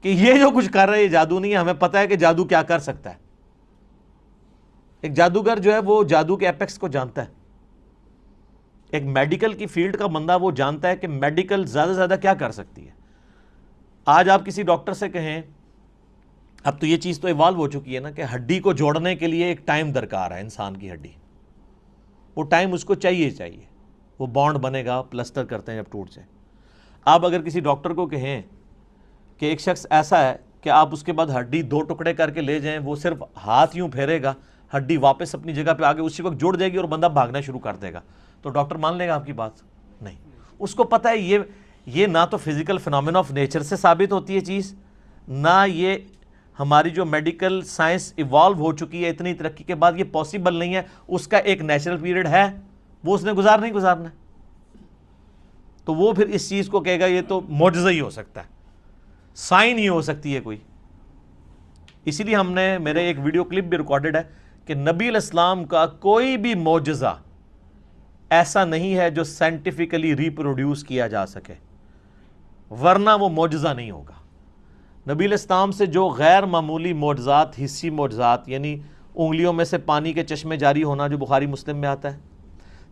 کہ 0.00 0.08
یہ 0.08 0.34
جو 0.34 0.50
کچھ 0.50 0.70
کر 0.72 0.88
رہے 0.88 1.02
یہ 1.02 1.08
جادو 1.08 1.38
نہیں 1.38 1.52
ہے۔ 1.52 1.56
ہمیں 1.56 1.74
پتہ 1.74 1.98
ہے 1.98 2.06
کہ 2.06 2.16
جادو 2.16 2.44
کیا 2.44 2.62
کر 2.62 2.78
سکتا 2.78 3.10
ہے۔ 3.10 3.18
ایک 5.00 5.12
جادوگر 5.14 5.58
جو 5.58 5.72
ہے 5.72 5.78
وہ 5.78 6.04
جادو 6.04 6.36
کے 6.36 6.46
ایپیکس 6.46 6.78
کو 6.78 6.88
جانتا 6.88 7.22
ہے۔ 7.22 7.43
ایک 8.94 9.04
میڈیکل 9.04 9.52
کی 9.52 9.66
فیلڈ 9.66 9.96
کا 9.96 10.06
بندہ 10.06 10.38
وہ 10.38 10.50
جانتا 10.50 10.88
ہے 10.88 10.96
کہ 10.96 11.08
میڈیکل 11.08 11.66
زیادہ 11.66 11.88
سے 11.88 11.94
زیادہ 11.94 12.14
کیا 12.22 12.34
کر 12.34 12.50
سکتی 12.50 12.86
ہے۔ 12.86 12.92
آج 14.04 14.28
آپ 14.28 14.46
کسی 14.46 14.62
ڈاکٹر 14.62 14.92
سے 14.92 15.08
کہیں، 15.08 15.42
اب 16.64 16.80
تو 16.80 16.86
یہ 16.86 16.96
چیز 16.96 17.20
تو 17.20 17.26
ایوالو 17.26 17.56
ہو 17.56 17.68
چکی 17.68 17.94
ہے 17.94 18.00
نا 18.00 18.10
کہ 18.10 18.24
ہڈی 18.34 18.60
کو 18.60 18.72
جوڑنے 18.72 19.16
کے 19.16 19.26
لیے 19.26 19.44
ایک 19.44 19.66
ٹائم 19.66 19.92
درکار 19.92 20.30
ہے، 20.30 20.40
انسان 20.40 20.76
کی 20.76 20.92
ہڈی۔ 20.92 21.08
وہ 22.36 22.42
ٹائم 22.42 22.72
اس 22.72 22.84
کو 22.84 22.94
چاہیے 22.94 23.30
چاہیے۔ 23.30 23.64
وہ 24.18 24.26
بانڈ 24.26 24.58
بنے 24.58 24.84
گا، 24.84 25.02
پلسٹر 25.02 25.44
کرتے 25.44 25.72
ہیں 25.72 25.78
جب 25.78 25.92
ٹوٹ 25.92 26.10
جائے۔ 26.10 26.28
آپ 27.04 27.24
اگر 27.24 27.42
کسی 27.42 27.60
ڈاکٹر 27.60 27.94
کو 27.94 28.06
کہیں 28.06 28.42
کہ 29.38 29.46
ایک 29.46 29.60
شخص 29.60 29.86
ایسا 29.90 30.22
ہے 30.22 30.36
کہ 30.60 30.70
آپ 30.70 30.88
اس 30.92 31.02
کے 31.02 31.12
بعد 31.12 31.26
ہڈی 31.38 31.62
دو 31.62 31.82
ٹکڑے 31.82 32.14
کر 32.14 32.30
کے 32.30 32.40
لے 32.40 32.60
جائیں، 32.60 32.78
وہ 32.78 32.96
صرف 32.96 33.22
ہاتھ 33.46 33.76
یوں 33.76 33.88
پھیرے 33.88 34.22
گا، 34.22 34.34
ہڈی 34.76 34.96
واپس 34.96 35.34
اپنی 35.34 35.54
جگہ 35.54 35.72
پہ 35.72 35.84
آگے 35.84 36.00
اسی 36.00 36.22
وقت 36.22 36.40
جڑ 36.40 36.56
جائے 36.56 36.72
گی 36.72 36.76
اور 36.76 36.84
بندہ 36.84 37.08
بھاگنا 37.12 37.40
شروع 37.40 37.60
کر 37.60 37.76
دے 37.76 37.92
گا۔ 37.92 38.00
تو 38.44 38.50
ڈاکٹر 38.50 38.76
مان 38.76 38.96
لے 38.96 39.08
گا 39.08 39.14
آپ 39.14 39.26
کی 39.26 39.32
بات؟ 39.32 39.50
نہیں۔ 40.02 40.14
اس 40.58 40.74
کو 40.74 40.84
پتہ 40.84 41.08
ہے 41.08 41.18
یہ 41.18 41.38
یہ 41.86 42.06
نہ 42.06 42.18
تو 42.30 42.36
فزیکل 42.36 42.78
فنامنا 42.78 43.18
آف 43.18 43.30
نیچر 43.30 43.62
سے 43.62 43.76
ثابت 43.76 44.12
ہوتی 44.12 44.34
ہے 44.34 44.40
چیز، 44.40 44.74
نہ 45.28 45.64
یہ 45.66 45.96
ہماری 46.58 46.90
جو 46.90 47.04
میڈیکل 47.04 47.62
سائنس 47.62 48.12
ایوالو 48.16 48.54
ہو 48.54 48.72
چکی 48.72 49.04
ہے 49.04 49.10
اتنی 49.10 49.34
ترقی 49.34 49.64
کے 49.64 49.74
بعد 49.74 49.92
یہ 49.96 50.04
پاسبل 50.12 50.54
نہیں 50.54 50.74
ہے۔ 50.74 50.82
اس 51.08 51.28
کا 51.28 51.36
ایک 51.36 51.60
نیچرل 51.60 51.96
پیریڈ 51.96 52.28
ہے، 52.28 52.56
وہ 53.04 53.14
اس 53.14 53.24
نے 53.24 53.32
گزار 53.32 53.58
نہیں 53.58 53.72
گزارنا۔ 53.72 54.08
تو 55.84 55.94
وہ 55.94 56.12
پھر 56.12 56.26
اس 56.26 56.48
چیز 56.48 56.68
کو 56.68 56.80
کہے 56.80 57.00
گا، 57.00 57.06
یہ 57.06 57.20
تو 57.28 57.40
معجزہ 57.48 57.88
ہی 57.88 58.00
ہو 58.00 58.10
سکتا 58.10 58.40
ہے۔ 58.40 58.46
سائن 59.34 59.78
ہی 59.78 59.88
ہو 59.88 60.02
سکتی 60.02 60.34
ہے 60.34 60.40
کوئی۔ 60.40 60.58
اسی 62.04 62.22
لیے 62.22 62.36
ہم 62.36 62.52
نے، 62.52 62.78
میرے 62.78 63.00
ایک 63.00 63.16
ویڈیو 63.20 63.44
کلپ 63.44 63.64
بھی 63.64 63.78
ریکارڈڈ 63.78 64.16
ہے 64.16 64.22
کہ 64.66 64.74
نبی 64.74 65.08
الاسلام 65.08 65.64
کا 65.64 65.86
کوئی 65.86 66.36
بھی 66.36 66.54
معجزہ 66.54 67.18
ایسا 68.34 68.64
نہیں 68.64 68.96
ہے 68.96 69.10
جو 69.10 69.24
سائنٹیفکلی 69.24 70.16
ریپروڈیوس 70.16 70.84
کیا 70.84 71.06
جا 71.06 71.26
سکے۔ 71.26 71.54
ورنہ 72.70 73.10
وہ 73.20 73.28
معجزہ 73.28 73.68
نہیں 73.68 73.90
ہوگا۔ 73.90 74.14
نبی 75.12 75.24
الاسلام 75.24 75.72
سے 75.72 75.86
جو 75.86 76.08
غیر 76.08 76.42
معمولی 76.42 76.92
معجزات، 76.92 77.60
حصی 77.64 77.90
معجزات 77.90 78.48
یعنی 78.48 78.78
انگلیوں 79.14 79.52
میں 79.52 79.64
سے 79.64 79.78
پانی 79.78 80.12
کے 80.12 80.24
چشمے 80.24 80.56
جاری 80.56 80.82
ہونا 80.82 81.08
جو 81.08 81.18
بخاری 81.18 81.46
مسلم 81.46 81.76
میں 81.76 81.88
آتا 81.88 82.12
ہے۔ 82.12 82.18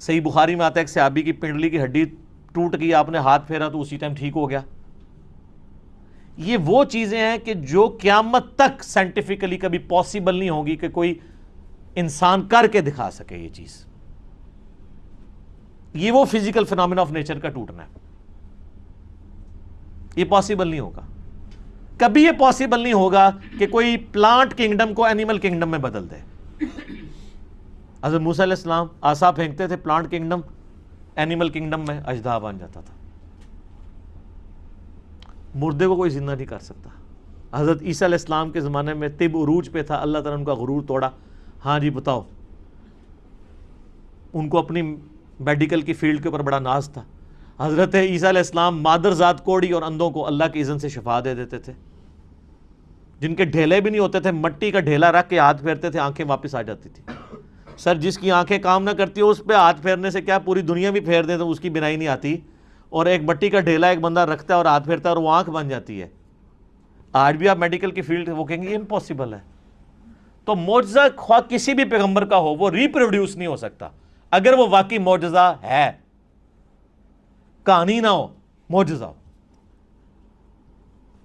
صحیح 0.01 0.21
بخاری 0.21 0.55
میں 0.55 0.65
آتا 0.65 0.75
ہے، 0.75 0.81
ایک 0.81 0.91
صحابی 0.91 1.23
کی 1.23 1.33
پنڈلی 1.33 1.71
کی 1.71 1.83
ہڈی 1.83 2.05
ٹوٹ 2.53 2.77
گئی، 2.81 2.95
آپ 2.95 3.09
نے 3.09 3.19
ہاتھ 3.19 3.47
پھیرا 3.47 3.69
تو 3.69 3.81
اسی 3.81 3.97
ٹائم 3.97 4.15
ٹھیک 4.15 4.33
ہو 4.37 4.51
گیا۔ 4.51 4.61
یہ 6.37 6.57
وہ 6.65 6.85
چیزیں 6.85 7.19
ہیں 7.19 7.39
کہ 7.39 7.55
جو 7.55 7.99
قیامت 8.01 8.57
تک 8.57 8.85
سائنٹیفکلی 8.85 9.57
کبھی 9.57 9.79
پاسبل 9.79 10.35
نہیں 10.35 10.51
ہوگی 10.51 10.77
کہ 10.77 10.89
کوئی 10.89 11.15
انسان 11.95 12.49
کر 12.49 12.67
کے 12.73 12.81
دکھا 12.81 13.11
سکے 13.11 13.37
یہ 13.37 13.49
چیز۔ 13.49 13.87
یہ 15.95 16.13
وہ 16.13 16.25
فزیکل 16.25 16.65
فنامنا 16.65 17.01
آف 17.01 17.13
نیچر 17.13 17.39
کا 17.39 17.49
ٹوٹنا 17.49 17.83
ہے۔ 17.83 17.89
یہ 20.17 20.25
پاسبل 20.25 20.69
نہیں 20.69 20.81
ہوگا۔ 20.81 21.01
کبھی 21.99 22.23
یہ 22.23 22.33
پاسبل 22.39 22.81
نہیں 22.81 22.93
ہوگا 22.93 23.31
کہ 23.59 23.67
کوئی 23.67 23.97
پلانٹ 23.97 24.55
کنگڈم 24.55 24.95
کو 24.95 25.05
اینیمل 25.05 25.39
کنگڈم 25.39 25.69
میں 25.69 25.79
بدل 25.79 26.11
دے۔ 26.11 26.17
حضرت 28.03 28.21
موسیٰ 28.21 28.45
علیہ 28.45 28.57
السلام 28.57 28.87
آسا 29.01 29.31
پھینکتے 29.31 29.67
تھے 29.67 29.77
پلانٹ 29.77 30.11
کنگڈم 30.11 30.41
اینیمل 31.17 31.49
کنگڈم 31.49 31.81
میں 31.89 32.01
اجدہ 32.07 32.39
بن 32.43 32.59
جاتا 32.59 32.81
تھا۔ 32.81 32.95
مردے 35.55 35.87
کو 35.87 35.97
کوئی 35.97 36.11
زندہ 36.11 36.33
نہیں 36.33 36.47
کر 36.47 36.59
سکتا۔ 36.59 36.91
حضرت 37.61 37.83
عیسیٰ 37.83 38.09
علیہ 38.09 38.19
السلام 38.19 38.51
کے 38.51 38.61
زمانے 38.61 38.95
میں 38.95 39.09
طب 39.09 39.37
عروج 39.37 39.73
پہ 39.73 39.83
تھا، 39.83 39.97
اللہ 39.97 40.19
تعالیٰ 40.19 40.39
ان 40.39 40.45
کا 40.45 40.55
غرور 40.55 40.83
توڑا۔ 40.83 41.11
ہاں 41.65 41.79
جی 41.79 41.91
بتاؤ۔ 41.91 42.23
ان 44.33 44.49
کو 44.49 44.59
اپنی 44.59 44.97
میڈیکل 45.43 45.81
کی 45.81 45.93
فیلڈ 45.93 46.23
کے 46.23 46.29
اوپر 46.29 46.43
بڑا 46.43 46.59
ناز 46.59 46.91
تھا۔ 46.91 47.03
حضرت 47.61 47.95
عیسیٰ 47.95 48.29
علیہ 48.29 48.39
السلام 48.39 48.83
مادر 48.83 49.13
ذات 49.13 49.45
کوڑی 49.45 49.71
اور 49.71 49.83
اندوں 49.83 50.11
کو 50.11 50.27
اللہ 50.27 50.45
کی 50.53 50.61
اذن 50.61 50.79
سے 50.79 50.89
شفا 50.89 51.21
دے 51.25 51.35
دیتے 51.35 51.59
تھے۔ 51.59 51.73
جن 53.21 53.35
کے 53.35 53.45
ڈھیلے 53.45 53.81
بھی 53.81 53.91
نہیں 53.91 54.01
ہوتے 54.01 54.21
تھے، 54.21 54.31
مٹی 54.31 54.71
کا 54.71 54.81
ڈھیلا 54.81 55.13
رکھ 55.13 55.31
کے 55.31 55.39
ہاتھ 55.39 55.63
پھیرتے 55.63 55.91
تھے، 55.91 55.99
آنکھیں 55.99 56.27
واپس 56.27 56.55
آ 56.55 56.63
جاتی 56.63 56.89
تھی 56.89 57.03
سر، 57.79 57.95
جس 57.95 58.19
کی 58.19 58.31
آنکھیں 58.31 58.59
کام 58.59 58.85
نہ 58.85 58.91
کرتی 58.91 59.21
ہو، 59.21 59.31
اس 59.31 59.43
پہ 59.49 59.55
ہاتھ 59.55 59.83
پھیرنے 59.83 60.11
سے 60.11 60.23
کیا 60.23 60.39
پوری 60.39 60.63
دنیا 60.63 60.91
بھی 60.91 61.01
پھیر 61.01 61.23
دیں 61.23 61.39
تو 61.39 61.51
اس 61.51 61.61
کی 61.61 61.71
بنائی 61.71 61.97
نہیں 61.97 62.09
آتی؟ 62.09 62.37
اور 62.89 63.07
ایک 63.07 63.23
مٹی 63.23 63.51
کا 63.51 63.61
ڈھیلا 63.61 63.89
ایک 63.89 64.01
بندہ 64.01 64.21
رکھتا 64.21 64.55
ہے 64.55 64.57
اور 64.57 64.67
ہاتھ 64.67 64.85
پھیرتا 64.85 65.09
ہے 65.09 65.15
اور 65.15 65.23
وہ 65.23 65.31
آنکھ 65.31 65.51
بن 65.51 65.69
جاتی 65.69 66.03
ہے۔ 66.03 66.09
آج 67.13 67.37
بھی 67.37 67.49
آپ 67.49 67.57
میڈیکل 67.57 67.91
کی 67.91 68.03
فیلڈ 68.03 68.29
وہ 68.29 68.45
کہیں 68.45 68.63
گے 68.63 68.77
امپاسبل 68.77 69.35
ہے۔ 69.35 69.39
تو 70.45 70.55
معجزہ 70.55 71.01
خواہ 71.17 71.41
کسی 71.49 71.75
بھی 71.75 71.85
پیغمبر 71.85 72.25
کا 72.25 72.37
ہو، 72.37 72.55
وہ 72.55 72.71
ریپروڈیوس 72.71 73.37
نہیں 73.37 73.49
ہو 73.49 73.57
سکتا۔ 73.57 73.89
اگر 74.33 74.53
وہ 74.53 74.67
واقعی 74.71 74.99
معجزہ 74.99 75.57
ہے، 75.63 75.93
کہانی 77.65 78.01
نہ 78.01 78.07
ہو، 78.07 78.27
معجزہ 78.71 79.05
ہو، 79.05 79.15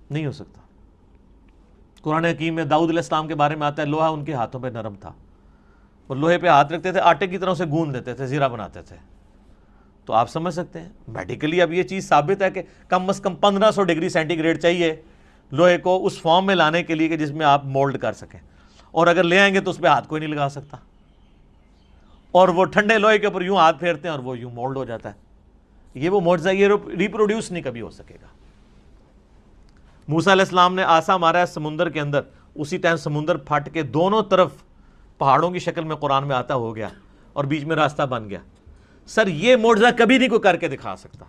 نہیں 0.10 0.26
ہو 0.26 0.32
سکتا۔ 0.32 0.62
قرآن 2.02 2.26
حکیم 2.26 2.56
میں 2.56 2.64
داؤد 2.64 2.90
علیہ 2.90 3.00
السلام 3.00 3.28
کے 3.28 3.36
بارے 3.36 3.56
میں 3.56 3.68
آتا 3.68 3.82
ہے، 3.82 3.88
لوہا 3.88 4.08
ان 4.08 4.26
کے 4.26 4.34
ہاتھوں 4.34 4.62
پہ 4.62 4.68
نرم 4.68 4.96
تھا۔ 5.00 5.12
وہ 6.10 6.16
لوہے 6.16 6.38
پہ 6.38 6.48
ہاتھ 6.48 6.74
رکھتے 6.74 6.92
تھے، 6.92 7.00
آٹے 7.00 7.28
کی 7.28 7.38
طرح 7.38 7.54
سے 7.54 7.66
گون 7.66 7.94
دیتے 7.94 8.14
تھے، 8.14 8.28
زیرہ 8.28 8.50
بناتے 8.50 8.82
تھے۔ 8.82 8.96
تو 10.06 10.14
آپ 10.14 10.30
سمجھ 10.30 10.54
سکتے 10.54 10.82
ہیں، 10.82 10.90
میڈیکلی 11.08 11.62
اب 11.62 11.74
یہ 11.74 11.84
چیز 11.84 12.10
ثابت 12.10 12.42
ہے 12.42 12.52
کہ 12.52 12.62
کم 12.88 13.10
از 13.10 13.20
کم 13.20 13.36
پندرہ 13.36 13.72
سو 13.72 13.84
ڈگری 13.84 14.10
سینٹی 14.10 14.38
گریڈ 14.38 14.62
چاہیے 14.62 15.02
لوہے 15.52 15.78
کو 15.78 16.06
اس 16.06 16.22
فارم 16.22 16.46
میں 16.46 16.56
لانے 16.56 16.84
کے 16.84 16.96
لیے 16.96 17.08
کہ 17.08 17.18
جس 17.18 17.32
میں 17.32 17.46
آپ 17.46 17.66
مولڈ 17.66 17.98
کر 17.98 18.14
سکیں۔ 18.14 18.40
اور 18.92 19.08
اگر 19.08 19.24
لے 19.24 19.40
آئیں 19.40 19.54
گے 19.54 19.60
تو 19.60 19.70
اس 19.70 19.78
پہ 19.78 19.88
ہاتھ 19.88 20.08
کوئی 20.08 20.22
نہیں 20.22 20.36
لگا 20.36 20.50
سکتا۔ 20.50 20.78
اور 22.32 22.48
وہ 22.48 22.66
ٹھنڈے 22.66 22.98
لوہے 22.98 23.20
کے 23.20 23.26
اوپر 23.26 23.42
یوں 23.42 23.58
ہاتھ 23.58 23.80
پھیرتے 23.80 24.08
ہیں 24.08 24.16
اور 24.16 24.24
وہ 24.24 24.38
یوں 24.38 24.52
مولڈ 24.52 24.78
ہو 24.78 24.86
جاتا 24.86 25.10
ہے۔ 25.10 25.28
یہ 25.94 26.10
وہ 26.10 26.22
معجزہ، 26.22 26.50
یہ 26.50 26.68
ریپروڈیوس 27.00 27.52
نہیں 27.52 27.64
کبھی 27.64 27.82
ہو 27.82 27.90
سکے 27.90 28.18
گا۔ 28.22 28.28
موسیٰ 30.08 30.34
علیہ 30.34 30.44
السلام 30.44 30.76
نے 30.76 30.84
آسا 30.84 31.18
مارا 31.18 31.40
ہے 31.40 31.46
سمندر 31.46 31.90
کے 31.90 32.00
اندر۔ 32.00 32.22
اسی 32.56 32.78
ٹائم 32.78 32.96
سمندر 32.96 33.38
پھٹ 33.38 33.74
کے 33.74 33.82
دونوں 33.82 34.24
طرف 34.24 34.52
پہاڑوں 35.18 35.52
کی 35.52 35.60
شکل 35.60 35.84
میں 35.84 35.96
قرآن 35.96 36.28
میں 36.28 36.36
آتا 36.36 36.56
ہو 36.56 36.76
گیا 36.76 36.88
اور 37.34 37.44
بیچ 37.44 37.64
میں 37.64 37.76
راستہ 37.76 38.04
بن 38.04 38.30
گیا۔ 38.30 38.40
سر، 39.08 39.28
یہ 39.28 39.56
معجزہ 39.56 39.86
کبھی 39.98 40.18
نہیں 40.18 40.30
کوئی 40.30 40.42
کر 40.42 40.56
کے 40.56 40.68
دکھا 40.68 40.96
سکتا۔ 40.96 41.26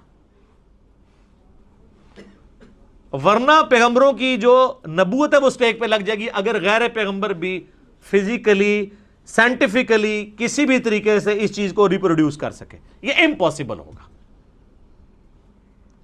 ورنہ 3.16 3.62
پیغمبروں 3.70 4.12
کی 4.12 4.36
جو 4.36 4.74
نبوت 4.88 5.34
ہے، 5.34 5.38
وہ 5.38 5.46
اسٹیک 5.46 5.80
پہ 5.80 5.86
لگ 5.86 6.02
جائے 6.06 6.18
گی۔ 6.18 6.26
اگر 6.32 6.62
غیر 6.62 6.88
پیغمبر 6.94 7.32
بھی 7.32 7.66
فزیکلی 8.02 8.86
سائنٹیفکلی 9.28 10.30
کسی 10.36 10.66
بھی 10.66 10.78
طریقے 10.78 11.20
سے 11.20 11.38
اس 11.40 11.54
چیز 11.54 11.72
کو 11.72 11.88
ریپروڈیوس 11.88 12.36
کر 12.36 12.50
سکے۔ 12.50 12.78
یہ 13.02 13.12
امپاسبل 13.18 13.78
ہوگا۔ 13.78 14.08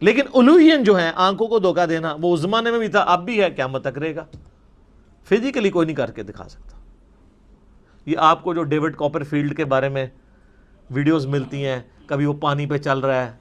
لیکن 0.01 0.21
الوہین 0.35 0.85
جو 0.85 0.99
ہیں، 0.99 1.13
آنکھوں 1.15 1.47
کو 1.47 1.59
دھوکہ 1.59 1.87
دینا، 1.87 2.17
وہ 2.23 2.35
اس 2.35 2.41
زمانے 2.41 2.71
میں 2.71 2.79
بھی 2.79 2.89
تھا، 2.89 3.01
اب 3.01 3.25
بھی 3.25 3.43
ہے 3.43 3.51
کیا 3.51 3.67
تک 3.79 3.99
رہے 3.99 4.17
گا۔ 4.17 4.25
فزیکلی 5.25 5.71
کوئی 5.71 5.87
نہیں 5.87 5.97
کر 5.97 6.11
کے 6.11 6.23
دکھا 6.23 6.49
سکتا۔ 6.49 6.77
یہ 8.07 8.17
آپ 8.19 8.45
کو 8.45 8.55
جو 8.55 8.63
ڈیوڈ 8.63 8.97
کاپر 8.97 9.23
فیلڈ 9.23 9.57
کے 9.57 9.65
بارے 9.65 9.89
میں 9.89 10.07
ویڈیوز 10.91 11.27
ملتی 11.27 11.67
ہیں، 11.67 11.83
کبھی 12.07 12.27
وہ 12.27 12.33
پانی 12.33 12.67
پہ 12.67 12.77
چل 12.77 12.99
رہا 12.99 13.27
ہے، 13.27 13.33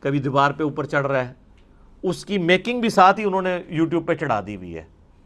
کبھی 0.00 0.18
دیوار 0.18 0.50
پہ 0.50 0.62
اوپر 0.62 0.84
چڑھ 0.84 1.06
رہا 1.06 1.28
ہے، 1.28 1.32
اس 2.02 2.24
کی 2.24 2.38
میکنگ 2.38 2.80
بھی 2.80 2.88
ساتھ 2.88 3.20
ہی 3.20 3.24
انہوں 3.24 3.42
نے 3.42 3.62
یوٹیوب 3.68 4.06
پہ 4.06 4.14
چڑھا 4.14 4.40
دی 4.46 4.56
ہوئی 4.56 4.76
ہے۔ 4.76 4.84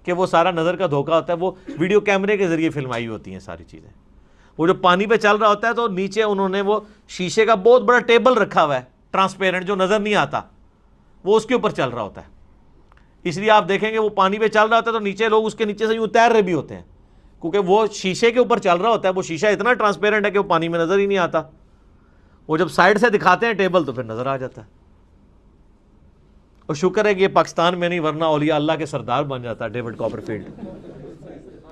کہ 0.08 0.12
وہ 0.12 0.26
سارا 0.26 0.50
نظر 0.50 0.76
کا 0.76 0.86
دھوکہ 0.86 1.12
ہوتا 1.12 1.32
ہے، 1.32 1.38
وہ 1.38 1.50
ویڈیو 1.78 2.00
کیمرے 2.00 2.36
کے 2.36 2.48
ذریعے 2.48 2.70
فلمائی 2.70 3.08
ہوتی 3.08 3.32
ہیں 3.32 3.40
ساری 3.40 3.64
چیزیں۔ 3.64 3.90
وہ 4.58 4.66
جو 4.66 4.74
پانی 4.74 5.06
پہ 5.06 5.16
چل 5.16 5.36
رہا 5.36 5.48
ہوتا 5.48 5.68
ہے 5.68 5.72
تو 5.72 5.88
نیچے 5.88 6.22
انہوں 6.22 6.48
نے 6.48 6.60
وہ 6.60 6.80
شیشے 7.08 7.46
کا 7.46 7.54
بہت 7.54 7.82
بڑا 7.82 7.98
ٹیبل 7.98 8.32
رکھا 8.32 8.64
ہوا 8.64 8.76
ہے، 8.76 8.82
ٹرانسپیرنٹ 9.10 9.66
جو 9.66 9.74
نظر 9.74 10.00
نہیں 10.00 10.14
آتا، 10.14 10.40
وہ 11.24 11.36
اس 11.36 11.46
کے 11.46 11.54
اوپر 11.54 11.70
چل 11.70 11.88
رہا 11.88 12.02
ہوتا 12.02 12.20
ہے۔ 12.20 12.26
اس 13.22 13.38
لیے 13.38 13.50
آپ 13.50 13.68
دیکھیں 13.68 13.92
گے 13.92 13.98
وہ 13.98 14.08
پانی 14.08 14.38
پہ 14.38 14.48
چل 14.48 14.68
رہا 14.68 14.76
ہوتا 14.76 14.90
ہے 14.90 14.98
تو 14.98 15.04
نیچے 15.04 15.28
لوگ 15.28 15.46
اس 15.46 15.54
کے 15.54 15.64
نیچے 15.64 15.86
سے 15.86 15.94
یوں 15.94 16.06
تیر 16.06 16.32
رہے 16.32 16.42
بھی 16.42 16.52
ہوتے 16.52 16.74
ہیں۔ 16.74 16.82
کیونکہ 17.40 17.58
وہ 17.58 17.86
شیشے 17.92 18.30
کے 18.30 18.38
اوپر 18.38 18.58
چل 18.58 18.76
رہا 18.76 18.90
ہوتا 18.90 19.08
ہے، 19.08 19.12
وہ 19.16 19.22
شیشہ 19.22 19.46
اتنا 19.46 19.72
ٹرانسپیرنٹ 19.72 20.26
ہے 20.26 20.30
کہ 20.30 20.38
وہ 20.38 20.48
پانی 20.48 20.68
میں 20.68 20.78
نظر 20.78 20.98
ہی 20.98 21.06
نہیں 21.06 21.18
آتا۔ 21.18 21.42
وہ 22.48 22.56
جب 22.56 22.68
سائڈ 22.68 22.98
سے 22.98 23.10
دکھاتے 23.10 23.46
ہیں 23.46 23.52
ٹیبل 23.52 23.84
تو 23.84 23.92
پھر 23.92 24.04
نظر 24.04 24.26
آ 24.26 24.36
جاتا 24.36 24.62
ہے۔ 24.62 24.77
اور 26.68 26.74
شکر 26.74 27.04
ہے 27.04 27.14
کہ 27.14 27.22
یہ 27.22 27.28
پاکستان 27.28 27.78
میں 27.78 27.88
نہیں، 27.88 28.00
ورنہ 28.00 28.24
اولیاء 28.24 28.56
اللہ 28.56 28.72
کے 28.78 28.86
سردار 28.86 29.22
بن 29.22 29.42
جاتا 29.42 29.68
ڈیوڈ 29.68 29.96
کاپر 29.98 30.20
فیلڈ 30.20 30.44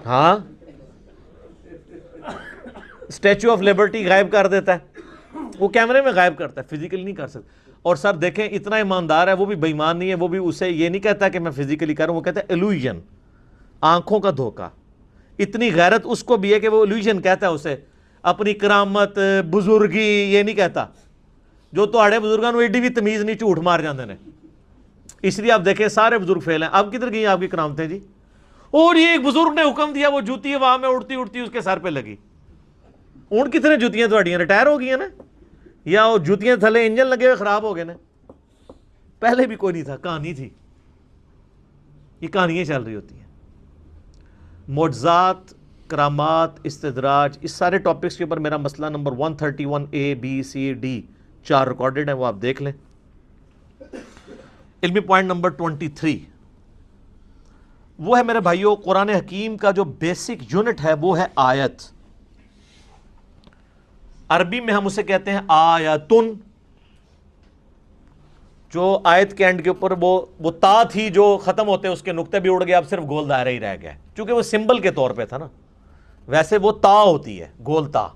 ہاں؟ 0.07 0.37
اسٹیچو 3.09 3.53
آف 3.53 3.63
لبرٹی 3.63 4.07
غائب 4.09 4.33
کر 4.33 4.47
دیتا 4.47 4.75
ہے۔ 4.75 4.79
وہ 5.59 5.69
کیمرے 5.69 6.03
میں 6.03 6.13
غائب 6.13 6.39
کرتا 6.39 6.61
ہے 6.61 6.77
فزیکلی 6.77 7.03
نہیں 7.03 7.15
کر 7.15 7.27
سکتا۔ 7.27 7.71
اور 7.83 7.97
سر، 7.97 8.15
دیکھیں، 8.15 8.49
اتنا 8.49 8.77
ایماندار 8.77 9.29
ہے، 9.29 9.33
وہ 9.33 9.45
بھی 9.45 9.55
بےمان 9.55 9.99
نہیں 9.99 10.09
ہے، 10.09 10.15
وہ 10.15 10.29
بھی 10.29 10.39
اسے 10.39 10.69
یہ 10.69 10.89
نہیں 10.89 11.03
کہتا 11.03 11.29
کہ 11.29 11.39
میں 11.39 11.51
فزیکلی 11.51 11.95
کروں 11.95 12.15
وہ 12.15 12.21
کہتا 12.21 12.41
ہے 12.41 12.45
ایلوژن 12.49 12.99
آنکھوں 13.81 14.21
کا 14.21 14.31
دھوکا 14.37 14.69
اتنی 15.39 15.75
غیرت 15.75 16.01
اس 16.05 16.25
کو 16.25 16.37
بھی 16.37 16.55
ہے 16.55 16.61
کہ 16.61 16.69
وہ 16.69 16.85
ایلوژن 16.85 17.23
کہتا 17.23 17.47
ہے 17.47 17.53
اسے۔ 17.53 17.77
اپنی 18.23 18.55
کرامت، 18.55 19.19
بزرگی، 19.51 20.33
یہ 20.33 20.43
نہیں 20.43 20.57
کہتا۔ 20.57 20.87
جو 21.73 21.87
تو 21.87 21.99
آڑے 21.99 22.19
بزرگوں 22.19 22.63
ایڈی 22.63 22.81
بھی 22.81 22.89
تمیز 22.89 23.25
نہیں، 23.25 23.37
جھوٹ 23.37 23.59
مار 23.59 23.81
جاندے 23.81 24.05
نے۔ 24.05 24.15
اس 25.27 25.39
لیے 25.39 25.53
آپ 25.53 25.65
دیکھیں 25.65 25.89
سارے 25.89 26.19
بزرگ 26.19 26.41
فیل 26.41 26.63
ہیں۔ 26.63 26.71
اب 26.73 26.93
کدھر 26.93 27.13
گئی 27.13 27.27
آپ 27.27 27.41
کی 27.41 27.47
کرامتیں 27.47 27.89
جی۔ 27.89 27.99
اور 28.71 28.95
یہ 28.95 29.07
ایک 29.07 29.21
بزرگ 29.21 29.55
نے 29.55 29.63
حکم 29.63 29.93
دیا، 29.93 30.09
وہ 30.09 30.21
جوتی 30.21 30.51
ہے، 30.51 30.57
وہاں 30.57 30.79
میں 30.79 30.89
اڑتی 30.89 31.15
اڑتی 31.15 31.41
اس 31.41 31.51
کے 31.51 31.61
سر 31.61 31.79
پہ 31.79 31.89
لگی۔ 31.89 32.17
اون 33.29 33.51
کتنے 33.51 33.77
جوتیاں 33.77 34.09
تھوڑیاں 34.09 34.39
ریٹائر 34.39 34.67
ہو 34.67 34.81
گئی 34.81 34.91
ہیں 34.91 34.97
نا؟ 34.97 35.23
یا 35.85 36.07
وہ 36.07 36.19
جوتیاں 36.19 36.57
تھلے 36.57 36.87
انجن 36.87 37.07
لگے 37.07 37.25
ہوئے 37.25 37.35
خراب 37.35 37.63
ہو 37.63 37.77
گئے 37.77 37.85
نا؟ 37.85 37.93
پہلے 39.21 39.47
بھی 39.47 39.57
کوئی 39.57 39.73
نہیں 39.73 39.83
تھا، 39.83 39.97
کہانی 39.97 40.35
تھی۔ 40.35 40.51
یہ 42.21 42.29
کہانیاں 42.29 42.65
چل 42.65 42.83
رہی 42.83 42.95
ہوتی 42.95 43.15
ہیں۔ 43.15 43.27
معجزات، 44.69 45.37
کرامات، 45.87 46.51
استدراج، 46.65 47.39
اس 47.41 47.53
سارے 47.53 47.79
ٹاپکس 47.79 48.17
کے 48.17 48.25
اوپر 48.25 48.39
میرا 48.39 48.57
مسئلہ 48.57 48.87
number 48.87 49.13
one 49.19 49.37
thirty 49.37 49.65
one 49.65 49.87
A 49.91 50.15
B 50.15 50.43
C 50.43 50.73
D 50.73 51.03
چار 51.45 51.67
ریکارڈڈ 51.67 52.09
ہیں، 52.09 52.17
وہ 52.17 52.27
آپ 52.27 52.37
دیکھ 52.43 52.63
لیں۔ 52.63 52.73
علمی 54.87 55.01
پوائنٹ 55.01 55.27
نمبر 55.27 55.49
ٹوینٹی 55.49 55.89
تھری۔ 55.89 56.25
وہ 57.99 58.19
ہے 58.19 58.23
میرے 58.23 58.41
بھائیوں 58.41 58.77
قرآن 58.77 59.09
حکیم 59.09 59.57
کا 59.57 59.71
جو 59.71 59.85
بیسک 59.85 60.55
یونٹ 60.55 60.85
ہے، 60.85 60.93
وہ 60.93 61.19
ہے 61.19 61.27
آیت۔ 61.37 61.83
عربی 64.29 64.61
میں 64.61 64.75
ہم 64.75 64.87
اسے 64.87 65.03
کہتے 65.03 65.31
ہیں 65.31 65.41
آیتن۔ 65.49 66.33
جو 68.71 68.99
آیت 69.05 69.37
کے 69.37 69.47
اینڈ 69.47 69.65
کے 69.65 69.71
اوپر 69.71 69.93
وہ 70.01 70.27
وہ 70.39 70.51
تا 70.51 70.83
تھی 70.83 71.11
جو 71.11 71.39
ختم 71.45 71.69
ہوتے، 71.69 71.89
اس 71.89 72.03
کے 72.03 72.13
نقطے 72.13 72.41
بھی 72.41 72.51
اڑ 72.51 72.67
گئے، 72.67 72.75
اب 72.75 72.89
صرف 72.89 73.05
گول 73.05 73.29
دائرہ 73.29 73.49
ہی 73.49 73.61
رہ 73.61 73.77
گیا۔ 73.83 73.93
چونکہ 74.17 74.33
وہ 74.33 74.43
سمبل 74.43 74.81
کے 74.81 74.91
طور 74.91 75.11
پہ 75.11 75.25
تھا 75.25 75.39
نا۔ 75.39 75.49
ویسے 76.27 76.57
وہ 76.57 76.73
تا 76.73 77.03
ہوتی 77.03 77.41
ہے، 77.41 77.49
گول 77.67 77.91
تا۔ 77.91 78.09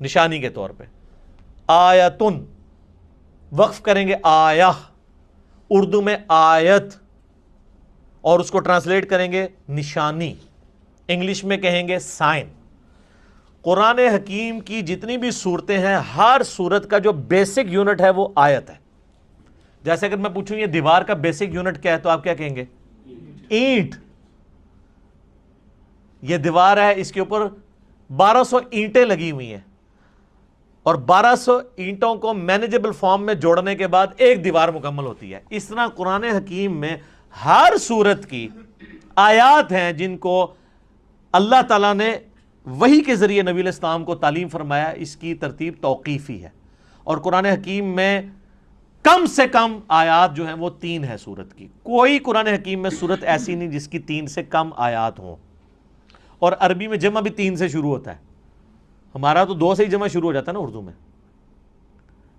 نشانی 0.00 0.38
کے 0.38 0.48
طور 0.48 0.70
پہ۔ 0.70 0.84
آیتن۔ 1.66 2.44
وقف 3.52 3.82
کریں 3.82 4.08
گے 4.08 4.14
آیا 4.22 4.72
اردو 5.74 6.02
میں 6.02 6.16
آیت 6.28 6.82
اور 8.20 8.40
اس 8.40 8.50
کو 8.50 8.60
ٹرانسلیٹ 8.60 9.10
کریں 9.10 9.32
گے 9.32 9.46
نشانی، 9.68 10.34
انگلش 11.08 11.44
میں 11.44 11.56
کہیں 11.56 11.88
گے 11.88 11.98
سائن۔ 11.98 12.46
قرآن 13.62 13.98
حکیم 13.98 14.60
کی 14.60 14.82
جتنی 14.82 15.16
بھی 15.16 15.30
صورتیں 15.30 15.78
ہیں، 15.78 15.96
ہر 15.96 16.40
صورت 16.46 16.90
کا 16.90 16.98
جو 16.98 17.12
بیسک 17.12 17.60
یونٹ 17.64 18.00
ہے 18.00 18.10
وہ 18.10 18.28
آیت 18.36 18.70
ہے۔ 18.70 18.74
جیسے 19.84 20.06
اگر 20.06 20.16
میں 20.16 20.30
پوچھوں، 20.30 20.58
یہ 20.58 20.66
دیوار 20.66 21.02
کا 21.02 21.14
بیسک 21.14 21.54
یونٹ 21.54 21.82
کیا 21.82 21.92
ہے 21.92 21.98
تو 21.98 22.08
آپ 22.08 22.22
کیا 22.22 22.34
کہیں 22.34 22.56
گے؟ 22.56 22.64
اینٹ۔ 23.48 23.94
یہ 26.22 26.36
دیوار 26.36 26.76
ہے، 26.76 26.92
اس 26.96 27.12
کے 27.12 27.20
اوپر 27.20 27.46
بارہ 28.16 28.44
سو 28.44 28.58
اینٹیں 28.70 29.04
لگی 29.04 29.30
ہوئی 29.30 29.52
ہیں۔ 29.52 29.71
اور 30.82 30.94
بارہ 30.94 31.36
سو 31.36 31.58
اینٹوں 31.76 32.14
کو 32.14 32.34
مینیجبل 32.34 32.92
فارم 32.92 33.22
میں 33.22 33.34
جوڑنے 33.34 33.74
کے 33.74 33.86
بعد 33.86 34.06
ایک 34.16 34.44
دیوار 34.44 34.68
مکمل 34.68 35.04
ہوتی 35.04 35.34
ہے۔ 35.34 35.40
اس 35.50 35.64
طرح 35.64 35.86
قرآن 35.86 36.24
حکیم 36.24 36.80
میں 36.80 36.96
ہر 37.44 37.68
صورت 37.80 38.26
کی 38.30 38.48
آیات 39.16 39.72
ہیں 39.72 39.92
جن 39.92 40.18
کو 40.18 40.54
اللہ 41.32 41.62
تعالیٰ 41.68 41.94
نے 41.94 42.16
وہی 42.64 43.00
کے 43.00 43.16
ذریعے 43.16 43.42
نبی 43.42 43.60
الاسلام 43.60 44.04
کو 44.04 44.14
تعلیم 44.14 44.48
فرمایا، 44.48 44.88
اس 44.88 45.16
کی 45.16 45.34
ترتیب 45.34 45.74
توقیفی 45.80 46.42
ہے۔ 46.42 46.48
اور 47.04 47.18
قرآن 47.18 47.46
حکیم 47.46 47.84
میں 47.96 48.22
کم 49.02 49.26
سے 49.26 49.48
کم 49.48 49.78
آیات 49.88 50.36
جو 50.36 50.46
ہیں 50.46 50.54
وہ 50.54 50.70
تین 50.80 51.04
ہے 51.04 51.16
صورت 51.18 51.54
کی۔ 51.54 51.68
کوئی 51.82 52.18
قرآن 52.18 52.46
حکیم 52.46 52.82
میں 52.82 52.90
صورت 52.90 53.24
ایسی 53.24 53.54
نہیں 53.54 53.68
جس 53.68 53.88
کی 53.88 53.98
تین 53.98 54.26
سے 54.26 54.42
کم 54.42 54.70
آیات 54.76 55.18
ہوں۔ 55.18 55.36
اور 56.38 56.52
عربی 56.60 56.86
میں 56.86 56.96
جمع 56.96 57.20
بھی 57.20 57.30
تین 57.30 57.56
سے 57.56 57.68
شروع 57.68 57.90
ہوتا 57.90 58.16
ہے۔ 58.16 58.31
ہمارا 59.14 59.44
تو 59.44 59.54
دو 59.54 59.74
سے 59.74 59.84
ہی 59.84 59.90
جمع 59.90 60.06
شروع 60.06 60.28
ہو 60.28 60.32
جاتا 60.32 60.50
ہے 60.50 60.52
نا 60.52 60.58
اردو 60.58 60.82
میں۔ 60.82 60.92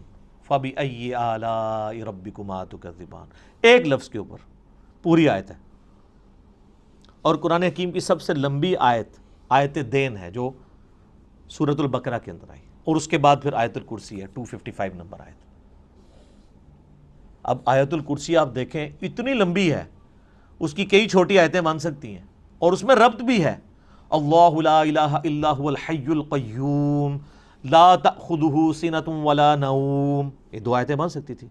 فبی 0.47 0.71
ائی 0.75 1.13
آلائی 1.13 2.03
ربکما 2.03 2.63
تکذبان۔ 2.63 3.27
ایک 3.61 3.87
لفظ 3.87 4.09
کے 4.09 4.17
اوپر 4.17 4.37
پوری 5.03 5.29
آیت 5.29 5.51
ہے۔ 5.51 5.55
اور 7.21 7.35
قرآن 7.35 7.63
حکیم 7.63 7.91
کی 7.91 7.99
سب 7.99 8.21
سے 8.21 8.33
لمبی 8.33 8.75
آیت 8.75 9.09
آیت 9.49 9.77
دین 9.91 10.17
ہے 10.17 10.31
جو 10.31 10.51
سورت 11.49 11.79
البقرہ 11.79 12.19
کے 12.19 12.31
اندر 12.31 12.49
آئی۔ 12.49 12.61
اور 12.83 12.95
اس 12.95 13.07
کے 13.07 13.17
بعد 13.17 13.35
پھر 13.43 13.53
آیت 13.53 13.77
الکرسی 13.77 14.21
ہے 14.21 14.27
255 14.27 14.95
نمبر 14.95 15.19
آیت۔ 15.19 15.45
اب 17.43 17.57
آیت 17.65 17.93
الکرسی 17.93 18.37
آپ 18.37 18.49
دیکھیں، 18.55 18.89
اتنی 19.01 19.33
لمبی 19.33 19.73
ہے، 19.73 19.85
اس 20.59 20.73
کی 20.73 20.85
کئی 20.85 21.09
چھوٹی 21.09 21.39
آیتیں 21.39 21.61
مان 21.61 21.79
سکتی 21.79 22.17
ہیں۔ 22.17 22.25
اور 22.59 22.73
اس 22.73 22.83
میں 22.83 22.95
ربط 22.95 23.21
بھی 23.21 23.43
ہے۔ 23.43 23.57
اللہ 24.09 24.61
لا 24.61 24.81
الہ 24.81 24.99
الا 24.99 25.53
هو 25.57 25.67
الحی 25.67 26.05
القیوم، 26.07 27.17
لا 27.63 27.95
تأخذه 27.95 28.71
سنت 28.75 29.09
ولا 29.09 29.55
نوم۔ 29.55 30.29
یہ 30.51 30.59
دو 30.59 30.75
آیتیں 30.75 30.95
مان 30.95 31.09
سکتی 31.09 31.35
تھی 31.35 31.47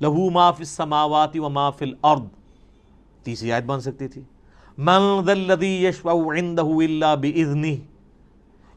لہو 0.00 0.30
ما 0.30 0.50
فی 0.50 0.62
السماوات 0.62 1.36
و 1.36 1.48
ما 1.48 1.70
فی 1.70 1.84
الارض۔ 1.84 2.20
تیسری 3.22 3.52
آیت 3.52 3.64
مان 3.64 3.80
سکتی 3.80 4.08
تھی۔ 4.08 4.22
من 4.78 5.24
ذا 5.26 5.32
الذي 5.32 5.84
يشفع 5.84 6.16
عنده 6.32 6.78
الا 6.86 7.14
باذنه 7.14 7.78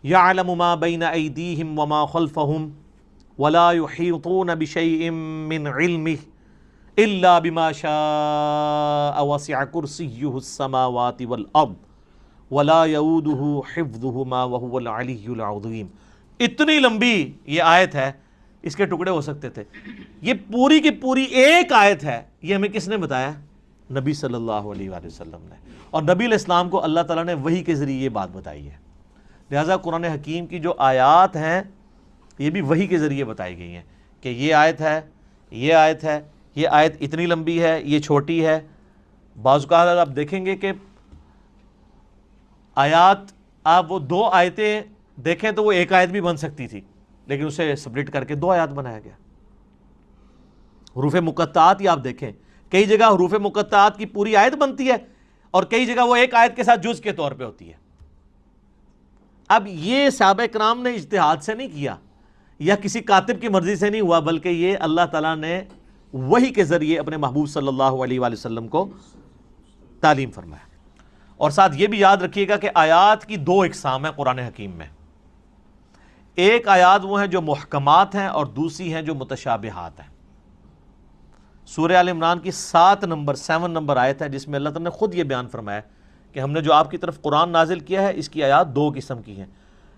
يعلم 0.03 0.57
ما 0.61 0.75
بين 0.83 1.03
ايديهم 1.03 1.79
وما 1.79 2.05
خلفهم 2.13 2.63
ولا 3.37 3.65
يحيطون 3.79 4.55
بشيء 4.55 5.11
من 5.51 5.67
علمه 5.67 6.17
الا 6.97 7.33
بما 7.39 7.67
شاء 7.81 9.25
وسع 9.33 9.63
كرسيه 9.63 10.33
السماوات 10.41 11.21
والارض 11.21 11.75
ولا 12.51 12.81
يؤوده 12.93 13.41
حفظهما 13.73 14.41
وهو 14.55 14.73
العلي 14.83 15.25
العظيم 15.37 15.87
اتنی 16.39 16.79
لمبی 16.79 17.15
یہ 17.45 17.61
آیت 17.61 17.95
ہے، 17.95 18.11
اس 18.63 18.75
کے 18.75 18.85
ٹکڑے 18.85 19.11
ہو 19.11 19.21
سکتے 19.21 19.49
تھے۔ 19.49 19.63
یہ 20.21 20.33
پوری 20.51 20.79
کی 20.79 20.89
پوری 21.05 21.23
ایک 21.43 21.73
آیت 21.85 22.03
ہے، 22.03 22.21
یہ 22.41 22.55
ہمیں 22.55 22.69
کس 22.69 22.87
نے 22.87 22.97
بتایا؟ 22.97 23.31
نبی 23.99 24.13
صلی 24.13 24.33
اللہ 24.33 24.69
علیہ 24.73 24.89
وآلہ 24.89 25.07
وسلم 25.07 25.47
نے۔ 25.49 25.55
اور 25.91 26.03
نبی 26.03 26.25
علیہ 26.25 26.33
السلام 26.33 26.69
کو 26.69 26.83
اللہ 26.83 26.99
تعالیٰ 26.99 27.23
نے 27.25 27.33
وہی 27.33 27.63
کے 27.63 27.75
ذریعے 27.75 28.03
یہ 28.03 28.09
بات 28.09 28.29
بتائی 28.31 28.69
ہے۔ 28.69 28.75
لہٰذا 29.51 29.77
قرآن 29.77 30.03
حکیم 30.03 30.45
کی 30.45 30.59
جو 30.59 30.73
آیات 30.77 31.35
ہیں، 31.35 31.61
یہ 32.39 32.49
بھی 32.49 32.61
وہی 32.61 32.87
کے 32.87 32.97
ذریعے 32.97 33.23
بتائی 33.25 33.57
گئی 33.57 33.75
ہیں 33.75 33.83
کہ 34.21 34.29
یہ 34.29 34.53
آیت 34.53 34.81
ہے، 34.81 34.99
یہ 35.51 35.73
آیت 35.73 36.03
ہے، 36.03 36.19
یہ 36.55 36.67
آیت 36.67 36.95
اتنی 37.01 37.25
لمبی 37.25 37.61
ہے، 37.63 37.79
یہ 37.83 37.99
چھوٹی 37.99 38.45
ہے۔ 38.45 38.59
بعض 39.35 39.65
کا 39.65 39.99
آپ 40.01 40.09
دیکھیں 40.15 40.45
گے 40.45 40.55
کہ 40.55 40.71
آیات، 42.77 43.31
آپ 43.65 43.91
وہ 43.91 43.99
دو 43.99 44.23
آیتیں 44.23 44.81
دیکھیں 45.15 45.51
تو 45.51 45.63
وہ 45.63 45.71
ایک 45.71 45.93
آیت 45.93 46.09
بھی 46.09 46.21
بن 46.21 46.37
سکتی 46.37 46.67
تھی، 46.67 46.81
لیکن 47.27 47.45
اسے 47.45 47.75
سپلٹ 47.75 48.11
کر 48.11 48.23
کے 48.23 48.35
دو 48.35 48.51
آیات 48.51 48.69
بنایا 48.69 48.99
گیا۔ 48.99 49.13
حروف 50.95 51.15
مقطعات 51.15 51.81
ہی 51.81 51.87
آپ 51.87 52.03
دیکھیں، 52.03 52.31
کئی 52.71 52.85
جگہ 52.85 53.05
حروف 53.05 53.33
مقطعات 53.33 53.97
کی 53.97 54.05
پوری 54.05 54.35
آیت 54.35 54.55
بنتی 54.55 54.89
ہے 54.91 54.95
اور 55.51 55.63
کئی 55.63 55.85
جگہ 55.85 56.01
وہ 56.01 56.15
ایک 56.15 56.33
آیت 56.33 56.55
کے 56.55 56.63
ساتھ 56.63 56.81
جز 56.81 57.01
کے 57.01 57.11
طور 57.11 57.31
پہ 57.31 57.43
ہوتی 57.43 57.67
ہے۔ 57.67 57.81
اب 59.47 59.67
یہ 59.67 60.09
صحابہ 60.09 60.45
کرام 60.53 60.81
نے 60.81 60.89
اجتہاد 60.89 61.37
سے 61.37 61.53
نہیں 61.53 61.67
کیا، 61.67 61.95
یا 62.59 62.75
کسی 62.75 62.99
کاتب 62.99 63.41
کی 63.41 63.47
مرضی 63.47 63.75
سے 63.75 63.89
نہیں 63.89 64.01
ہوا، 64.01 64.19
بلکہ 64.19 64.49
یہ 64.49 64.77
اللہ 64.79 65.01
تعالیٰ 65.11 65.35
نے 65.35 65.61
وہی 66.13 66.53
کے 66.53 66.63
ذریعے 66.63 66.99
اپنے 66.99 67.17
محبوب 67.17 67.49
صلی 67.49 67.67
اللہ 67.67 67.83
علیہ 67.83 68.19
وآلہ 68.19 68.33
وسلم 68.33 68.67
کو 68.67 68.89
تعلیم 69.99 70.31
فرمایا۔ 70.31 70.71
اور 71.37 71.51
ساتھ 71.51 71.77
یہ 71.77 71.87
بھی 71.87 71.99
یاد 71.99 72.17
رکھیے 72.17 72.47
گا 72.47 72.57
کہ 72.57 72.69
آیات 72.75 73.25
کی 73.25 73.37
دو 73.37 73.61
اقسام 73.61 74.05
ہیں 74.05 74.11
قرآن 74.11 74.39
حکیم 74.39 74.71
میں۔ 74.71 74.85
ایک 76.35 76.67
آیات 76.67 77.01
وہ 77.03 77.19
ہیں 77.19 77.27
جو 77.27 77.41
محکمات 77.41 78.15
ہیں 78.15 78.27
اور 78.27 78.45
دوسری 78.45 78.93
ہیں 78.93 79.01
جو 79.01 79.15
متشابہات 79.15 79.99
ہیں۔ 79.99 80.10
سورہ 81.75 81.91
عال 81.91 82.09
عمران 82.09 82.39
کی 82.39 82.51
سات 82.51 83.03
نمبر، 83.03 83.35
سیون 83.35 83.71
نمبر 83.71 83.97
آیت 83.97 84.21
ہے، 84.21 84.29
جس 84.29 84.47
میں 84.47 84.55
اللہ 84.55 84.69
تعالیٰ 84.69 84.83
نے 84.83 84.89
خود 84.89 85.15
یہ 85.15 85.23
بیان 85.23 85.47
فرمایا 85.47 85.79
کہ 86.31 86.39
ہم 86.39 86.51
نے 86.51 86.61
جو 86.61 86.73
آپ 86.73 86.91
کی 86.91 86.97
طرف 86.97 87.21
قرآن 87.21 87.49
نازل 87.49 87.79
کیا 87.79 88.01
ہے، 88.01 88.11
اس 88.15 88.29
کی 88.29 88.43
آیات 88.43 88.75
دو 88.75 88.91
قسم 88.95 89.21
کی 89.21 89.37
ہیں۔ 89.37 89.45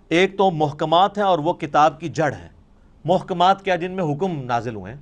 ایک 0.09 0.37
تو 0.37 0.51
محکمات 0.51 1.17
ہیں 1.17 1.25
اور 1.25 1.39
وہ 1.39 1.53
کتاب 1.53 1.99
کی 1.99 2.09
جڑ 2.09 2.33
ہے 2.33 2.47
محکمات 3.05 3.65
کیا، 3.65 3.75
جن 3.75 3.91
میں 3.91 4.03
حکم 4.03 4.43
نازل 4.43 4.75
ہوئے 4.75 4.93
ہیں۔ 4.93 5.01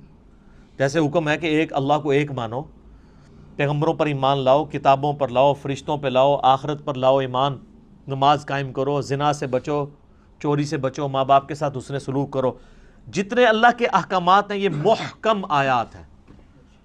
جیسے 0.78 0.98
حکم 0.98 1.28
ہے 1.28 1.36
کہ 1.38 1.46
ایک 1.46 1.72
اللہ 1.72 1.94
کو 2.02 2.10
ایک 2.10 2.32
مانو، 2.32 2.62
پیغمبروں 3.56 3.94
پر 3.94 4.06
ایمان 4.06 4.38
لاؤ، 4.38 4.64
کتابوں 4.64 5.12
پر 5.12 5.28
لاؤ، 5.28 5.54
فرشتوں 5.54 5.96
پہ 5.96 6.08
لاؤ، 6.08 6.36
آخرت 6.42 6.84
پر 6.84 6.94
لاؤ 6.94 7.18
ایمان، 7.18 7.58
نماز 8.08 8.46
قائم 8.46 8.72
کرو، 8.72 9.00
زنا 9.00 9.32
سے 9.32 9.46
بچو، 9.46 9.84
چوری 10.38 10.64
سے 10.64 10.76
بچو، 10.76 11.08
ماں 11.08 11.24
باپ 11.24 11.48
کے 11.48 11.54
ساتھ 11.54 11.78
حسن 11.78 11.98
سلوک 11.98 12.30
کرو۔ 12.30 12.52
جتنے 13.12 13.44
اللہ 13.44 13.78
کے 13.78 13.86
احکامات 13.86 14.50
ہیں، 14.50 14.58
یہ 14.58 14.68
محکم 14.68 15.44
آیات 15.48 15.94
ہیں۔ 15.94 16.11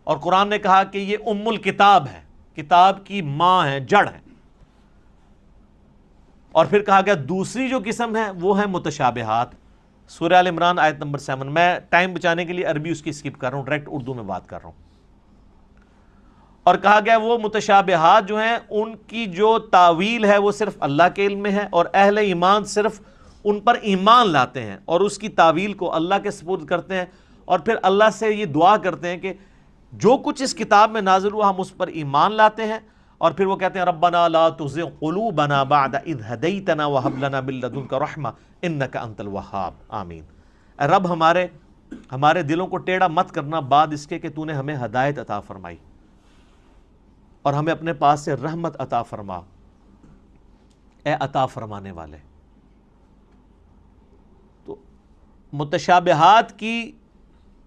اور 0.07 0.17
قرآن 0.17 0.49
نے 0.49 0.59
کہا 0.59 0.83
کہ 0.83 0.97
یہ 0.97 1.17
ام 1.25 1.47
الکتاب 1.47 2.07
ہے، 2.07 2.21
کتاب 2.55 3.05
کی 3.05 3.21
ماں 3.21 3.67
ہے، 3.67 3.79
جڑ 3.79 4.07
ہے۔ 4.07 4.19
اور 6.51 6.65
پھر 6.65 6.83
کہا 6.83 7.01
گیا 7.05 7.13
دوسری 7.29 7.69
جو 7.69 7.79
قسم 7.85 8.15
ہے، 8.15 8.31
وہ 8.31 8.61
ہے 8.61 8.65
متشابہات۔ 8.65 9.47
سورہ 10.07 10.33
عال 10.33 10.47
عمران 10.47 10.79
آیت 10.79 10.95
نمبر 10.99 11.19
سیون۔ 11.19 11.53
میں 11.53 11.79
ٹائم 11.89 12.13
بچانے 12.13 12.45
کے 12.45 12.53
لیے 12.53 12.65
عربی 12.65 12.89
اس 12.89 13.01
کی 13.01 13.11
سکپ 13.11 13.41
کر 13.41 13.49
رہا 13.49 13.57
ہوں، 13.57 13.65
ڈائریکٹ 13.65 13.89
اردو 13.91 14.13
میں 14.13 14.23
بات 14.23 14.47
کر 14.47 14.57
رہا 14.57 14.65
ہوں۔ 14.65 14.83
اور 16.63 16.75
کہا 16.75 16.99
گیا 17.05 17.17
وہ 17.17 17.37
متشابہات 17.37 18.27
جو 18.27 18.37
ہیں، 18.37 18.57
ان 18.69 18.95
کی 18.95 19.25
جو 19.25 19.59
تعویل 19.59 20.25
ہے، 20.25 20.37
وہ 20.37 20.51
صرف 20.51 20.77
اللہ 20.79 21.03
کے 21.15 21.25
علم 21.25 21.39
میں 21.39 21.51
ہے 21.51 21.67
اور 21.71 21.85
اہل 21.93 22.17
ایمان 22.17 22.63
صرف 22.65 23.01
ان 23.43 23.59
پر 23.59 23.75
ایمان 23.81 24.29
لاتے 24.29 24.63
ہیں 24.63 24.77
اور 24.85 25.01
اس 25.01 25.17
کی 25.17 25.29
تعویل 25.29 25.73
کو 25.73 25.95
اللہ 25.95 26.15
کے 26.23 26.31
سپورٹ 26.31 26.65
کرتے 26.65 26.95
ہیں۔ 26.95 27.05
اور 27.45 27.59
پھر 27.59 27.75
اللہ 27.83 28.09
سے 28.13 28.33
یہ 28.33 28.45
دعا 28.45 28.77
کرتے 28.77 29.09
ہیں 29.09 29.17
کہ 29.17 29.33
جو 29.91 30.17
کچھ 30.17 30.41
اس 30.43 30.53
کتاب 30.55 30.91
میں 30.91 31.01
نازل 31.01 31.33
ہوا 31.33 31.49
ہم 31.49 31.59
اس 31.61 31.77
پر 31.77 31.87
ایمان 31.87 32.31
لاتے 32.33 32.65
ہیں 32.67 32.79
اور 33.17 33.31
پھر 33.31 33.45
وہ 33.45 33.55
کہتے 33.55 33.79
ہیں، 33.79 33.85
ربنا 33.85 34.27
لا 34.27 34.49
تزغ 34.49 34.89
قلوبنا 34.99 35.63
بعد 35.63 35.95
اذ 35.95 36.19
هديتنا 36.33 36.85
وهب 36.85 37.23
لنا 37.23 37.41
من 37.41 37.53
لدنك 37.53 37.93
رحمه 37.93 38.31
انك 38.61 38.97
انت 38.97 39.19
الوهاب 39.19 39.73
آمین۔ 39.99 40.23
اے 40.79 40.87
رب، 40.87 41.11
ہمارے 41.11 41.47
ہمارے 42.11 42.43
دلوں 42.43 42.67
کو 42.67 42.77
ٹیڑھا 42.77 43.07
مت 43.07 43.31
کرنا 43.31 43.59
بعد 43.73 43.87
اس 43.91 44.07
کے 44.07 44.19
کہ 44.19 44.29
تو 44.29 44.45
نے 44.45 44.53
ہمیں 44.53 44.75
ہدایت 44.85 45.19
عطا 45.19 45.39
فرمائی 45.39 45.77
اور 47.41 47.53
ہمیں 47.53 47.73
اپنے 47.73 47.93
پاس 47.93 48.19
سے 48.19 48.35
رحمت 48.35 48.81
عطا 48.81 49.01
فرما۔ 49.03 49.39
اے 51.03 51.15
عطا 51.19 51.45
فرمانے 51.45 51.91
والے، 51.91 52.17
تو 54.65 54.75
متشابہات 55.53 56.57
کی 56.59 56.91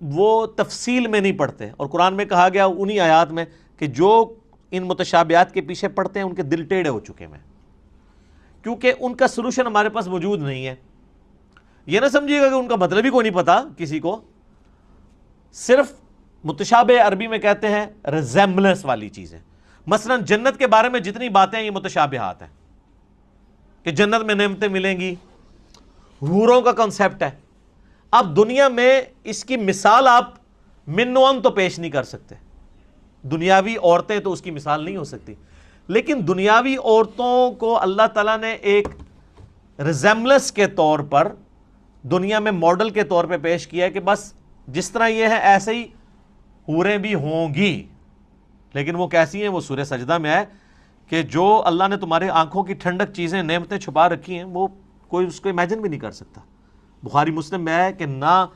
وہ 0.01 0.47
تفصیل 0.47 1.07
میں 1.07 1.21
نہیں 1.21 1.33
پڑھتے۔ 1.33 1.71
اور 1.77 1.87
قرآن 1.87 2.15
میں 2.15 2.25
کہا 2.25 2.49
گیا 2.49 2.65
انہی 2.65 3.01
آیات 3.01 3.33
میں 3.33 3.45
کہ 3.77 3.87
جو 3.87 4.35
ان 4.71 4.83
متشابہات 4.83 5.55
کے 5.55 5.61
پیچھے 5.61 5.89
پڑھتے 5.89 6.21
ہیں، 6.21 6.27
ان 6.27 6.35
کے 6.35 6.43
دل 6.43 6.65
ٹیڑے 6.65 6.89
ہو 6.89 7.01
چکے 7.01 7.27
ہیں۔ 7.27 7.39
کیونکہ 8.63 8.93
ان 9.01 9.15
کا 9.15 9.29
سلوشن 9.29 9.67
ہمارے 9.67 9.89
پاس 9.89 10.09
موجود 10.09 10.43
نہیں 10.43 10.67
ہے۔ 10.67 10.75
یہ 11.87 12.01
نہ 12.01 12.07
سمجھیے 12.09 12.41
گا 12.41 12.49
کہ 12.49 12.55
ان 12.55 12.69
کا 12.69 12.77
مطلب 12.77 13.05
ہی 13.05 13.11
کوئی 13.11 13.31
نہیں 13.31 13.43
پتا 13.43 13.65
کسی 13.77 14.01
کو۔ 14.01 14.21
صرف 15.53 15.93
متشابہ 16.45 17.01
عربی 17.01 17.27
میں 17.27 17.39
کہتے 17.39 17.69
ہیں 17.69 17.87
ریزیمبلنس 18.11 18.85
والی 18.85 19.09
چیزیں۔ 19.09 19.39
مثلا 19.87 20.17
جنت 20.17 20.59
کے 20.59 20.67
بارے 20.67 20.89
میں 20.89 21.01
جتنی 21.01 21.29
باتیں 21.29 21.61
یہ 21.61 21.71
متشابہات 21.71 22.43
ہیں۔ 22.43 22.49
کہ 23.83 23.91
جنت 23.91 24.25
میں 24.25 24.35
نعمتیں 24.35 24.69
ملیں 24.69 25.01
گی۔ 25.01 25.15
حوروں 26.23 26.63
کا 26.63 26.73
کنسیپٹ 26.73 27.23
ہے۔ 27.23 27.31
اب 28.11 28.37
دنیا 28.37 28.69
میں 28.69 29.03
اس 29.25 29.45
کی 29.45 29.57
مثال 29.57 30.09
آپ 30.09 30.35
منوان 30.87 31.43
تو 31.43 31.51
پیش 31.51 31.79
نہیں 31.79 31.91
کر 31.91 32.03
سکتے۔ 32.03 32.35
دنیاوی 33.23 33.77
عورتیں 33.77 34.19
تو 34.19 34.33
اس 34.33 34.43
کی 34.43 34.51
مثال 34.51 34.85
نہیں 34.85 34.97
ہو 34.97 35.05
سکتی۔ 35.05 35.35
لیکن 35.89 36.21
دنیاوی 36.29 36.77
عورتوں 36.77 37.51
کو 37.51 37.81
اللہ 37.81 38.07
تعالیٰ 38.15 38.39
نے 38.39 38.53
ایک 38.53 38.89
ریزیملس 39.81 40.53
کے 40.53 40.67
طور 40.67 40.99
پر، 40.99 41.33
دنیا 42.03 42.39
میں 42.39 42.53
ماڈل 42.53 42.91
کے 42.91 43.05
طور 43.05 43.25
پہ 43.25 43.37
پیش 43.37 43.67
کیا 43.67 43.85
ہے 43.85 43.91
کہ 43.91 44.01
بس 44.01 44.33
جس 44.69 44.91
طرح 44.91 45.09
یہ 45.09 45.25
ہے، 45.25 45.39
ایسے 45.39 45.75
ہی 45.75 45.85
حوریں 46.69 46.99
بھی 46.99 47.15
ہوں 47.15 47.55
گی۔ 47.55 47.87
لیکن 48.73 48.97
وہ 48.97 49.07
کیسی 49.07 49.43
ہیں؟ 49.43 49.49
وہ 49.49 49.61
سورہ 49.61 49.85
سجدہ 49.85 50.19
میں 50.19 50.35
ہے 50.35 50.45
کہ 51.07 51.23
جو 51.23 51.63
اللہ 51.65 51.89
نے 51.89 51.97
تمہارے 51.97 52.29
آنکھوں 52.29 52.63
کی 52.63 52.75
ٹھنڈک 52.75 53.15
چیزیں، 53.15 53.43
نعمتیں 53.43 53.79
چھپا 53.79 54.09
رکھی 54.09 54.37
ہیں، 54.37 54.45
وہ 54.45 54.69
کوئی 55.09 55.27
اس 55.27 55.41
کو 55.41 55.49
امیجن 55.49 55.81
بھی 55.81 55.89
نہیں 55.89 56.01
کر 56.01 56.11
سکتا۔ 56.11 56.41
بخاری 57.03 57.31
مسلم 57.31 57.65
میں 57.65 57.85
ہے 57.85 57.93
کہ 57.93 58.07
نہ 58.07 58.47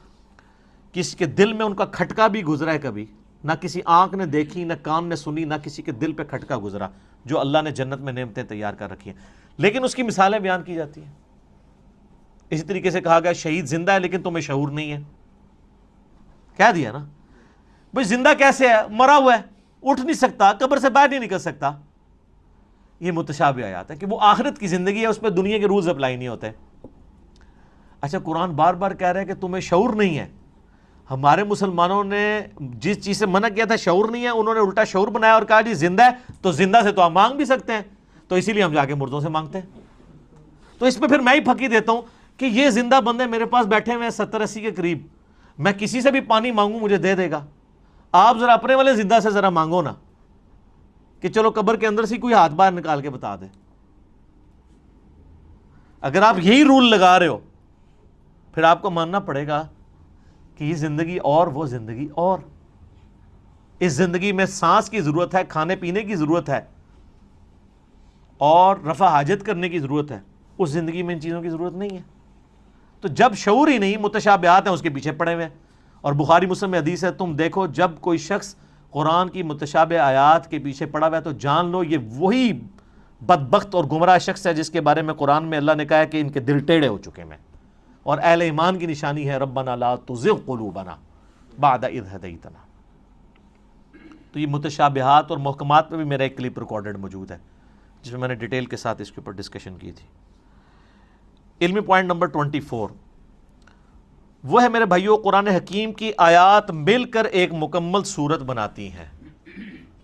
کسی 0.92 1.16
کے 1.16 1.26
دل 1.26 1.52
میں 1.52 1.66
ان 1.66 1.74
کا 1.74 1.84
کھٹکا 1.84 2.26
بھی 2.26 2.42
گزرا 2.42 2.72
ہے 2.72 2.78
کبھی، 2.78 3.06
نہ 3.44 3.52
کسی 3.60 3.80
آنکھ 3.84 4.14
نے 4.14 4.26
دیکھی، 4.26 4.64
نہ 4.64 4.72
کان 4.82 5.06
نے 5.06 5.16
سنی، 5.16 5.44
نہ 5.44 5.54
کسی 5.62 5.82
کے 5.82 5.92
دل 5.92 6.12
پہ 6.12 6.24
کھٹکا 6.24 6.58
گزرا 6.64 6.88
جو 7.24 7.40
اللہ 7.40 7.58
نے 7.64 7.70
جنت 7.70 8.00
میں 8.00 8.12
نعمتیں 8.12 8.42
تیار 8.42 8.74
کر 8.74 8.90
رکھی 8.90 9.10
ہیں۔ 9.10 9.18
لیکن 9.56 9.84
اس 9.84 9.94
کی 9.94 10.02
مثالیں 10.02 10.38
بیان 10.38 10.62
کی 10.62 10.74
جاتی 10.74 11.04
ہیں۔ 11.04 11.12
اسی 12.50 12.62
طریقے 12.62 12.90
سے 12.90 13.00
کہا 13.00 13.20
گیا 13.20 13.32
شہید 13.32 13.66
زندہ 13.66 13.92
ہے 13.92 14.00
لیکن 14.00 14.22
تمہیں 14.22 14.40
شعور 14.40 14.68
نہیں 14.68 14.92
ہے۔ 14.92 15.02
کہہ 16.56 16.72
دیا 16.74 16.92
نا۔ 16.92 16.98
بھائی 17.94 18.04
زندہ 18.04 18.28
کیسے 18.38 18.68
ہے؟ 18.68 18.74
مرا 18.90 19.16
ہوا 19.16 19.38
ہے، 19.38 19.42
اٹھ 19.82 20.00
نہیں 20.00 20.14
سکتا، 20.14 20.52
قبر 20.52 20.78
سے 20.78 20.90
باہر 20.90 21.08
نہیں 21.08 21.20
نکل 21.20 21.38
سکتا۔ 21.38 21.72
یہ 23.00 23.12
متشابہ 23.12 23.64
آیات 23.64 23.90
ہے 23.90 23.96
کہ 23.96 24.06
وہ 24.06 24.18
آخرت 24.20 24.58
کی 24.58 24.66
زندگی 24.66 25.00
ہے، 25.00 25.06
اس 25.06 25.20
پہ 25.20 25.28
دنیا 25.28 25.58
کے 25.58 25.64
رولز 25.64 25.88
اپلائی 25.88 26.16
نہیں 26.16 26.28
ہوتے۔ 26.28 26.50
اچھا 28.04 28.18
قرآن 28.18 28.50
بار 28.50 28.74
بار 28.74 28.90
کہہ 28.90 29.06
رہا 29.06 29.20
ہے 29.20 29.24
کہ 29.24 29.34
تمہیں 29.34 29.60
شعور 29.60 29.94
نہیں 29.94 30.18
ہے۔ 30.18 30.28
ہمارے 31.10 31.44
مسلمانوں 31.44 32.04
نے 32.04 32.40
جس 32.60 33.04
چیز 33.04 33.18
سے 33.18 33.26
منع 33.26 33.48
کیا 33.48 33.64
تھا، 33.64 33.76
شعور 33.76 34.08
نہیں 34.08 34.22
ہے، 34.22 34.28
انہوں 34.28 34.54
نے 34.54 34.60
الٹا 34.60 34.84
شعور 34.84 35.08
بنایا 35.08 35.34
اور 35.34 35.42
کہا 35.42 35.60
جی 35.60 35.74
زندہ 35.74 36.02
ہے، 36.02 36.32
تو 36.42 36.52
زندہ 36.52 36.80
سے 36.82 36.92
تو 36.92 37.06
ہم 37.06 37.12
مانگ 37.12 37.36
بھی 37.36 37.44
سکتے 37.44 37.72
ہیں۔ 37.72 37.80
تو 38.28 38.34
اسی 38.34 38.52
لیے 38.52 38.62
ہم 38.62 38.72
جا 38.72 38.84
کے 38.84 38.94
مردوں 38.94 39.20
سے 39.20 39.28
مانگتے 39.28 39.60
ہیں۔ 39.60 39.66
تو 40.78 40.86
اس 40.86 40.98
پہ 40.98 41.06
پھر 41.06 41.18
میں 41.18 41.34
ہی 41.34 41.40
پھکی 41.40 41.68
دیتا 41.68 41.92
ہوں 41.92 42.02
کہ 42.36 42.44
یہ 42.44 42.70
زندہ 42.70 43.00
بندے 43.00 43.26
میرے 43.26 43.44
پاس 43.44 43.66
بیٹھے 43.66 43.94
ہوئے 43.94 44.02
ہیں 44.02 44.10
ستر 44.10 44.40
اسی 44.40 44.60
کے 44.60 44.70
قریب۔ 44.70 45.06
میں 45.58 45.72
کسی 45.72 46.00
سے 46.00 46.10
بھی 46.10 46.20
پانی 46.20 46.50
مانگوں، 46.50 46.80
مجھے 46.80 46.96
دے 46.96 47.14
دے 47.14 47.30
گا۔ 47.30 47.46
آپ 48.12 48.36
ذرا 48.38 48.52
اپنے 48.52 48.74
والے 48.74 48.94
زندہ 48.94 49.18
سے 49.22 49.30
ذرا 49.30 49.50
مانگو 49.50 49.82
نا 49.82 49.92
کہ 51.20 51.28
چلو 51.28 51.50
قبر 51.50 51.76
کے 51.76 51.86
اندر 51.86 52.04
سے 52.04 52.16
کوئی 52.16 52.34
ہاتھ 52.34 52.52
باہر 52.52 52.72
نکال 52.72 53.02
کے 53.02 53.10
بتا 53.10 53.36
دے۔ 53.36 53.46
اگر 56.00 56.22
آپ 56.22 56.36
یہی 56.38 56.64
رول 56.64 56.90
لگا 56.90 57.18
رہے 57.18 57.26
ہو 57.26 57.38
پھر 58.54 58.62
آپ 58.62 58.82
کو 58.82 58.90
ماننا 58.90 59.20
پڑے 59.20 59.46
گا 59.46 59.66
کہ 60.56 60.64
یہ 60.64 60.74
زندگی 60.74 61.16
اور 61.16 61.46
وہ 61.46 61.66
زندگی 61.66 62.08
اور۔ 62.14 62.38
اس 63.78 63.92
زندگی 63.92 64.32
میں 64.32 64.46
سانس 64.46 64.90
کی 64.90 65.00
ضرورت 65.00 65.34
ہے، 65.34 65.44
کھانے 65.48 65.76
پینے 65.76 66.02
کی 66.02 66.14
ضرورت 66.14 66.48
ہے 66.48 66.60
اور 68.38 68.76
رفع 68.90 69.06
حاجت 69.06 69.46
کرنے 69.46 69.68
کی 69.68 69.78
ضرورت 69.78 70.10
ہے۔ 70.10 70.18
اس 70.58 70.70
زندگی 70.70 71.02
میں 71.02 71.14
ان 71.14 71.20
چیزوں 71.20 71.42
کی 71.42 71.48
ضرورت 71.48 71.72
نہیں 71.72 71.96
ہے۔ 71.96 72.02
تو 73.00 73.08
جب 73.08 73.32
شعور 73.36 73.68
ہی 73.68 73.78
نہیں، 73.78 73.96
متشابہات 73.96 74.66
ہیں، 74.66 74.74
اس 74.74 74.82
کے 74.82 74.90
پیچھے 74.90 75.12
پڑے 75.12 75.34
ہوئے 75.34 75.48
اور 76.00 76.12
بخاری 76.12 76.46
مسلم 76.46 76.70
میں 76.70 76.78
حدیث 76.78 77.04
ہے، 77.04 77.12
تم 77.12 77.36
دیکھو 77.36 77.66
جب 77.66 77.90
کوئی 78.00 78.18
شخص 78.18 78.54
قرآن 78.90 79.28
کی 79.28 79.42
متشابہ 79.42 79.98
آیات 79.98 80.50
کے 80.50 80.58
پیچھے 80.58 80.86
پڑا 80.86 81.08
ہوا 81.08 81.16
ہے 81.16 81.22
تو 81.22 81.32
جان 81.32 81.66
لو، 81.66 81.84
یہ 81.84 81.98
وہی 82.12 82.52
بدبخت 83.20 83.74
اور 83.74 83.84
گمراہ 83.84 84.18
شخص 84.18 84.46
ہے 84.46 84.54
جس 84.54 84.70
کے 84.70 84.80
بارے 84.80 85.02
میں 85.02 85.14
قرآن 85.14 85.44
میں 85.44 85.58
اللہ 85.58 85.72
نے 85.72 85.84
کہا 85.84 85.98
ہے 85.98 86.06
کہ 86.06 86.20
ان 86.20 86.28
کے 86.28 86.40
دل 86.40 86.58
ٹیڑے 86.58 86.88
ہو 86.88 86.98
چکے 86.98 87.22
ہیں۔ 87.22 87.53
اور 88.06 88.18
اہل 88.22 88.40
ایمان 88.40 88.78
کی 88.78 88.86
نشانی 88.86 89.28
ہے، 89.28 89.36
ربنا 89.36 89.76
لا 89.76 89.94
تزغ 89.96 90.40
قلوبنا 90.46 90.96
بعد 91.60 91.84
اذ 91.84 92.14
ہدیتنا 92.14 92.58
تو 94.32 94.38
یہ 94.40 94.46
متشابہات 94.46 95.30
اور 95.30 95.38
محکمات 95.38 95.90
میں 95.90 95.98
بھی 95.98 96.06
میرا 96.06 96.22
ایک 96.22 96.36
کلپ 96.36 96.58
ریکارڈڈ 96.58 96.96
موجود 96.98 97.30
ہے، 97.30 97.38
جس 98.02 98.12
میں 98.12 98.20
میں 98.20 98.28
نے 98.28 98.34
ڈیٹیل 98.34 98.66
کے 98.66 98.76
ساتھ 98.76 99.00
اس 99.02 99.12
کے 99.12 99.20
اوپر 99.20 99.32
ڈسکشن 99.32 99.76
کی 99.78 99.92
تھی۔ 99.92 100.06
علمی 101.60 101.80
پوائنٹ 101.80 102.08
نمبر 102.08 102.26
ٹوئنٹی 102.26 102.60
فور 102.60 102.90
وہ 104.44 104.62
ہے 104.62 104.68
میرے 104.68 104.84
بھائیوں 104.84 105.16
قرآن 105.16 105.46
حکیم 105.48 105.92
کی 105.92 106.10
آیات 106.18 106.70
مل 106.70 107.04
کر 107.10 107.24
ایک 107.24 107.52
مکمل 107.52 108.04
صورت 108.04 108.42
بناتی 108.42 108.90
ہیں، 108.92 109.06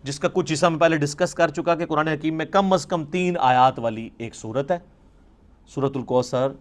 جس 0.02 0.20
کا 0.20 0.28
کچھ 0.32 0.52
حصہ 0.52 0.66
میں 0.66 0.78
پہلے 0.78 0.96
ڈسکس 0.96 1.34
کر 1.34 1.48
چکا 1.48 1.74
کہ 1.74 1.86
قرآن 1.86 2.08
حکیم 2.08 2.34
میں 2.34 2.46
کم 2.46 2.72
از 2.72 2.86
کم 2.86 3.04
تین 3.04 3.36
آیات 3.40 3.78
والی 3.78 4.08
ایک 4.18 4.34
صورت 4.34 4.70
ہے۔ 4.70 4.78
صورت 5.74 5.96
الکوثر 5.96 6.52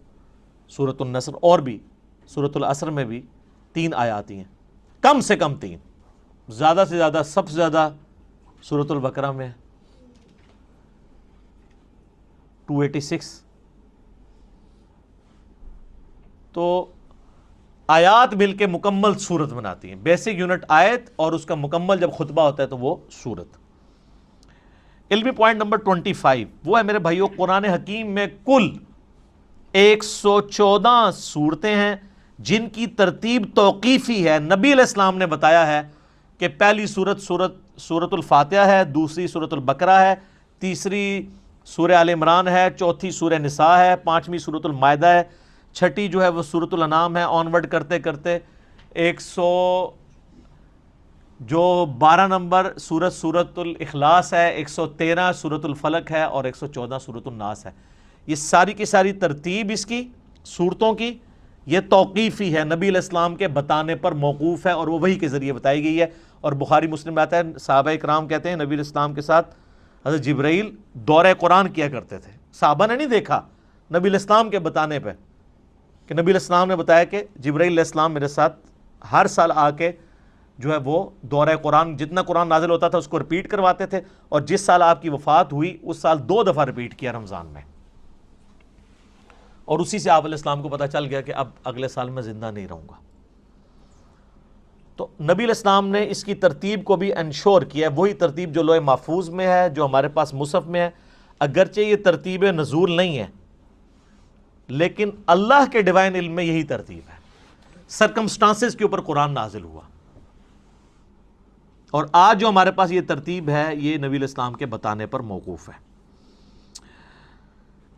صورت 0.69 1.01
النصر 1.01 1.31
اور 1.41 1.59
بھی 1.59 1.79
صورت 2.27 2.55
العصر 2.55 2.89
میں 2.89 3.05
بھی 3.05 3.21
تین 3.73 3.93
آیات 3.93 4.31
ہی 4.31 4.35
ہیں۔ 4.35 4.43
کم 5.01 5.21
سے 5.21 5.35
کم 5.35 5.55
تین۔ 5.55 5.79
زیادہ 6.49 6.83
سے 6.89 6.97
زیادہ، 6.97 7.21
سب 7.25 7.49
سے 7.49 7.55
زیادہ 7.55 7.89
صورت 8.63 8.91
البقرہ 8.91 9.31
میں 9.31 9.51
ٹو 12.65 12.79
ایٹی 12.79 12.99
سکس۔ 12.99 13.41
تو 16.53 16.85
آیات 17.87 18.33
مل 18.33 18.57
کے 18.57 18.67
مکمل 18.67 19.17
صورت 19.17 19.53
بناتی 19.53 19.87
ہیں۔ 19.87 19.95
بیسک 19.95 20.27
یونٹ 20.27 20.65
آیت 20.69 21.09
اور 21.15 21.33
اس 21.33 21.45
کا 21.45 21.55
مکمل 21.55 21.99
جب 21.99 22.09
خطبہ 22.13 22.41
ہوتا 22.41 22.63
ہے 22.63 22.67
تو 22.67 22.77
وہ 22.77 22.95
صورت 23.11 23.47
علمی 25.11 25.31
پوائنٹ 25.31 25.61
نمبر 25.63 25.77
ٹوینٹی 25.77 26.13
فائیو۔ 26.13 26.47
وہ 26.65 26.77
ہے 26.77 26.83
میرے 26.83 26.99
بھائیو، 26.99 27.27
قرآن 27.27 27.65
حکیم 27.65 28.11
میں 28.11 28.27
کل 28.45 28.77
ایک 29.71 30.03
سو 30.03 30.41
چودہ 30.41 31.09
صورتیں 31.13 31.75
ہیں 31.75 31.95
جن 32.39 32.69
کی 32.69 32.87
ترتیب 32.87 33.45
توقیفی 33.55 34.27
ہے۔ 34.27 34.39
نبی 34.39 34.71
علیہ 34.73 34.81
السلام 34.81 35.17
نے 35.17 35.25
بتایا 35.25 35.65
ہے 35.67 35.81
کہ 36.37 36.47
پہلی 36.47 36.85
صورت 36.87 37.21
صورت 37.21 37.55
صورت 37.77 38.13
الفاتحہ 38.13 38.65
ہے، 38.67 38.83
دوسری 38.83 39.27
صورت 39.27 39.53
البقرہ 39.53 39.99
ہے، 39.99 40.15
تیسری 40.59 41.29
سورہ 41.65 41.91
عال 41.91 42.09
عمران 42.09 42.47
ہے، 42.47 42.67
چوتھی 42.79 43.11
سورہ 43.11 43.33
نساء 43.33 43.77
ہے، 43.77 43.95
پانچویں 43.95 44.37
صورت 44.37 44.65
المائدہ 44.65 45.07
ہے، 45.07 45.23
چھٹی 45.73 46.07
جو 46.07 46.23
ہے 46.23 46.29
وہ 46.29 46.43
صورت 46.43 46.73
الانام 46.73 47.17
ہے۔ 47.17 47.23
آن 47.23 47.47
ورڈ 47.47 47.67
کرتے 47.67 47.99
کرتے 47.99 48.37
ایک 48.93 49.21
سو 49.21 49.89
جو 51.39 51.85
بارہ 51.99 52.27
نمبر 52.27 52.73
صورت 52.79 53.13
صورت 53.13 53.59
الاخلاص 53.59 54.33
ہے، 54.33 54.49
ایک 54.49 54.69
سو 54.69 54.87
تیرہ 54.87 55.31
صورت 55.31 55.65
الفلق 55.65 56.11
ہے 56.11 56.23
اور 56.23 56.43
ایک 56.43 56.55
سو 56.55 56.67
چودہ 56.67 56.97
صورت 57.01 57.27
الناس 57.27 57.65
ہے۔ 57.65 57.71
یہ 58.27 58.35
ساری 58.35 58.73
کی 58.73 58.85
ساری 58.85 59.11
ترتیب 59.11 59.71
اس 59.73 59.85
کی، 59.85 60.07
صورتوں 60.45 60.93
کی، 60.93 61.17
یہ 61.65 61.79
توقیفی 61.89 62.57
ہے۔ 62.57 62.63
نبی 62.63 62.87
علیہ 62.87 62.97
السلام 62.97 63.35
کے 63.35 63.47
بتانے 63.47 63.95
پر 63.95 64.11
موقوف 64.11 64.65
ہے 64.65 64.71
اور 64.71 64.87
وہ 64.87 64.99
وہی 64.99 65.15
کے 65.15 65.27
ذریعے 65.27 65.53
بتائی 65.53 65.83
گئی 65.83 66.01
ہے۔ 66.01 66.05
اور 66.41 66.51
بخاری 66.51 66.87
مسلم 66.87 67.17
آتا 67.17 67.37
ہے، 67.37 67.41
صحابہ 67.59 67.89
اکرام 67.89 68.27
کہتے 68.27 68.49
ہیں، 68.49 68.55
نبی 68.55 68.65
علیہ 68.65 68.77
السلام 68.77 69.13
کے 69.13 69.21
ساتھ 69.21 69.55
حضرت 70.05 70.21
جبرائیل 70.21 70.75
دورہ 70.93 71.33
قرآن 71.39 71.69
کیا 71.69 71.89
کرتے 71.89 72.17
تھے۔ 72.17 72.31
صحابہ 72.53 72.87
نے 72.87 72.95
نہیں 72.95 73.07
دیکھا 73.07 73.41
نبی 73.91 74.07
علیہ 74.07 74.19
السلام 74.19 74.49
کے 74.49 74.59
بتانے 74.59 74.99
پہ 74.99 75.09
کہ 76.07 76.13
نبی 76.13 76.23
علیہ 76.23 76.33
السلام 76.33 76.67
نے 76.67 76.75
بتایا 76.75 77.03
کہ 77.03 77.23
جبرائیل 77.35 77.73
علیہ 77.73 77.83
السلام 77.83 78.13
میرے 78.13 78.27
ساتھ 78.27 78.67
ہر 79.11 79.27
سال 79.27 79.51
آ 79.55 79.69
کے 79.69 79.91
جو 80.57 80.71
ہے 80.71 80.77
وہ 80.77 81.09
دورہ 81.21 81.55
قرآن، 81.61 81.97
جتنا 81.97 82.21
قرآن 82.21 82.49
نازل 82.49 82.69
ہوتا 82.69 82.87
تھا 82.87 82.97
اس 82.97 83.07
کو 83.07 83.19
رپیٹ 83.19 83.47
کرواتے 83.47 83.85
تھے۔ 83.85 84.01
اور 84.29 84.41
جس 84.41 84.61
سال 84.61 84.81
آپ 84.81 85.01
کی 85.01 85.09
وفات 85.09 85.53
ہوئی، 85.53 85.77
اس 85.81 85.97
سال 85.97 86.29
دو 86.29 86.43
دفعہ 86.43 86.65
رپیٹ 86.65 86.95
کیا 86.95 87.11
رمضان 87.11 87.47
میں۔ 87.47 87.61
اور 89.69 89.79
اسی 89.79 89.99
سے 89.99 90.09
آپ 90.09 90.25
علیہ 90.25 90.35
السلام 90.35 90.61
کو 90.61 90.69
پتا 90.69 90.87
چل 90.87 91.05
گیا 91.05 91.21
کہ 91.21 91.33
اب 91.33 91.49
اگلے 91.63 91.87
سال 91.87 92.09
میں 92.09 92.21
زندہ 92.21 92.51
نہیں 92.51 92.67
رہوں 92.67 92.81
گا۔ 92.81 92.93
تو 94.95 95.07
نبی 95.19 95.33
علیہ 95.33 95.47
السلام 95.47 95.87
نے 95.87 96.09
اس 96.09 96.23
کی 96.23 96.35
ترتیب 96.35 96.83
کو 96.83 96.95
بھی 96.95 97.13
انشور 97.13 97.61
کیا 97.61 97.89
ہے۔ 97.89 97.93
وہی 97.93 98.13
ترتیب 98.13 98.53
جو 98.53 98.63
لوہے 98.63 98.79
محفوظ 98.79 99.29
میں 99.29 99.47
ہے، 99.47 99.69
جو 99.69 99.85
ہمارے 99.85 100.07
پاس 100.07 100.33
مصحف 100.33 100.67
میں 100.67 100.81
ہے۔ 100.81 100.89
اگرچہ 101.39 101.79
یہ 101.79 101.95
ترتیب 101.95 102.51
نزول 102.51 102.95
نہیں 102.95 103.19
ہے، 103.19 103.27
لیکن 104.67 105.09
اللہ 105.25 105.71
کے 105.71 105.81
ڈیوائن 105.81 106.15
علم 106.15 106.31
میں 106.31 106.43
یہی 106.43 106.63
ترتیب 106.63 107.09
ہے۔ 107.09 107.15
سرکمسٹانسز 107.87 108.75
کے 108.75 108.83
اوپر 108.83 109.01
قرآن 109.01 109.33
نازل 109.33 109.63
ہوا۔ 109.63 109.81
اور 111.91 112.05
آج 112.11 112.39
جو 112.39 112.49
ہمارے 112.49 112.71
پاس 112.71 112.91
یہ 112.91 113.01
ترتیب 113.01 113.49
ہے، 113.49 113.75
یہ 113.75 113.97
نبی 113.97 114.07
علیہ 114.07 114.21
السلام 114.21 114.53
کے 114.53 114.65
بتانے 114.65 115.05
پر 115.05 115.19
موقوف 115.19 115.69
ہے۔ 115.69 115.88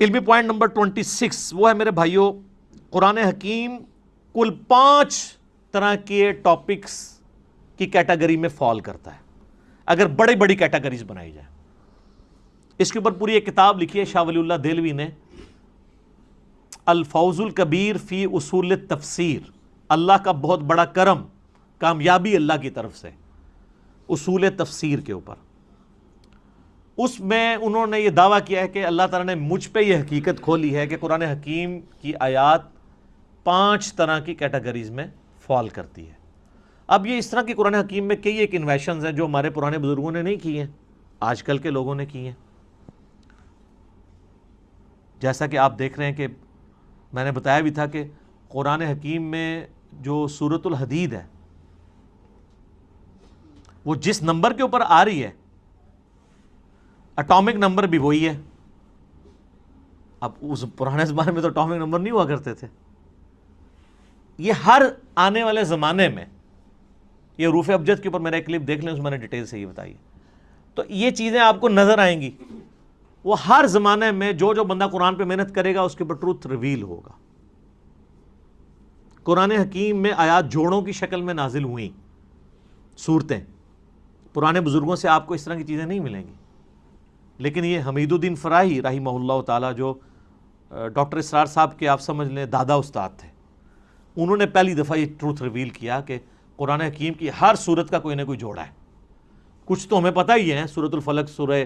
علمی 0.01 0.19
پوائنٹ 0.19 0.47
نمبر 0.51 0.67
ٹوینٹی 0.67 1.03
سکس 1.03 1.53
وہ 1.57 1.69
ہے 1.69 1.73
میرے 1.73 1.91
بھائیوں 1.91 2.33
قرآن 2.89 3.17
حکیم 3.17 3.77
کل 4.33 4.49
پانچ 4.67 5.33
طرح 5.71 5.95
کے 5.95 6.31
ٹاپکس 6.31 7.19
کی 7.77 7.85
کیٹاگری 7.85 8.37
میں 8.37 8.49
فال 8.49 8.79
کرتا 8.79 9.13
ہے۔ 9.13 9.19
اگر 9.85 10.07
بڑی 10.07 10.35
بڑی 10.35 10.55
کیٹاگریز 10.55 11.03
بنائی 11.07 11.31
جائے 11.31 11.47
اس 12.77 12.91
کے 12.91 12.99
اوپر 12.99 13.11
پوری 13.11 13.33
ایک 13.33 13.45
کتاب 13.45 13.81
لکھی 13.81 13.99
ہے 13.99 14.05
شاہ 14.05 14.23
ولی 14.23 14.39
اللہ 14.39 14.53
دلوی 14.53 14.91
نے۔ 14.91 15.09
الفوز 16.85 17.41
الکبیر 17.41 17.95
فی 17.97 18.25
اصول 18.25 18.73
تفسیر 18.89 19.51
اللہ 19.89 20.13
کا 20.13 20.31
بہت 20.31 20.59
بڑا 20.59 20.85
کرم، 20.85 21.23
کامیابی 21.77 22.35
اللہ 22.35 22.53
کی 22.61 22.69
طرف 22.69 22.97
سے۔ 22.97 23.09
اصول 24.09 24.45
تفسیر 24.57 24.99
کے 24.99 25.13
اوپر۔ 25.13 25.35
اس 26.97 27.19
میں 27.19 27.55
انہوں 27.55 27.87
نے 27.87 27.99
یہ 27.99 28.09
دعویٰ 28.09 28.39
کیا 28.45 28.61
ہے 28.61 28.67
کہ 28.67 28.85
اللہ 28.85 29.03
تعالیٰ 29.11 29.35
نے 29.35 29.41
مجھ 29.41 29.69
پہ 29.69 29.79
یہ 29.79 29.97
حقیقت 29.97 30.41
کھولی 30.41 30.75
ہے 30.75 30.87
کہ 30.87 30.97
قرآن 30.97 31.21
حکیم 31.21 31.79
کی 32.01 32.13
آیات 32.19 32.61
پانچ 33.43 33.93
طرح 33.93 34.19
کی 34.19 34.35
کیٹاگریز 34.35 34.89
میں 34.89 35.07
فال 35.39 35.69
کرتی 35.69 36.07
ہے۔ 36.07 36.13
اب 36.87 37.07
یہ 37.07 37.17
اس 37.17 37.29
طرح 37.29 37.41
کی 37.41 37.53
قرآن 37.53 37.75
حکیم 37.75 38.05
میں 38.05 38.15
کئی 38.15 38.37
ایک 38.37 38.55
انویشنز 38.55 39.05
ہیں 39.05 39.11
جو 39.11 39.25
ہمارے 39.25 39.49
پرانے 39.49 39.77
بزرگوں 39.77 40.11
نے 40.11 40.21
نہیں 40.21 40.35
کی 40.35 40.59
ہیں، 40.59 40.67
آج 41.19 41.43
کل 41.43 41.57
کے 41.57 41.69
لوگوں 41.69 41.95
نے 41.95 42.05
کی 42.05 42.25
ہیں۔ 42.25 42.33
جیسا 45.19 45.47
کہ 45.47 45.57
آپ 45.57 45.79
دیکھ 45.79 45.97
رہے 45.97 46.05
ہیں 46.05 46.13
کہ 46.13 46.27
میں 47.13 47.23
نے 47.23 47.31
بتایا 47.31 47.59
بھی 47.59 47.71
تھا 47.71 47.85
کہ 47.85 48.03
قرآن 48.47 48.81
حکیم 48.81 49.23
میں 49.23 49.67
جو 49.91 50.27
صورت 50.27 50.65
الحدید 50.65 51.13
ہے، 51.13 51.23
وہ 53.85 53.95
جس 53.95 54.23
نمبر 54.23 54.53
کے 54.53 54.61
اوپر 54.61 54.81
آ 54.85 55.05
رہی 55.05 55.23
ہے 55.23 55.31
اٹامک 57.15 57.55
نمبر 57.55 57.83
بھی 57.83 57.97
وہی 57.97 58.27
ہے۔ 58.27 58.37
اب 60.19 60.31
اس 60.41 60.65
پرانے 60.77 61.05
زمانے 61.05 61.31
میں 61.31 61.41
تو 61.41 61.47
اٹامک 61.47 61.73
نمبر 61.73 61.99
نہیں 61.99 62.13
ہوا 62.13 62.25
کرتے 62.25 62.53
تھے۔ 62.53 62.67
یہ 64.37 64.53
ہر 64.65 64.81
آنے 65.15 65.43
والے 65.43 65.63
زمانے 65.63 66.09
میں، 66.09 66.25
یہ 67.37 67.47
روف 67.47 67.69
ابجد 67.69 68.01
کے 68.01 68.07
اوپر 68.07 68.19
میرا 68.19 68.35
ایک 68.35 68.45
کلپ 68.45 68.67
دیکھ 68.67 68.85
لیں، 68.85 68.93
اس 68.93 68.99
میں 68.99 69.11
نے 69.11 69.17
ڈیٹیل 69.17 69.45
سے 69.45 69.59
یہ 69.59 69.65
بتائی۔ 69.65 69.93
تو 70.75 70.83
یہ 70.89 71.11
چیزیں 71.11 71.39
آپ 71.39 71.61
کو 71.61 71.69
نظر 71.69 71.97
آئیں 71.99 72.21
گی۔ 72.21 72.31
وہ 73.23 73.45
ہر 73.45 73.65
زمانے 73.67 74.11
میں 74.11 74.33
جو 74.33 74.53
جو 74.53 74.63
بندہ 74.63 74.87
قرآن 74.91 75.15
پہ 75.15 75.23
محنت 75.23 75.55
کرے 75.55 75.75
گا، 75.75 75.81
اس 75.81 75.95
کے 75.95 76.03
اوپر 76.03 76.15
ٹروتھ 76.15 76.47
ریویل 76.47 76.81
ہوگا۔ 76.81 77.11
قرآن 79.23 79.51
حکیم 79.51 79.97
میں 79.97 80.11
آیات 80.17 80.51
جوڑوں 80.51 80.81
کی 80.81 80.91
شکل 80.91 81.21
میں 81.21 81.33
نازل 81.33 81.63
ہوئیں۔ 81.63 81.89
صورتیں۔ 82.97 83.41
پرانے 84.33 84.61
بزرگوں 84.61 84.95
سے 84.95 85.07
آپ 85.07 85.27
کو 85.27 85.33
اس 85.33 85.43
طرح 85.43 85.55
کی 85.55 85.63
چیزیں 85.63 85.85
نہیں 85.85 85.99
ملیں 85.99 86.23
گی۔ 86.27 86.33
لیکن 87.41 87.65
یہ 87.65 87.79
حمید 87.87 88.11
الدین 88.11 88.35
فراہی 88.35 88.81
رحمہ 88.81 89.09
اللہ 89.09 89.41
تعالیٰ 89.41 89.75
جو 89.75 89.93
ڈاکٹر 90.93 91.17
اسرار 91.17 91.45
صاحب 91.45 91.77
کے 91.79 91.87
آپ 91.87 92.01
سمجھ 92.01 92.27
لیں 92.27 92.45
دادا 92.45 92.73
استاد 92.73 93.09
تھے، 93.17 93.29
انہوں 94.15 94.37
نے 94.37 94.45
پہلی 94.45 94.73
دفعہ 94.73 94.97
یہ 94.97 95.05
ٹروتھ 95.19 95.43
ریویل 95.43 95.69
کیا 95.69 95.99
کہ 96.01 96.17
قرآن 96.55 96.81
حکیم 96.81 97.13
کی 97.13 97.29
ہر 97.41 97.55
صورت 97.55 97.89
کا 97.89 97.99
کوئی 97.99 98.15
نہ 98.15 98.21
کوئی 98.21 98.37
جوڑا 98.37 98.61
ہے۔ 98.61 98.71
کچھ 99.65 99.87
تو 99.89 99.97
ہمیں 99.99 100.11
پتہ 100.11 100.31
ہی 100.37 100.51
ہے 100.53 100.63
صورت 100.67 100.93
الفلق، 100.93 101.29
سورہ 101.29 101.63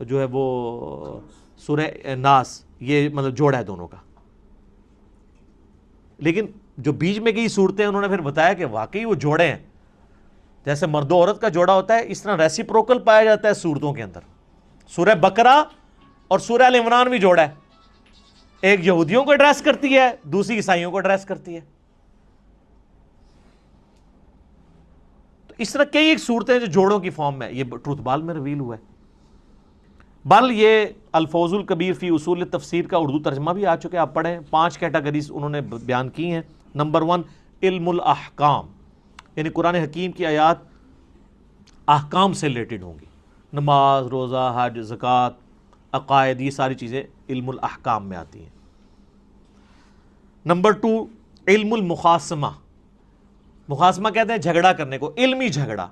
جو 0.00 0.20
ہے 0.20 0.26
وہ، 0.30 1.20
سورہ 1.56 2.14
ناس، 2.18 2.64
یہ 2.80 3.08
مطلب 3.08 3.36
جوڑا 3.36 3.58
ہے 3.58 3.64
دونوں 3.64 3.88
کا۔ 3.88 3.96
لیکن 6.18 6.46
جو 6.78 6.92
بیچ 6.92 7.18
میں 7.18 7.32
کئی 7.32 7.48
صورتیں 7.48 7.86
انہوں 7.86 8.02
نے 8.02 8.08
پھر 8.08 8.20
بتایا 8.20 8.52
کہ 8.52 8.64
واقعی 8.64 9.04
وہ 9.04 9.14
جوڑے 9.14 9.46
ہیں، 9.46 9.58
جیسے 10.64 10.86
مرد 10.86 11.12
و 11.12 11.14
عورت 11.14 11.40
کا 11.40 11.48
جوڑا 11.48 11.74
ہوتا 11.74 11.94
ہے، 11.94 12.00
اس 12.06 12.22
طرح 12.22 12.36
ریسی 12.36 12.62
پروکل 12.62 12.98
پایا 12.98 13.24
جاتا 13.24 13.48
ہے 13.48 13.54
صورتوں 13.54 13.92
کے 13.92 14.02
اندر۔ 14.02 14.20
سورہ 14.90 15.14
بکرا 15.14 15.64
اور 16.28 16.38
سورہ 16.38 16.62
عمران 16.62 17.08
بھی 17.08 17.18
جوڑا 17.18 17.42
ہے۔ 17.42 17.50
ایک 18.60 18.86
یہودیوں 18.86 19.24
کو 19.24 19.30
ایڈریس 19.30 19.62
کرتی 19.62 19.96
ہے، 19.96 20.10
دوسری 20.22 20.56
عیسائیوں 20.56 20.90
کو 20.90 20.96
ایڈریس 20.96 21.24
کرتی 21.24 21.54
ہے۔ 21.54 21.60
تو 25.46 25.54
اس 25.58 25.72
طرح 25.72 25.84
کئی 25.84 26.08
ایک 26.08 26.18
صورتیں 26.18 26.58
جو 26.58 26.66
جوڑوں 26.66 26.98
کی 26.98 27.10
فارم 27.10 27.38
میں 27.38 27.52
یہ 27.52 27.64
ٹروتھ 27.64 28.02
بال 28.02 28.22
میں 28.22 28.34
رویل 28.34 28.60
ہوا 28.60 28.76
ہے۔ 28.76 28.82
بل 30.24 30.50
یہ 30.50 30.86
الفوز 31.12 31.54
القبیر 31.54 31.92
فی 31.92 32.08
اصول 32.08 32.48
تفسیر 32.48 32.86
کا 32.86 32.96
اردو 32.96 33.18
ترجمہ 33.18 33.50
بھی 33.50 33.66
آ 33.66 33.76
چکے 33.76 33.98
آپ 33.98 34.14
پڑھیں، 34.14 34.40
پانچ 34.50 34.78
کیٹاگریز 34.78 35.32
انہوں 35.34 35.50
نے 35.50 35.60
بیان 35.60 36.08
کی 36.08 36.32
ہیں۔ 36.32 36.42
نمبر 36.74 37.02
ون 37.02 37.22
علم 37.62 37.88
الاحکام۔ 37.88 38.66
یعنی 39.36 39.48
قرآن 39.48 39.74
حکیم 39.74 40.12
کی 40.12 40.26
آیات 40.26 40.56
احکام 41.88 42.32
سے 42.32 42.46
ریلیٹڈ 42.46 42.82
ہوں 42.82 42.94
گی۔ 43.00 43.09
نماز، 43.52 44.06
روزہ، 44.06 44.52
حج، 44.56 44.80
زکوٰۃ، 44.80 45.30
عقائد، 45.92 46.40
یہ 46.40 46.50
ساری 46.50 46.74
چیزیں 46.74 47.02
علم 47.28 47.48
الاحکام 47.48 48.06
میں 48.06 48.16
آتی 48.16 48.42
ہیں۔ 48.42 48.50
نمبر 50.46 50.70
ٹو، 50.70 51.06
علم 51.48 51.72
المقاسمہ 51.72 52.46
مقاسمہ 53.68 54.08
کہتے 54.08 54.32
ہیں 54.32 54.38
جھگڑا 54.38 54.72
کرنے 54.72 54.98
کو، 54.98 55.12
علمی 55.16 55.48
جھگڑا۔ 55.48 55.88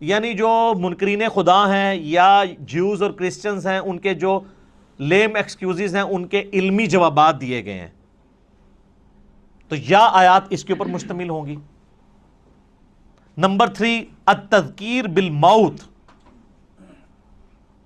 یعنی 0.00 0.34
جو 0.34 0.72
منکرین 0.78 1.22
خدا 1.34 1.74
ہیں 1.74 1.94
یا 1.94 2.42
جیوز 2.58 3.02
اور 3.02 3.10
کرسچنز 3.10 3.66
ہیں، 3.66 3.78
ان 3.78 3.98
کے 3.98 4.14
جو 4.14 4.40
لیم 4.98 5.36
ایکسکیوزز 5.36 5.94
ہیں، 5.94 6.02
ان 6.02 6.26
کے 6.26 6.50
علمی 6.52 6.86
جوابات 6.86 7.40
دیے 7.40 7.64
گئے 7.64 7.80
ہیں۔ 7.80 7.90
تو 9.68 9.76
یا 9.76 10.10
آیات 10.12 10.42
اس 10.50 10.64
کے 10.64 10.72
اوپر 10.72 10.86
مشتمل 10.86 11.30
ہوں 11.30 11.46
گی۔ 11.46 11.56
نمبر 13.36 13.68
تھری، 13.68 14.04
التذکیر 14.26 15.08
بالموت۔ 15.08 15.91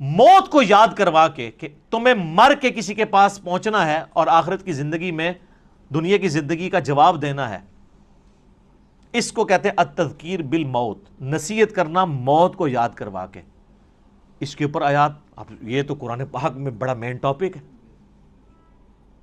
موت 0.00 0.48
کو 0.48 0.62
یاد 0.62 0.88
کروا 0.96 1.28
کے 1.28 1.50
کہ 1.50 1.68
تمہیں 1.90 2.14
مر 2.14 2.52
کے 2.60 2.70
کسی 2.70 2.94
کے 2.94 3.04
پاس 3.04 3.42
پہنچنا 3.42 3.86
ہے 3.86 4.02
اور 4.12 4.26
آخرت 4.26 4.64
کی 4.64 4.72
زندگی 4.72 5.10
میں 5.10 5.32
دنیا 5.94 6.16
کی 6.16 6.28
زندگی 6.28 6.70
کا 6.70 6.78
جواب 6.78 7.22
دینا 7.22 7.50
ہے۔ 7.50 7.58
اس 9.12 9.32
کو 9.32 9.44
کہتے 9.44 9.68
ہیں 9.68 9.74
التذکیر 9.78 10.42
بالموت، 10.42 10.98
نصیحت 11.20 11.74
کرنا 11.74 12.04
موت 12.04 12.56
کو 12.56 12.68
یاد 12.68 12.90
کروا 12.94 13.26
کے۔ 13.26 13.40
اس 14.40 14.56
کے 14.56 14.64
اوپر 14.64 14.82
آیات، 14.82 15.12
اب 15.36 15.46
یہ 15.60 15.82
تو 15.82 15.94
قرآن 15.94 16.26
پاک 16.26 16.52
میں 16.56 16.70
بڑا 16.70 16.94
مین 16.94 17.16
ٹاپک 17.16 17.56
ہے۔ 17.56 17.60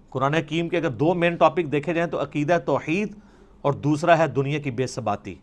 قرآن 0.10 0.34
حکیم 0.34 0.70
کے 0.70 0.78
اگر 0.78 0.90
دو 0.90 1.14
مین 1.14 1.36
ٹاپک 1.36 1.72
دیکھے 1.72 1.94
جائیں 1.94 2.10
تو 2.10 2.22
عقیدہ 2.22 2.58
توحید 2.66 3.16
اور 3.62 3.74
دوسرا 3.74 4.18
ہے 4.18 4.28
دنیا 4.28 4.60
کی 4.60 4.72
بے 4.72 4.88
ثباتی، 4.88 5.36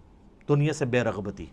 دنیا 0.49 0.73
سے 0.73 0.85
بے 0.85 1.01
رغبتی۔ 1.01 1.47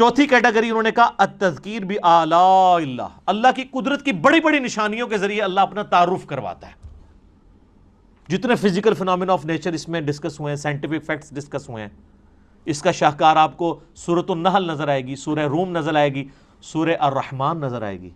چوتھی 0.00 0.26
کیٹیگری 0.26 0.70
انہوں 0.70 0.82
نے 0.82 0.90
کہا، 0.90 1.10
التذکیر 1.18 1.82
بھی 1.82 1.96
اللہ۔ 2.02 3.08
اللہ 3.26 3.48
کی 3.56 3.64
قدرت 3.70 4.04
کی 4.04 4.12
بڑی 4.12 4.40
بڑی 4.40 4.58
نشانیوں 4.58 5.08
کے 5.08 5.18
ذریعے 5.18 5.42
اللہ 5.42 5.60
اپنا 5.60 5.82
تعارف 5.82 6.26
کرواتا 6.26 6.66
ہے۔ 6.66 6.72
جتنے 8.28 8.54
فزیکل 8.54 8.94
فنامنا 8.94 9.32
آف 9.32 9.44
نیچر 9.44 9.72
اس 9.72 9.88
میں 9.88 10.00
ڈسکس 10.00 10.40
ہوئے 10.40 10.50
ہیں 10.50 10.56
سائنٹیفک 10.56 11.06
فیکٹس 11.06 11.34
ڈسکس 11.34 11.68
ہوئے 11.68 11.82
ہیں۔ 11.82 11.90
اس 12.64 12.82
کا 12.82 12.92
شاہکار 12.92 13.36
آپ 13.36 13.56
کو 13.56 13.80
سورت 13.94 14.30
النحل 14.30 14.66
نظر 14.66 14.88
آئے 14.88 15.06
گی 15.06 15.16
سورہ 15.16 15.38
روم 15.38 15.70
نظر 15.70 15.94
آئے 15.94 16.14
گی 16.14 16.24
سورہ 16.62 16.96
الرحمن 17.00 17.60
نظر 17.60 17.82
آئے 17.82 18.00
گی۔ 18.00 18.10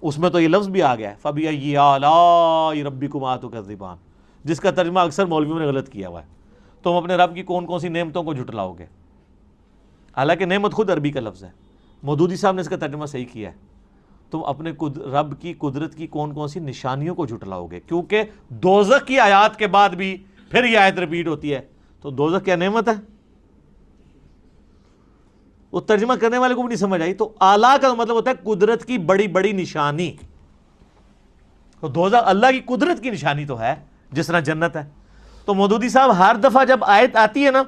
اس 0.00 0.18
میں 0.18 0.30
تو 0.30 0.40
یہ 0.40 0.48
لفظ 0.48 0.68
بھی 0.68 0.82
آ 0.82 0.94
گیا 0.94 1.10
ہے، 1.10 1.16
فبی 1.22 1.76
ربی 2.84 3.06
کمات 3.06 3.42
کا 3.52 3.60
زبان 3.60 3.96
جس 4.44 4.60
کا 4.60 4.70
ترجمہ 4.70 5.00
اکثر 5.00 5.26
مولویوں 5.26 5.58
نے 5.58 5.66
غلط 5.66 5.88
کیا 5.88 6.08
ہوا 6.08 6.22
ہے۔ 6.22 6.26
تم 6.82 6.92
اپنے 6.92 7.14
رب 7.14 7.34
کی 7.34 7.42
کون 7.42 7.66
کون 7.66 7.80
سی 7.80 7.88
نعمتوں 7.88 8.22
کو 8.22 8.34
جھٹلاؤ 8.34 8.74
گے؟ 8.78 8.86
حالانکہ 10.18 10.44
نعمت 10.44 10.72
خود 10.72 10.90
عربی 10.90 11.10
کا 11.10 11.20
لفظ 11.20 11.44
ہے۔ 11.44 11.50
مودودی 12.02 12.36
صاحب 12.36 12.54
نے 12.54 12.60
اس 12.60 12.68
کا 12.68 12.76
ترجمہ 12.76 13.06
صحیح 13.06 13.24
کیا 13.32 13.50
ہے۔ 13.50 13.56
تم 14.30 14.44
اپنے 14.44 14.70
رب 14.96 15.40
کی 15.40 15.54
قدرت 15.54 15.94
کی 15.94 16.06
کون 16.06 16.34
کون 16.34 16.48
سی 16.48 16.60
نشانیوں 16.60 17.14
کو 17.14 17.26
جھٹلاؤ 17.26 17.66
گے؟ 17.66 17.80
کیونکہ 17.80 18.22
دوزخ 18.48 19.06
کی 19.06 19.20
آیات 19.20 19.58
کے 19.58 19.66
بعد 19.66 19.90
بھی 19.90 20.24
پھر 20.50 20.64
یہ 20.64 20.78
آیت 20.78 20.98
ریپیٹ 20.98 21.28
ہوتی 21.28 21.54
ہے۔ 21.54 21.60
تو 22.00 22.10
دوزخ 22.10 22.44
کیا 22.44 22.56
نعمت 22.56 22.88
ہے؟ 22.88 22.92
وہ 25.72 25.80
ترجمہ 25.80 26.14
کرنے 26.14 26.38
والے 26.38 26.54
کو 26.54 26.60
بھی 26.60 26.68
نہیں 26.68 26.78
سمجھ 26.78 27.02
آئی۔ 27.02 27.14
تو 27.14 27.32
آلہ 27.40 27.76
کا 27.82 27.94
مطلب 27.94 28.14
ہوتا 28.16 28.30
ہے 28.30 28.54
قدرت 28.54 28.84
کی 28.84 28.98
بڑی 28.98 29.28
بڑی 29.28 29.52
نشانی۔ 29.52 30.16
تو 31.80 31.88
دوزخ 31.88 32.22
اللہ 32.24 32.46
کی 32.52 32.60
قدرت 32.60 33.02
کی 33.02 33.10
نشانی 33.10 33.46
تو 33.46 33.60
ہے، 33.60 33.74
جس 34.12 34.26
طرح 34.26 34.40
جنت 34.40 34.76
ہے۔ 34.76 34.90
تو 35.44 35.54
مودودی 35.54 35.88
صاحب 35.88 36.18
ہر 36.18 36.36
دفعہ 36.44 36.64
جب 36.64 36.84
آیت 36.84 37.16
آتی 37.16 37.46
ہے 37.46 37.50
نا، 37.50 37.62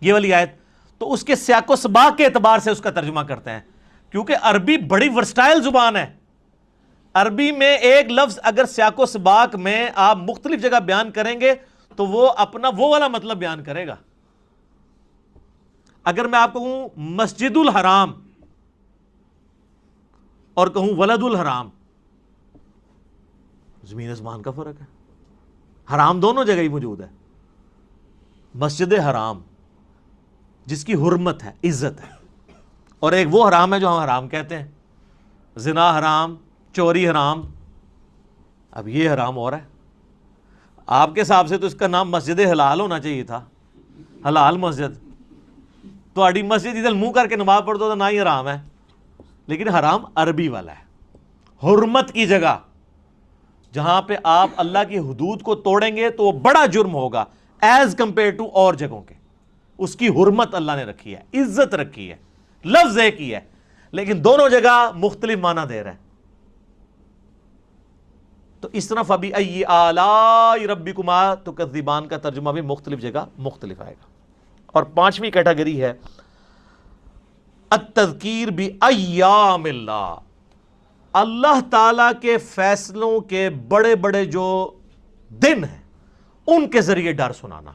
یہ 0.00 0.12
والی 0.12 0.34
آیت 0.34 0.57
تو 0.98 1.12
اس 1.12 1.24
کے 1.24 1.36
سیاق 1.36 1.70
و 1.70 1.76
سباق 1.76 2.16
کے 2.16 2.26
اعتبار 2.26 2.58
سے 2.58 2.70
اس 2.70 2.80
کا 2.80 2.90
ترجمہ 2.90 3.20
کرتے 3.20 3.50
ہیں۔ 3.50 3.60
کیونکہ 4.10 4.36
عربی 4.42 4.76
بڑی 4.76 5.08
ورسٹائل 5.14 5.62
زبان 5.62 5.96
ہے۔ 5.96 6.16
عربی 7.14 7.52
میں 7.52 7.76
ایک 7.76 8.12
لفظ 8.12 8.38
اگر 8.42 8.64
سیاق 8.64 9.00
و 9.00 9.06
سباق 9.06 9.54
میں 9.54 9.90
آپ 9.94 10.16
مختلف 10.16 10.62
جگہ 10.62 10.80
بیان 10.80 11.10
کریں 11.10 11.40
گے 11.40 11.54
تو 11.96 12.06
وہ 12.06 12.32
اپنا 12.36 12.68
وہ 12.68 12.88
والا 12.88 13.08
مطلب 13.08 13.38
بیان 13.38 13.64
کرے 13.64 13.86
گا۔ 13.86 13.96
اگر 16.04 16.24
میں 16.24 16.38
آپ 16.38 16.52
کہوں 16.52 16.88
مسجد 16.96 17.56
الحرام 17.56 18.12
اور 20.54 20.68
کہوں 20.68 20.96
ولد 20.96 21.22
الحرام 21.22 21.68
زمین 23.84 24.14
زبان 24.14 24.42
کا 24.42 24.50
فرق 24.50 24.80
ہے۔ 24.80 24.86
حرام 25.94 26.20
دونوں 26.20 26.44
جگہ 26.44 26.54
ہی 26.54 26.68
موجود 26.68 27.00
ہے۔ 27.00 27.08
مسجد 28.54 28.92
حرام 28.92 29.42
جس 30.68 30.84
کی 30.84 30.94
حرمت 30.94 31.42
ہے، 31.42 31.52
عزت 31.64 32.00
ہے۔ 32.00 32.10
اور 33.00 33.12
ایک 33.12 33.28
وہ 33.30 33.48
حرام 33.48 33.74
ہے 33.74 33.80
جو 33.80 33.88
ہم 33.88 33.94
حرام 33.94 34.28
کہتے 34.28 34.58
ہیں۔ 34.58 34.66
زنا 35.56 35.98
حرام، 35.98 36.34
چوری 36.72 37.08
حرام۔ 37.08 37.42
اب 38.70 38.88
یہ 38.88 39.10
حرام 39.10 39.38
اور 39.38 39.52
ہے۔ 39.52 39.60
آپ 40.86 41.14
کے 41.14 41.22
حساب 41.22 41.48
سے 41.48 41.58
تو 41.58 41.66
اس 41.66 41.74
کا 41.74 41.86
نام 41.86 42.10
مسجد 42.10 42.40
حلال 42.40 42.80
ہونا 42.80 42.98
چاہیے 42.98 43.22
تھا۔ 43.22 43.44
حلال 44.28 44.56
مسجد۔ 44.56 45.08
تو 46.14 46.26
مسجد 46.44 46.76
ادھر 46.76 46.92
منہ 46.92 47.10
کر 47.10 47.26
کے 47.26 47.36
نماز 47.36 47.62
پڑھ 47.66 47.78
دو 47.78 47.88
تو 47.88 47.94
نہ 47.94 48.04
ہی 48.10 48.20
حرام 48.20 48.48
ہے۔ 48.48 48.60
لیکن 49.46 49.68
حرام 49.68 50.04
عربی 50.14 50.48
والا 50.48 50.72
ہے۔ 50.72 50.82
حرمت 51.62 52.12
کی 52.12 52.26
جگہ۔ 52.26 52.58
جہاں 53.72 54.02
پہ 54.02 54.14
آپ 54.22 54.50
اللہ 54.56 54.78
کی 54.88 54.98
حدود 54.98 55.42
کو 55.42 55.54
توڑیں 55.54 55.96
گے 55.96 56.10
تو 56.10 56.24
وہ 56.24 56.32
بڑا 56.32 56.66
جرم 56.66 56.94
ہوگا۔ 56.94 57.24
ایز 57.60 57.94
کمپیئر 57.98 58.30
ٹو 58.30 58.50
اور 58.52 58.74
جگہوں 58.74 59.02
کے۔ 59.02 59.17
اس 59.78 59.96
کی 59.96 60.08
حرمت 60.08 60.54
اللہ 60.54 60.72
نے 60.72 60.84
رکھی 60.84 61.16
ہے، 61.16 61.40
عزت 61.40 61.74
رکھی 61.74 62.10
ہے، 62.10 62.16
لفظ 62.64 62.98
ایک 62.98 63.20
ہی 63.20 63.34
ہے، 63.34 63.40
لیکن 63.90 64.24
دونوں 64.24 64.48
جگہ 64.48 64.90
مختلف 64.94 65.38
معنی 65.38 65.60
دے 65.68 65.82
رہے 65.82 65.90
ہیں۔ 65.90 65.98
تو 68.60 68.68
اس 68.72 68.88
طرح 68.88 69.02
ابھی 69.08 69.34
ائی 69.34 70.66
ربی 70.66 70.92
کمار 70.92 71.36
تو 71.36 71.52
کذیبان 71.52 72.08
کا 72.08 72.16
ترجمہ 72.16 72.50
بھی 72.50 72.60
مختلف 72.60 73.00
جگہ 73.00 73.24
مختلف 73.38 73.80
آئے 73.80 73.94
گا۔ 73.94 74.06
اور 74.66 74.82
پانچویں 74.82 75.30
کیٹاگری 75.30 75.82
ہے، 75.82 75.92
التذکیر 77.70 78.48
بھی 78.48 78.78
ایام 78.80 79.64
اللہ۔ 79.64 80.14
اللہ 81.12 81.60
تعالی 81.70 82.20
کے 82.20 82.38
فیصلوں 82.38 83.20
کے 83.20 83.50
بڑے 83.50 83.94
بڑے 83.94 84.24
جو 84.24 84.70
دن 85.28 85.64
ہیں، 85.64 85.82
ان 86.46 86.70
کے 86.70 86.80
ذریعے 86.80 87.12
ڈر 87.12 87.32
سنانا۔ 87.32 87.72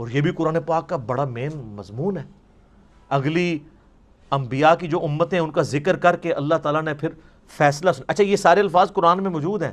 اور 0.00 0.08
یہ 0.08 0.20
بھی 0.20 0.30
قرآن 0.30 0.56
پاک 0.66 0.88
کا 0.88 0.96
بڑا 0.96 1.24
مین 1.24 1.50
مضمون 1.56 2.16
ہے۔ 2.16 2.24
اگلی 3.08 3.58
انبیاء 4.30 4.74
کی 4.74 4.88
جو 4.88 5.04
امتیں 5.04 5.38
ان 5.38 5.50
کا 5.50 5.62
ذکر 5.62 5.96
کر 5.96 6.16
کے 6.16 6.32
اللہ 6.32 6.54
تعالیٰ 6.54 6.82
نے 6.82 6.94
پھر 6.94 7.08
فیصلہ 7.56 7.92
سن... 7.92 8.02
اچھا 8.06 8.24
یہ 8.24 8.36
سارے 8.36 8.60
الفاظ 8.60 8.92
قرآن 8.92 9.22
میں 9.22 9.30
موجود 9.30 9.62
ہیں۔ 9.62 9.72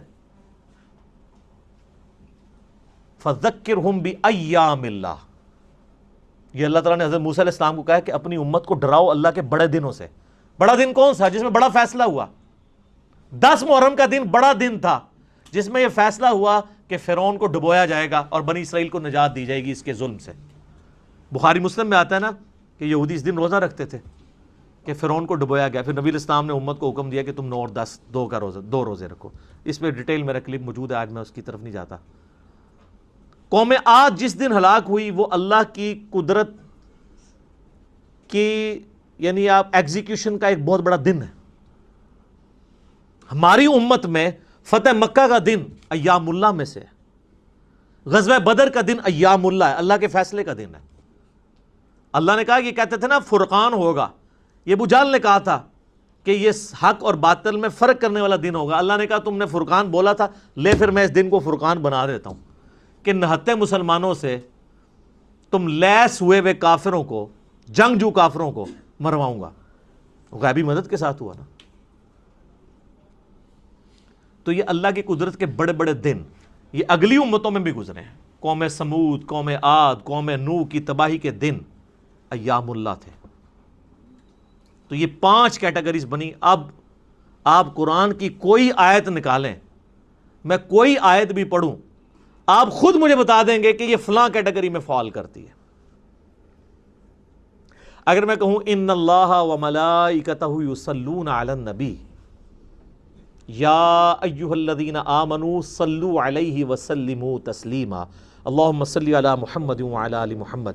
فذکر 3.24 3.78
ہم 3.78 4.00
بھی 4.00 4.16
ایام 4.24 4.84
اللہ 4.84 5.16
یہ 6.54 6.66
اللہ 6.66 6.80
تعالیٰ 6.80 6.98
نے 6.98 7.04
حضرت 7.04 7.22
موسیٰ 7.22 7.44
علیہ 7.44 7.52
السلام 7.52 7.76
کو 7.76 7.84
کہا 7.84 8.00
کہ 8.00 8.12
اپنی 8.12 8.36
امت 8.36 8.66
کو 8.66 8.74
ڈراؤ 8.74 9.10
اللہ 9.10 9.28
کے 9.36 9.42
بڑے 9.42 9.68
دنوں 9.68 9.92
سے۔ 9.92 10.08
بڑا 10.58 10.76
دن 10.76 10.94
کون 10.94 11.14
سا؟ 11.14 11.28
جس 11.28 11.42
میں 11.42 11.50
بڑا 11.50 11.68
فیصلہ 11.70 12.04
ہوا۔ 12.04 12.26
دس 13.32 13.64
محرم 13.64 13.96
کا 13.96 14.06
دن 14.12 14.24
بڑا 14.24 14.54
دن 14.60 14.80
تھا، 14.80 15.00
جس 15.52 15.70
میں 15.70 15.82
یہ 15.82 15.88
فیصلہ 15.88 16.26
ہوا 16.26 16.60
کہ 16.88 16.98
فیرون 16.98 17.38
کو 17.38 17.48
ڈبویا 17.48 17.86
جائے 17.86 18.12
گا 18.12 18.26
اور 18.30 18.42
بنی 18.42 18.62
اسرائیل 18.62 18.90
کو 18.90 19.00
نجات 19.00 19.36
دی 19.36 19.46
جائے 19.46 19.66
گی 19.66 19.72
اس 19.72 19.84
کے 19.84 19.94
ظلم 19.94 20.18
سے۔ 20.18 20.32
بخاری 21.32 21.60
مسلم 21.60 21.90
میں 21.90 21.98
آتا 21.98 22.16
ہے 22.16 22.20
نا 22.20 22.32
کہ 22.78 22.86
یہودی 22.86 23.14
اس 23.14 23.26
دن 23.26 23.38
روزہ 23.38 23.56
رکھتے 23.56 23.86
تھے 23.86 23.98
کہ 24.86 24.94
فرعون 24.94 25.26
کو 25.26 25.36
ڈبویا 25.36 25.68
گیا۔ 25.68 25.82
پھر 25.82 25.94
نبی 25.94 26.10
الاسلام 26.10 26.46
نے 26.46 26.54
امت 26.54 26.80
کو 26.80 26.90
حکم 26.90 27.10
دیا 27.10 27.24
کہ 27.24 27.34
تم 27.34 27.48
نو 27.48 27.56
اور 27.56 27.68
دس، 27.68 28.00
دو 28.14 28.28
کا 28.28 28.40
روزہ، 28.40 28.60
دو 28.60 28.86
روزے 28.86 29.08
رکھو۔ 29.08 29.30
اس 29.64 29.82
میں 29.82 29.92
ڈیٹیل 29.92 30.24
میرا 30.24 30.40
کلپ 30.40 30.62
موجود 30.62 30.92
ہے، 30.92 30.96
آج 30.96 31.12
میں 31.12 31.22
اس 31.22 31.32
کی 31.32 31.42
طرف 31.42 31.62
نہیں 31.62 31.74
جاتا۔ 31.74 31.98
قوم 33.50 33.74
آج 33.86 34.20
جس 34.20 34.40
دن 34.40 34.52
ہلاک 34.52 34.90
ہوئی، 34.90 35.12
وہ 35.12 35.28
اللہ 35.32 35.74
کی 35.74 36.04
قدرت 36.12 36.50
کی 38.28 38.80
یعنی 39.18 39.50
آپ 39.50 39.68
ایگزیکیوشن 39.74 40.38
کا 40.38 40.48
ایک 40.48 40.66
بہت 40.66 40.82
بڑا 40.82 40.98
دن 41.06 41.22
ہے۔ 41.22 41.28
ہماری 43.32 43.66
امت 43.66 44.06
میں 44.06 44.32
فتح 44.70 44.90
مکہ 44.94 45.28
کا 45.28 45.38
دن 45.46 45.64
ایام 45.90 46.30
اللہ 46.30 46.52
میں 46.52 46.66
سے 46.66 46.80
غزوہ 48.06 48.38
بدر 48.38 48.70
کا 48.70 48.82
دن 48.88 48.98
ایام 49.06 49.46
اللہ 49.46 49.64
ہے۔ 49.64 49.74
اللہ 49.74 49.94
کے 50.00 50.08
فیصلے 50.08 50.44
کا 50.44 50.54
دن 50.54 50.76
ہے۔ 50.76 50.80
اللہ 52.14 52.32
نے 52.36 52.44
کہا 52.44 52.58
یہ 52.58 52.72
کہتے 52.72 52.98
تھے 52.98 53.08
نا، 53.08 53.20
فرقان 53.20 53.74
ہوگا۔ 53.74 54.08
یہ 54.66 54.76
بجال 54.76 55.12
نے 55.12 55.20
کہا 55.20 55.38
تھا 55.38 55.62
کہ 56.24 56.32
یہ 56.32 56.52
حق 56.84 57.04
اور 57.04 57.14
باطل 57.14 57.58
میں 57.58 57.70
فرق 57.70 58.02
کرنے 58.02 58.22
والا 58.22 58.36
دن 58.44 58.56
ہوگا۔ 58.56 58.78
اللہ 58.78 58.94
نے 58.98 59.08
کہا، 59.08 59.18
تم 59.18 59.38
نے 59.38 59.46
فرقان 59.46 59.92
بولا 59.92 60.14
تھا۔ 60.14 60.28
لے 60.58 60.72
پھر 60.78 60.92
میں 60.92 61.04
اس 61.04 61.16
دن 61.16 61.30
کو 61.30 61.40
فرقان 61.40 61.78
بنا 61.78 62.08
دیتا 62.08 62.30
ہوں۔ 62.30 62.38
کہ 63.06 63.14
نہتے 63.14 63.56
مسلمانوں 63.56 64.14
سے 64.14 64.40
تم 65.52 65.68
لیس 65.68 66.22
ہوئے 66.22 66.40
ہوئے 66.40 66.54
کافروں 66.54 67.04
کو، 67.04 67.28
جنگ 67.68 67.98
جو 67.98 68.10
کافروں 68.10 68.52
کو 68.52 68.66
مرواؤں 69.00 69.42
گا۔ 69.42 69.50
غیبی 70.32 70.64
مدد 70.64 70.90
کے 70.90 70.98
ساتھ 70.98 71.22
ہوا 71.22 71.34
نا۔ 71.38 71.44
تو 74.48 74.54
یہ 74.54 74.64
اللہ 74.68 74.88
کی 74.96 75.02
قدرت 75.02 75.38
کے 75.38 75.46
بڑے 75.46 75.74
بڑے 75.74 75.94
دن 75.94 76.24
یہ 76.74 76.84
اگلی 76.88 77.16
امتوں 77.16 77.52
میں 77.52 77.62
بھی 77.62 77.72
گزرے 77.72 78.00
ہیں۔ 78.00 78.16
قوم 78.40 78.68
سمود، 78.68 79.26
قوم 79.26 79.50
آد 79.62 79.96
قوم 80.04 80.30
نو 80.30 80.66
کی 80.66 80.80
تباہی 80.80 81.18
کے 81.18 81.32
دن 81.32 81.58
ایام 82.30 82.72
اللہ 82.72 82.90
تھے۔ 83.02 83.28
تو 84.88 84.96
یہ 84.96 85.08
پانچ 85.20 85.60
کیٹیگریز 85.60 86.06
بنی۔ 86.06 86.32
اب 86.40 86.68
آپ 87.44 87.76
قرآن 87.76 88.14
کی 88.14 88.30
کوئی 88.30 88.70
آیت 88.76 89.10
نکالیں۔ 89.10 89.56
میں 90.46 90.58
کوئی 90.58 90.96
آیت 91.02 91.32
بھی 91.32 91.44
پڑھوں۔ 91.44 91.76
آپ 92.46 92.72
خود 92.72 92.96
مجھے 92.96 93.16
بتا 93.16 93.42
دیں 93.48 93.64
گے 93.64 93.74
کہ 93.74 93.84
یہ 93.84 93.96
فلاں 93.96 94.30
کیٹیگری 94.30 94.70
میں 94.70 94.80
فال 94.80 95.10
کرتی 95.10 95.48
ہے۔ 95.48 95.52
اگر 98.06 98.26
میں 98.26 98.36
کہوں، 98.36 98.58
ان 98.66 98.90
اللہ 98.90 99.42
و 99.42 99.58
ملائکتہ 99.58 100.46
یصلون 100.72 101.28
علی 101.28 101.52
النبی۔ 101.52 101.96
یا 103.48 104.16
ایوہ 104.22 104.52
الذین 104.52 104.98
آمنوا 105.06 105.62
صلو 105.62 106.20
علیہ 106.20 106.66
وسلموا 106.66 107.52
تسلیما۔ 107.52 108.04
اللہم 108.46 108.84
صلی 108.84 109.14
علی 109.14 109.28
محمد 109.42 109.82
وعلی 109.82 110.16
آل 110.16 110.36
محمد۔ 110.36 110.72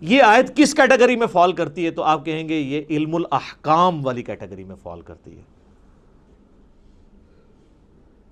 یہ 0.00 0.22
آیت 0.22 0.56
کس 0.56 0.74
کیٹیگری 0.74 1.16
میں 1.16 1.26
فال 1.26 1.52
کرتی 1.52 1.86
ہے؟ 1.86 1.90
تو 1.90 2.02
آپ 2.02 2.24
کہیں 2.24 2.48
گے 2.48 2.54
یہ 2.54 2.82
علم 2.90 3.14
الاحکام 3.14 4.06
والی 4.06 4.22
کیٹیگری 4.22 4.64
میں 4.64 4.76
فال 4.82 5.00
کرتی 5.00 5.36
ہے۔ 5.36 5.42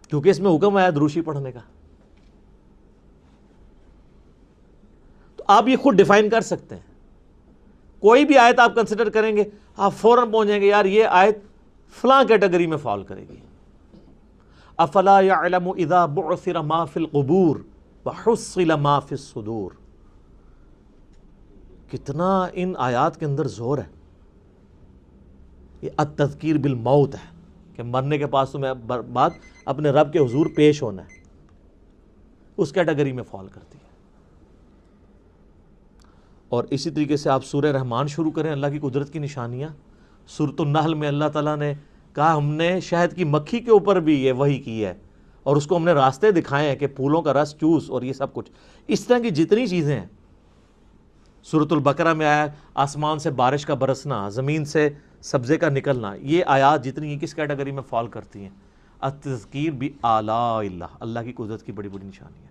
کیونکہ 0.08 0.28
اس 0.28 0.40
میں 0.40 0.56
حکم 0.56 0.76
آیا 0.76 0.90
دروشی 0.90 1.20
پڑھنے 1.20 1.52
کا۔ 1.52 1.60
تو 5.36 5.44
آپ 5.46 5.68
یہ 5.68 5.76
خود 5.76 5.94
ڈیفائن 5.94 6.30
کر 6.30 6.40
سکتے 6.40 6.74
ہیں۔ 6.74 6.82
کوئی 8.00 8.24
بھی 8.24 8.38
آیت 8.38 8.58
آپ 8.58 8.74
کنسیڈر 8.74 9.10
کریں 9.10 9.36
گے، 9.36 9.44
آپ 9.76 9.94
فوراً 9.94 10.32
پہنچیں 10.32 10.60
گے، 10.60 10.66
یار 10.66 10.84
یہ 10.84 11.04
آیت 11.04 11.38
فلاں 12.00 12.24
کیٹیگری 12.24 12.66
میں 12.66 12.76
فال 12.76 13.02
کرے 13.02 13.24
گی۔ 13.28 13.36
افلا 14.82 15.20
يعلم 15.20 15.68
اذا 15.76 16.06
بعثر 16.06 16.62
ما 16.62 16.84
في 16.84 17.00
القبور 17.00 17.56
وحصل 18.04 18.72
ما 18.80 18.98
في 19.00 19.14
الصدور. 19.14 19.70
کتنا 21.90 22.46
ان 22.52 22.72
آیات 22.78 23.16
کے 23.20 23.26
اندر 23.26 23.46
زور 23.46 23.78
ہے. 23.78 23.86
یہ 25.82 25.90
التذکیر 25.96 26.58
بالموت 26.58 27.14
ہے. 27.14 27.28
کہ 27.74 27.82
مرنے 27.82 28.18
کے 28.18 28.26
پاس 28.26 28.50
تمہیں 28.50 28.72
بعد 29.12 29.30
اپنے 29.64 29.90
رب 29.90 30.12
کے 30.12 30.18
حضور 30.18 30.46
پیش 30.56 30.82
ہونا 30.82 31.02
ہے. 31.02 31.18
اس 32.56 32.72
کیٹیگری 32.72 33.12
میں 33.12 33.24
فال 33.30 33.48
کرتی 33.48 33.78
ہے. 33.78 33.88
اور 36.48 36.64
اسی 36.70 36.90
طریقے 36.90 37.16
سے 37.16 37.30
آپ 37.30 37.44
سورہ 37.44 37.66
رحمان 37.66 38.06
شروع 38.08 38.30
کریں 38.30 38.52
اللہ 38.52 38.66
کی 38.66 38.78
قدرت 38.78 39.12
کی 39.12 39.18
نشانیاں. 39.18 39.68
سورت 40.26 40.60
النحل 40.60 40.94
میں 40.94 41.08
اللہ 41.08 41.28
تعالیٰ 41.32 41.56
نے 41.56 41.74
کہا 42.12 42.36
ہم 42.36 42.54
نے 42.54 42.80
شہد 42.80 43.16
کی 43.16 43.24
مکھی 43.24 43.60
کے 43.60 43.70
اوپر 43.70 44.00
بھی 44.00 44.24
یہ 44.24 44.32
وہی 44.32 44.58
کی 44.58 44.84
ہے 44.84 44.94
اور 45.42 45.56
اس 45.56 45.66
کو 45.66 45.76
ہم 45.76 45.84
نے 45.84 45.92
راستے 45.92 46.30
دکھائے 46.30 46.68
ہیں 46.68 46.76
کہ 46.76 46.86
پھولوں 46.86 47.22
کا 47.22 47.32
رس، 47.32 47.56
چوس 47.60 47.90
اور 47.90 48.02
یہ 48.02 48.12
سب 48.12 48.32
کچھ۔ 48.32 48.50
اس 48.88 49.06
طرح 49.06 49.18
کی 49.18 49.30
جتنی 49.30 49.66
چیزیں 49.66 50.00
ہیں۔ 50.00 50.06
صورت 51.44 51.72
البقرہ 51.72 52.14
میں 52.14 52.26
آیا 52.26 52.46
آسمان 52.74 53.18
سے 53.18 53.30
بارش 53.30 53.66
کا 53.66 53.74
برسنا، 53.74 54.28
زمین 54.28 54.64
سے 54.64 54.88
سبزے 55.22 55.56
کا 55.56 55.68
نکلنا، 55.68 56.14
یہ 56.14 56.44
آیات 56.46 56.84
جتنی 56.84 57.08
ہیں، 57.08 57.18
کس 57.18 57.34
کیٹیگری 57.34 57.70
میں 57.70 57.82
فال 57.88 58.06
کرتی 58.06 58.42
ہیں؟ 58.42 58.50
التذکیر 59.00 59.70
بھی 59.70 59.92
اعلیٰ 60.02 60.58
اللہ 60.58 60.84
اللہ 61.00 61.20
کی 61.20 61.32
قدرت 61.32 61.62
کی 61.62 61.72
بڑی 61.72 61.88
بڑی 61.88 62.06
نشانی 62.06 62.42
ہے 62.42 62.48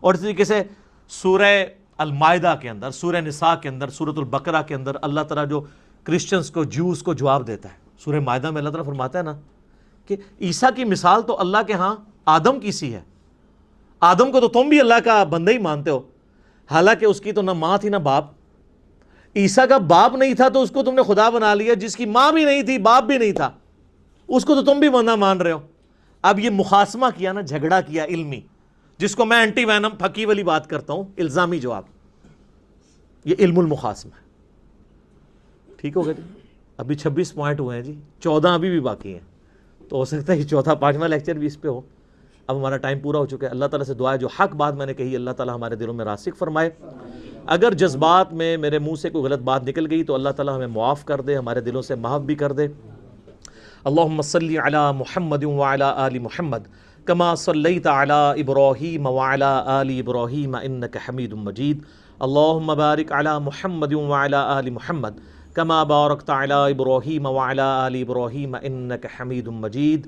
اور 0.00 0.14
اس 0.14 0.20
طریقے 0.20 0.44
سے 0.44 0.62
سورہ 1.08 1.64
المائدہ 1.96 2.54
کے 2.60 2.70
اندر، 2.70 2.90
سورہ 2.90 3.16
نساء 3.16 3.54
کے 3.54 3.68
اندر 3.68 3.88
سورت 3.88 4.18
البقرہ 4.18 4.62
کے 4.62 4.74
اندر 4.74 4.92
اللہ 5.02 5.20
تعالیٰ 5.20 5.48
جو 5.48 5.60
کرسچنس 6.04 6.50
کو 6.50 6.64
جوز 6.64 7.02
کو 7.02 7.14
جواب 7.14 7.46
دیتا 7.46 7.68
ہے۔ 7.68 7.85
سورہ 7.98 8.20
معاہدہ 8.20 8.50
میں 8.50 8.58
اللہ 8.58 8.70
تعالیٰ 8.70 8.86
فرماتا 8.86 9.18
ہے 9.18 9.24
نا 9.24 9.40
کہ 10.06 10.16
عیسیٰ 10.40 10.70
کی 10.76 10.84
مثال 10.84 11.22
تو 11.22 11.40
اللہ 11.40 11.56
کے 11.66 11.72
ہاں 11.72 11.96
آدم 12.24 12.60
کی 12.60 12.72
سی 12.72 12.94
ہے۔ 12.94 13.00
آدم 14.00 14.32
کو 14.32 14.40
تو 14.40 14.48
تم 14.48 14.68
بھی 14.68 14.80
اللہ 14.80 14.94
کا 15.04 15.24
بندہ 15.24 15.50
ہی 15.50 15.58
مانتے 15.58 15.90
ہو۔ 15.90 16.00
حالانکہ 16.70 17.04
اس 17.04 17.20
کی 17.20 17.32
تو 17.32 17.42
نہ 17.42 17.52
ماں 17.52 17.78
تھی 17.78 17.88
نہ 17.88 17.96
باپ۔ 17.96 18.24
عیسیٰ 19.36 19.68
کا 19.68 19.78
باپ 19.78 20.14
نہیں 20.14 20.34
تھا 20.34 20.48
تو 20.48 20.62
اس 20.62 20.70
کو 20.70 20.82
تم 20.82 20.94
نے 20.94 21.02
خدا 21.02 21.30
بنا 21.30 21.54
لیا، 21.54 21.74
جس 21.74 21.96
کی 21.96 22.06
ماں 22.06 22.32
بھی 22.32 22.44
نہیں 22.44 22.62
تھی، 22.62 22.78
باپ 22.78 23.04
بھی 23.04 23.18
نہیں 23.18 23.32
تھا۔ 23.32 23.50
اس 24.28 24.44
کو 24.44 24.54
تو 24.54 24.74
تم 24.74 24.80
بھی 24.80 24.88
بندہ 24.88 25.16
مان 25.16 25.40
رہے 25.40 25.52
ہو۔ 25.52 25.58
اب 26.22 26.38
یہ 26.38 26.50
مخاسمہ 26.50 27.06
کیا 27.16 27.32
نا، 27.32 27.40
جھگڑا 27.40 27.80
کیا 27.80 28.04
علمی، 28.04 28.40
جس 28.98 29.16
کو 29.16 29.24
میں 29.24 29.36
اینٹی 29.36 29.64
وینم 29.64 29.96
پھکی 29.98 30.24
والی 30.24 30.42
بات 30.42 30.70
کرتا 30.70 30.92
ہوں، 30.92 31.04
الزامی 31.18 31.58
جواب۔ 31.58 31.82
یہ 33.24 33.34
علم 33.38 33.58
المخاسمہ 33.58 34.10
ہے۔ 34.16 34.26
ٹھیک 35.76 35.96
ہو 35.96 36.04
گیا 36.04 36.12
جی؟ 36.12 36.35
ابھی 36.76 36.94
چھبیس 36.94 37.34
پوائنٹ 37.34 37.60
ہوئے 37.60 37.76
ہیں 37.76 37.84
جی 37.84 37.94
چودہ 38.20 38.48
ابھی 38.48 38.70
بھی 38.70 38.80
باقی 38.80 39.12
ہیں۔ 39.12 39.20
تو 39.88 39.96
ہو 39.96 40.04
سکتا 40.04 40.32
ہے 40.32 40.38
کہ 40.38 40.44
چوتھا 40.44 40.74
پانچواں 40.74 41.08
لیکچر 41.08 41.34
بھی 41.34 41.46
اس 41.46 41.60
پہ 41.60 41.68
ہو۔ 41.68 41.80
اب 42.46 42.56
ہمارا 42.56 42.76
ٹائم 42.76 42.98
پورا 42.98 43.18
ہو 43.18 43.26
چکا 43.26 43.46
ہے۔ 43.46 43.46
اللہ 43.46 43.64
تعالیٰ 43.64 43.86
سے 43.86 43.94
دعا 43.94 44.12
ہے، 44.12 44.18
جو 44.18 44.28
حق 44.40 44.54
بات 44.54 44.74
میں 44.74 44.86
نے 44.86 44.94
کہی، 44.94 45.16
اللہ 45.16 45.30
تعالیٰ 45.30 45.54
ہمارے 45.54 45.76
دلوں 45.76 45.94
میں 45.94 46.04
راسک 46.04 46.36
فرمائے۔ 46.38 46.70
اگر 47.46 47.74
جذبات 47.74 48.32
میں 48.32 48.56
میرے 48.56 48.78
منہ 48.78 48.94
سے 48.94 49.10
کوئی 49.10 49.24
غلط 49.24 49.38
بات 49.38 49.64
نکل 49.64 49.90
گئی، 49.90 50.04
تو 50.04 50.14
اللہ 50.14 50.28
تعالیٰ 50.28 50.56
ہمیں 50.56 50.66
معاف 50.66 51.04
کر 51.04 51.20
دے، 51.20 51.36
ہمارے 51.36 51.60
دلوں 51.60 51.82
سے 51.82 51.94
معاف 51.94 52.20
بھی 52.20 52.34
کر 52.34 52.52
دے۔ 52.52 52.68
اللہم 53.84 54.22
صلی 54.22 54.58
علی 54.58 54.98
محمد 54.98 55.44
وعلی 55.44 55.84
آل 55.84 56.18
محمد، 56.18 56.58
کما 57.04 57.34
صلیت 57.34 57.86
علی 57.86 58.42
ابراہیم 58.42 59.06
وعلی 59.06 59.60
آل 59.64 59.90
ابراہیم 59.98 60.56
انک 60.62 60.96
حمید 61.08 61.32
مجید۔ 61.32 61.78
اللہم 62.18 62.66
بارک 62.66 63.12
علی 63.12 63.44
محمد 63.44 63.92
وعلی 63.92 64.36
آل 64.36 64.70
محمد۔ 64.70 65.10
کما 65.56 65.82
بارکت 65.84 66.30
علی 66.30 66.54
ابراہیم 66.54 67.26
وعلی 67.26 67.60
آل 67.60 67.94
ابراہیم 67.94 68.56
انک 68.62 69.06
حمید 69.20 69.46
مجید 69.48 70.06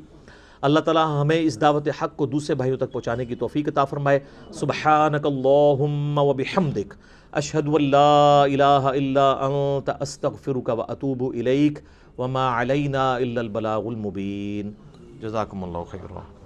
اللہ 0.63 0.81
تعالیٰ 0.81 1.05
ہمیں 1.21 1.41
اس 1.41 1.61
دعوت 1.61 1.89
حق 2.03 2.17
کو 2.17 2.27
دوسرے 2.27 2.55
بھائیوں 2.55 2.77
تک 2.77 2.93
پہنچانے 2.93 3.25
کی 3.25 3.35
توفیق 3.35 3.69
عطا 3.69 3.85
فرمائے۔ 3.85 4.19
سبحانک 4.53 5.27
اللہم 5.27 6.19
و 6.19 6.33
بحمدک 6.33 6.95
اشہد 7.33 7.69
ان 7.69 7.91
لا 7.91 8.43
الہ 8.43 8.91
الا 8.93 9.31
انت 9.33 9.91
استغفرک 10.01 10.71
و 10.79 10.83
اتوب 10.83 11.23
الیک 11.35 11.79
وما 12.19 12.61
علینا 12.61 13.15
الا 13.15 13.41
البلاغ 13.41 13.87
المبین 13.87 14.73
جزاکم 15.21 15.65
اللہ 15.65 15.91
خیر 15.91 16.38